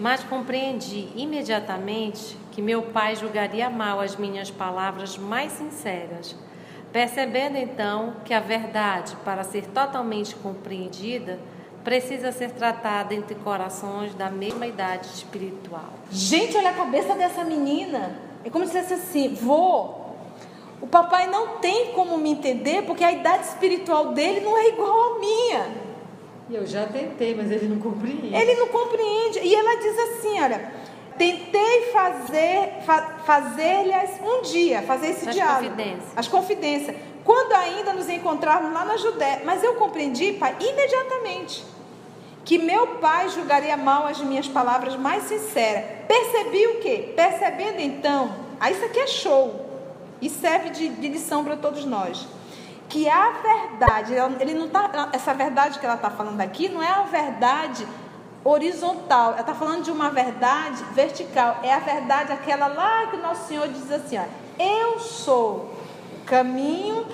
mas 0.00 0.24
compreendi 0.24 1.08
imediatamente 1.14 2.34
que 2.50 2.62
meu 2.62 2.82
pai 2.84 3.14
julgaria 3.14 3.68
mal 3.68 4.00
as 4.00 4.16
minhas 4.16 4.50
palavras 4.50 5.18
mais 5.18 5.52
sinceras. 5.52 6.34
Percebendo 6.90 7.56
então 7.56 8.14
que 8.24 8.32
a 8.32 8.40
verdade, 8.40 9.14
para 9.24 9.44
ser 9.44 9.66
totalmente 9.66 10.34
compreendida, 10.34 11.38
precisa 11.84 12.32
ser 12.32 12.50
tratada 12.52 13.14
entre 13.14 13.34
corações 13.36 14.14
da 14.14 14.30
mesma 14.30 14.66
idade 14.66 15.06
espiritual. 15.06 15.90
Gente, 16.10 16.56
olha 16.56 16.70
a 16.70 16.74
cabeça 16.74 17.14
dessa 17.14 17.44
menina. 17.44 18.18
É 18.42 18.48
como 18.48 18.66
se 18.66 18.72
dissesse 18.72 18.94
assim: 18.94 19.34
vô, 19.34 20.00
o 20.80 20.86
papai 20.86 21.26
não 21.26 21.58
tem 21.58 21.92
como 21.92 22.16
me 22.16 22.30
entender 22.30 22.82
porque 22.82 23.04
a 23.04 23.12
idade 23.12 23.44
espiritual 23.44 24.12
dele 24.12 24.40
não 24.40 24.56
é 24.56 24.68
igual 24.68 25.14
à 25.14 25.18
minha. 25.18 25.79
E 26.50 26.56
eu 26.56 26.66
já 26.66 26.84
tentei, 26.84 27.32
mas 27.32 27.48
ele 27.48 27.68
não 27.68 27.78
compreende. 27.78 28.34
Ele 28.34 28.54
não 28.56 28.66
compreende. 28.66 29.38
E 29.38 29.54
ela 29.54 29.76
diz 29.76 29.96
assim: 29.96 30.42
olha, 30.42 30.72
tentei 31.16 31.92
fazer, 31.92 32.82
fa, 32.84 33.20
fazer-lhes 33.24 34.10
um 34.20 34.42
dia, 34.42 34.82
fazer 34.82 35.10
esse 35.10 35.28
As 35.28 35.34
diálogo. 35.34 35.70
confidências. 35.70 36.12
As 36.16 36.26
confidências. 36.26 36.96
Quando 37.24 37.52
ainda 37.52 37.92
nos 37.92 38.08
encontrarmos 38.08 38.72
lá 38.72 38.84
na 38.84 38.96
Judéia. 38.96 39.42
Mas 39.44 39.62
eu 39.62 39.74
compreendi, 39.74 40.32
pai, 40.32 40.56
imediatamente, 40.58 41.64
que 42.44 42.58
meu 42.58 42.96
pai 42.96 43.28
julgaria 43.28 43.76
mal 43.76 44.06
as 44.06 44.18
minhas 44.18 44.48
palavras 44.48 44.96
mais 44.96 45.24
sinceras. 45.24 45.84
Percebi 46.08 46.66
o 46.66 46.80
quê? 46.80 47.12
Percebendo 47.14 47.78
então, 47.78 48.34
ah, 48.58 48.72
isso 48.72 48.84
aqui 48.84 48.98
é 48.98 49.06
show. 49.06 49.66
E 50.20 50.28
serve 50.28 50.70
de, 50.70 50.88
de 50.88 51.08
lição 51.08 51.44
para 51.44 51.56
todos 51.56 51.84
nós. 51.84 52.26
Que 52.90 53.08
a 53.08 53.30
verdade, 53.30 54.14
ele 54.40 54.52
não 54.52 54.68
tá, 54.68 55.08
essa 55.12 55.32
verdade 55.32 55.78
que 55.78 55.86
ela 55.86 55.94
está 55.94 56.10
falando 56.10 56.40
aqui 56.40 56.68
não 56.68 56.82
é 56.82 56.90
a 56.90 57.02
verdade 57.04 57.86
horizontal, 58.44 59.32
ela 59.32 59.40
está 59.40 59.54
falando 59.54 59.84
de 59.84 59.90
uma 59.90 60.10
verdade 60.10 60.82
vertical. 60.92 61.58
É 61.62 61.72
a 61.72 61.78
verdade 61.78 62.32
aquela 62.32 62.66
lá 62.66 63.06
que 63.06 63.16
o 63.16 63.22
nosso 63.22 63.46
Senhor 63.48 63.68
diz 63.68 63.90
assim: 63.92 64.18
ó, 64.18 64.24
Eu 64.62 64.98
sou 64.98 65.70
o 66.20 66.24
caminho, 66.26 67.06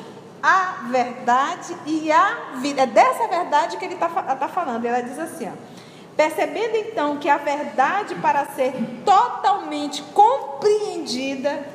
a 0.42 0.76
verdade 0.90 1.76
e 1.84 2.10
a 2.10 2.54
vida. 2.56 2.82
É 2.82 2.86
dessa 2.86 3.28
verdade 3.28 3.76
que 3.76 3.84
ele 3.84 3.94
está 3.94 4.08
tá 4.08 4.48
falando. 4.48 4.84
Ela 4.84 5.02
diz 5.02 5.18
assim: 5.18 5.46
ó, 5.46 5.52
Percebendo 6.16 6.74
então 6.76 7.18
que 7.18 7.28
a 7.28 7.36
verdade, 7.36 8.14
para 8.14 8.46
ser 8.46 8.72
totalmente 9.04 10.02
compreendida, 10.14 11.66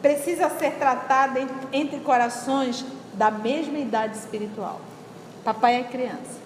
precisa 0.00 0.48
ser 0.50 0.74
tratada 0.74 1.40
en- 1.40 1.48
entre 1.72 1.98
corações 2.00 2.84
da 3.12 3.30
mesma 3.30 3.78
idade 3.78 4.16
espiritual. 4.16 4.80
Papai 5.44 5.80
é 5.80 5.82
criança. 5.82 6.40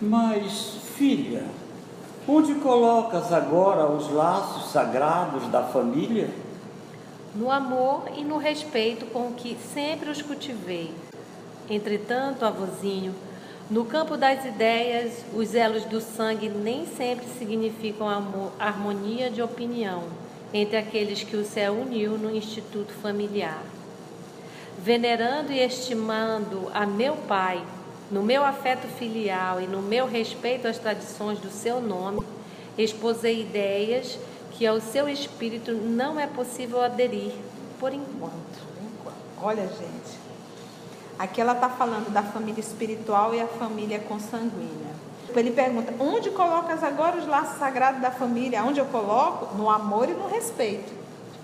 Mas, 0.00 0.78
filha, 0.96 1.44
onde 2.26 2.54
colocas 2.56 3.32
agora 3.32 3.86
os 3.86 4.10
laços 4.10 4.70
sagrados 4.70 5.46
da 5.48 5.62
família? 5.62 6.30
No 7.34 7.50
amor 7.50 8.04
e 8.16 8.24
no 8.24 8.38
respeito 8.38 9.06
com 9.06 9.32
que 9.32 9.56
sempre 9.74 10.10
os 10.10 10.20
cultivei. 10.22 10.92
Entretanto, 11.68 12.44
avôzinho, 12.44 13.14
no 13.70 13.84
campo 13.84 14.16
das 14.16 14.44
ideias, 14.44 15.24
os 15.32 15.54
elos 15.54 15.84
do 15.84 16.00
sangue 16.00 16.48
nem 16.48 16.86
sempre 16.86 17.26
significam 17.38 18.08
amor, 18.08 18.50
harmonia 18.58 19.30
de 19.30 19.40
opinião 19.40 20.02
entre 20.52 20.76
aqueles 20.76 21.22
que 21.22 21.36
o 21.36 21.44
céu 21.44 21.74
uniu 21.74 22.18
no 22.18 22.34
instituto 22.34 22.92
familiar. 22.94 23.62
Venerando 24.82 25.52
e 25.52 25.60
estimando 25.60 26.70
a 26.72 26.86
meu 26.86 27.14
pai, 27.14 27.62
no 28.10 28.22
meu 28.22 28.42
afeto 28.42 28.88
filial 28.88 29.60
e 29.60 29.66
no 29.66 29.82
meu 29.82 30.06
respeito 30.06 30.66
às 30.66 30.78
tradições 30.78 31.38
do 31.38 31.50
seu 31.50 31.82
nome, 31.82 32.22
exposei 32.78 33.42
ideias 33.42 34.18
que 34.52 34.66
ao 34.66 34.80
seu 34.80 35.06
espírito 35.06 35.72
não 35.72 36.18
é 36.18 36.26
possível 36.26 36.82
aderir 36.82 37.32
por 37.78 37.92
enquanto. 37.92 38.70
Olha, 39.42 39.66
gente, 39.66 40.18
aqui 41.18 41.42
ela 41.42 41.52
está 41.52 41.68
falando 41.68 42.10
da 42.10 42.22
família 42.22 42.60
espiritual 42.60 43.34
e 43.34 43.40
a 43.40 43.46
família 43.46 43.98
consanguínea. 43.98 44.94
Ele 45.36 45.50
pergunta: 45.50 45.92
onde 46.00 46.30
colocas 46.30 46.82
agora 46.82 47.18
os 47.18 47.26
laços 47.26 47.58
sagrados 47.58 48.00
da 48.00 48.10
família? 48.10 48.64
Onde 48.64 48.80
eu 48.80 48.86
coloco? 48.86 49.54
No 49.56 49.68
amor 49.68 50.08
e 50.08 50.14
no 50.14 50.26
respeito. 50.26 50.90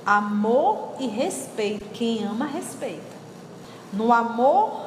Amor 0.06 0.94
e 0.98 1.06
respeito. 1.06 1.84
Quem 1.90 2.24
ama, 2.24 2.46
respeita. 2.46 3.15
No 3.92 4.12
amor 4.12 4.86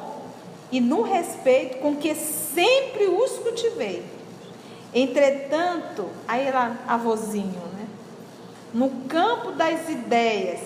e 0.70 0.80
no 0.80 1.02
respeito 1.02 1.78
com 1.78 1.96
que 1.96 2.14
sempre 2.14 3.06
os 3.06 3.38
cultivei. 3.38 4.04
Entretanto, 4.94 6.08
aí 6.26 6.46
ela, 6.46 6.76
avôzinho, 6.86 7.62
né? 7.74 7.86
No 8.72 8.90
campo 9.08 9.52
das 9.52 9.88
ideias, 9.88 10.60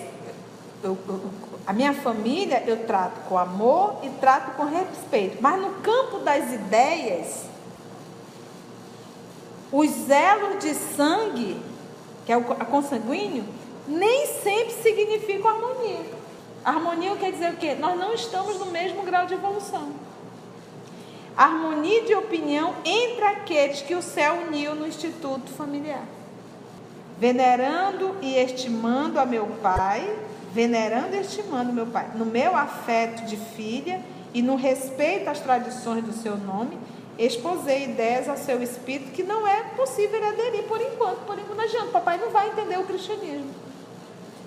eu, 0.83 0.97
eu, 1.07 1.21
a 1.65 1.73
minha 1.73 1.93
família 1.93 2.63
eu 2.67 2.85
trato 2.85 3.27
com 3.27 3.37
amor 3.37 3.99
e 4.03 4.09
trato 4.09 4.55
com 4.55 4.65
respeito. 4.65 5.37
Mas 5.41 5.59
no 5.59 5.69
campo 5.75 6.19
das 6.19 6.53
ideias, 6.53 7.45
os 9.71 10.09
elos 10.09 10.63
de 10.63 10.73
sangue, 10.73 11.59
que 12.25 12.31
é 12.31 12.37
o 12.37 12.43
consanguíneo, 12.43 13.43
nem 13.87 14.27
sempre 14.27 14.73
significam 14.81 15.49
harmonia. 15.49 16.14
Harmonia 16.65 17.15
quer 17.15 17.31
dizer 17.31 17.51
o 17.51 17.57
quê? 17.57 17.75
Nós 17.75 17.95
não 17.97 18.11
estamos 18.11 18.57
no 18.57 18.65
mesmo 18.65 19.03
grau 19.03 19.27
de 19.27 19.35
evolução. 19.35 19.93
Harmonia 21.37 22.03
de 22.05 22.15
opinião 22.15 22.73
entre 22.83 23.23
aqueles 23.23 23.81
que 23.81 23.93
o 23.93 24.01
céu 24.01 24.39
uniu 24.47 24.73
no 24.73 24.87
instituto 24.87 25.51
familiar. 25.51 26.03
Venerando 27.19 28.15
e 28.19 28.35
estimando 28.35 29.19
a 29.19 29.25
meu 29.25 29.45
pai, 29.61 30.17
venerando 30.53 31.15
e 31.15 31.19
estimando 31.19 31.71
meu 31.71 31.85
pai, 31.85 32.09
no 32.15 32.25
meu 32.25 32.55
afeto 32.55 33.25
de 33.25 33.37
filha 33.37 34.01
e 34.33 34.41
no 34.41 34.55
respeito 34.55 35.29
às 35.29 35.39
tradições 35.39 36.03
do 36.03 36.13
seu 36.13 36.35
nome, 36.35 36.79
exposei 37.17 37.85
ideias 37.85 38.27
ao 38.27 38.37
seu 38.37 38.61
espírito 38.63 39.11
que 39.11 39.23
não 39.23 39.47
é 39.47 39.61
possível 39.75 40.25
aderir 40.27 40.63
por 40.63 40.81
enquanto, 40.81 41.19
por 41.25 41.37
enquanto 41.37 41.61
adianta, 41.61 41.91
papai 41.91 42.17
não 42.17 42.31
vai 42.31 42.49
entender 42.49 42.79
o 42.79 42.85
cristianismo. 42.85 43.53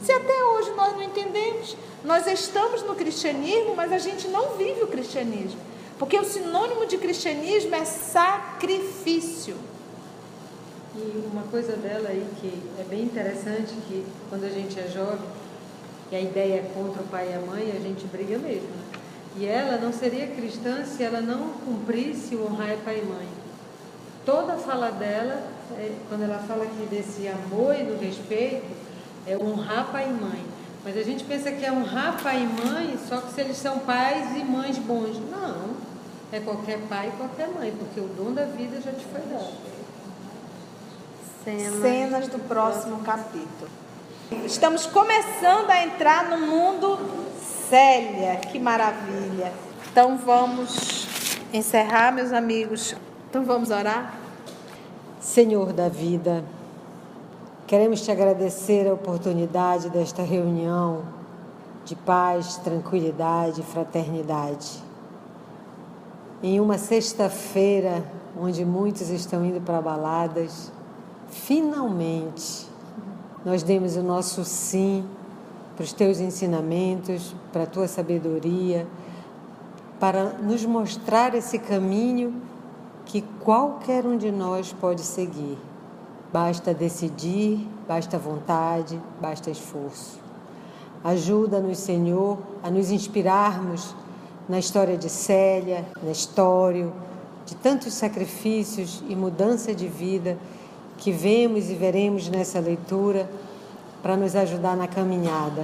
Se 0.02 0.12
até 0.12 0.44
nós 0.78 0.92
não 0.94 1.02
entendemos, 1.02 1.76
nós 2.04 2.26
estamos 2.28 2.82
no 2.84 2.94
cristianismo, 2.94 3.74
mas 3.74 3.92
a 3.92 3.98
gente 3.98 4.28
não 4.28 4.56
vive 4.56 4.82
o 4.82 4.86
cristianismo. 4.86 5.60
Porque 5.98 6.16
o 6.16 6.24
sinônimo 6.24 6.86
de 6.86 6.96
cristianismo 6.96 7.74
é 7.74 7.84
sacrifício. 7.84 9.56
E 10.94 11.28
uma 11.32 11.42
coisa 11.42 11.76
dela 11.76 12.08
aí 12.08 12.24
que 12.40 12.62
é 12.80 12.84
bem 12.84 13.02
interessante, 13.02 13.74
que 13.88 14.06
quando 14.30 14.44
a 14.44 14.48
gente 14.48 14.78
é 14.78 14.88
jovem, 14.88 15.28
e 16.10 16.16
a 16.16 16.20
ideia 16.20 16.60
é 16.60 16.70
contra 16.72 17.02
o 17.02 17.06
pai 17.08 17.30
e 17.30 17.34
a 17.34 17.40
mãe, 17.40 17.72
a 17.76 17.80
gente 17.80 18.06
briga 18.06 18.38
mesmo. 18.38 18.68
Né? 18.68 19.00
E 19.36 19.46
ela 19.46 19.76
não 19.78 19.92
seria 19.92 20.28
cristã 20.28 20.84
se 20.84 21.02
ela 21.02 21.20
não 21.20 21.50
cumprisse 21.64 22.34
o 22.36 22.46
honrar 22.46 22.76
pai 22.84 23.02
e 23.02 23.06
mãe. 23.06 23.28
Toda 24.24 24.54
a 24.54 24.56
fala 24.56 24.90
dela, 24.90 25.42
é, 25.76 25.92
quando 26.08 26.22
ela 26.22 26.38
fala 26.38 26.64
aqui 26.64 26.86
desse 26.90 27.28
amor 27.28 27.74
e 27.74 27.82
do 27.82 27.98
respeito, 27.98 28.66
é 29.26 29.36
honrar 29.36 29.90
pai 29.90 30.08
e 30.08 30.12
mãe. 30.12 30.57
Mas 30.84 30.96
a 30.96 31.02
gente 31.02 31.24
pensa 31.24 31.50
que 31.50 31.64
é 31.64 31.72
honrar 31.72 32.22
pai 32.22 32.42
e 32.42 32.46
mãe 32.46 32.98
só 33.08 33.20
que 33.20 33.32
se 33.32 33.40
eles 33.40 33.56
são 33.56 33.80
pais 33.80 34.36
e 34.36 34.44
mães 34.44 34.78
bons. 34.78 35.18
Não, 35.30 35.76
é 36.32 36.40
qualquer 36.40 36.78
pai 36.88 37.08
e 37.08 37.16
qualquer 37.16 37.48
mãe, 37.48 37.74
porque 37.78 38.00
o 38.00 38.08
dom 38.08 38.32
da 38.32 38.44
vida 38.44 38.80
já 38.80 38.92
te 38.92 39.04
foi 39.06 39.20
dado. 39.22 39.52
Cenas, 41.44 41.80
Cenas 41.80 42.28
do 42.28 42.38
próximo 42.40 43.00
capítulo. 43.00 43.70
Estamos 44.44 44.84
começando 44.84 45.70
a 45.70 45.84
entrar 45.84 46.28
no 46.28 46.46
mundo 46.46 46.98
Célia, 47.68 48.36
que 48.36 48.58
maravilha. 48.58 49.52
Então 49.90 50.18
vamos 50.18 51.06
encerrar, 51.52 52.12
meus 52.12 52.32
amigos. 52.32 52.94
Então 53.28 53.44
vamos 53.44 53.70
orar. 53.70 54.14
Senhor 55.20 55.72
da 55.72 55.88
vida, 55.88 56.44
Queremos 57.68 58.00
te 58.00 58.10
agradecer 58.10 58.88
a 58.88 58.94
oportunidade 58.94 59.90
desta 59.90 60.22
reunião 60.22 61.02
de 61.84 61.94
paz, 61.94 62.56
tranquilidade 62.56 63.60
e 63.60 63.62
fraternidade. 63.62 64.82
Em 66.42 66.60
uma 66.60 66.78
sexta-feira, 66.78 68.02
onde 68.40 68.64
muitos 68.64 69.10
estão 69.10 69.44
indo 69.44 69.60
para 69.60 69.82
baladas, 69.82 70.72
finalmente 71.28 72.66
nós 73.44 73.62
demos 73.62 73.96
o 73.96 74.02
nosso 74.02 74.46
sim 74.46 75.04
para 75.76 75.84
os 75.84 75.92
teus 75.92 76.20
ensinamentos, 76.20 77.36
para 77.52 77.64
a 77.64 77.66
tua 77.66 77.86
sabedoria, 77.86 78.86
para 80.00 80.24
nos 80.38 80.64
mostrar 80.64 81.34
esse 81.34 81.58
caminho 81.58 82.40
que 83.04 83.20
qualquer 83.44 84.06
um 84.06 84.16
de 84.16 84.32
nós 84.32 84.72
pode 84.72 85.02
seguir. 85.02 85.58
Basta 86.32 86.74
decidir, 86.74 87.66
basta 87.86 88.18
vontade, 88.18 89.00
basta 89.20 89.50
esforço. 89.50 90.18
Ajuda-nos, 91.02 91.78
Senhor, 91.78 92.38
a 92.62 92.70
nos 92.70 92.90
inspirarmos 92.90 93.94
na 94.48 94.58
história 94.58 94.96
de 94.96 95.08
Célia, 95.08 95.86
na 96.02 96.10
história 96.10 96.90
de 97.46 97.54
tantos 97.56 97.94
sacrifícios 97.94 99.02
e 99.08 99.16
mudança 99.16 99.74
de 99.74 99.88
vida 99.88 100.36
que 100.98 101.12
vemos 101.12 101.70
e 101.70 101.74
veremos 101.74 102.28
nessa 102.28 102.60
leitura 102.60 103.30
para 104.02 104.16
nos 104.16 104.36
ajudar 104.36 104.76
na 104.76 104.86
caminhada. 104.86 105.62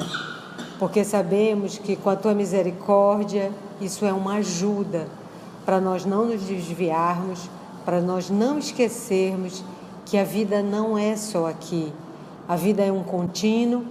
Porque 0.78 1.04
sabemos 1.04 1.76
que 1.76 1.94
com 1.96 2.08
a 2.08 2.16
tua 2.16 2.34
misericórdia 2.34 3.52
isso 3.80 4.04
é 4.06 4.12
uma 4.12 4.36
ajuda 4.36 5.08
para 5.64 5.80
nós 5.80 6.04
não 6.04 6.26
nos 6.26 6.42
desviarmos, 6.42 7.50
para 7.84 8.00
nós 8.00 8.30
não 8.30 8.58
esquecermos 8.58 9.62
que 10.04 10.18
a 10.18 10.24
vida 10.24 10.62
não 10.62 10.96
é 10.98 11.16
só 11.16 11.46
aqui. 11.46 11.92
A 12.48 12.56
vida 12.56 12.82
é 12.82 12.92
um 12.92 13.02
contínuo 13.02 13.84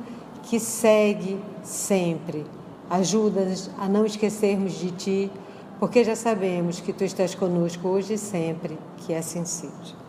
que 0.43 0.59
segue 0.59 1.39
sempre. 1.63 2.45
Ajuda-nos 2.89 3.69
a 3.79 3.87
não 3.87 4.05
esquecermos 4.05 4.73
de 4.73 4.91
Ti, 4.91 5.31
porque 5.79 6.03
já 6.03 6.15
sabemos 6.15 6.79
que 6.79 6.93
Tu 6.93 7.03
estás 7.05 7.33
conosco 7.33 7.87
hoje 7.87 8.13
e 8.13 8.17
sempre, 8.17 8.77
que 8.97 9.13
assim 9.13 9.45
seja. 9.45 10.02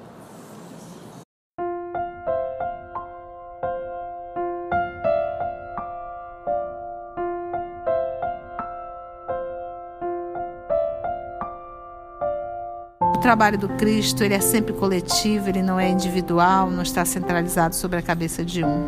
Trabalho 13.24 13.56
do 13.56 13.70
Cristo 13.70 14.22
ele 14.22 14.34
é 14.34 14.40
sempre 14.40 14.74
coletivo, 14.74 15.48
ele 15.48 15.62
não 15.62 15.80
é 15.80 15.88
individual, 15.88 16.70
não 16.70 16.82
está 16.82 17.06
centralizado 17.06 17.74
sobre 17.74 17.98
a 17.98 18.02
cabeça 18.02 18.44
de 18.44 18.62
um. 18.62 18.84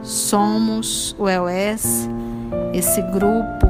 Somos 0.00 1.16
o 1.18 1.28
EOS, 1.28 2.08
esse 2.72 3.02
grupo 3.02 3.66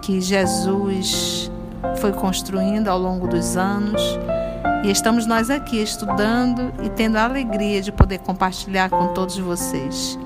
que 0.00 0.18
Jesus 0.18 1.52
foi 2.00 2.12
construindo 2.12 2.88
ao 2.88 2.98
longo 2.98 3.28
dos 3.28 3.54
anos. 3.58 4.00
E 4.82 4.90
estamos 4.90 5.26
nós 5.26 5.50
aqui 5.50 5.82
estudando 5.82 6.72
e 6.82 6.88
tendo 6.88 7.16
a 7.16 7.24
alegria 7.24 7.82
de 7.82 7.92
poder 7.92 8.20
compartilhar 8.20 8.88
com 8.88 9.08
todos 9.08 9.36
vocês. 9.36 10.18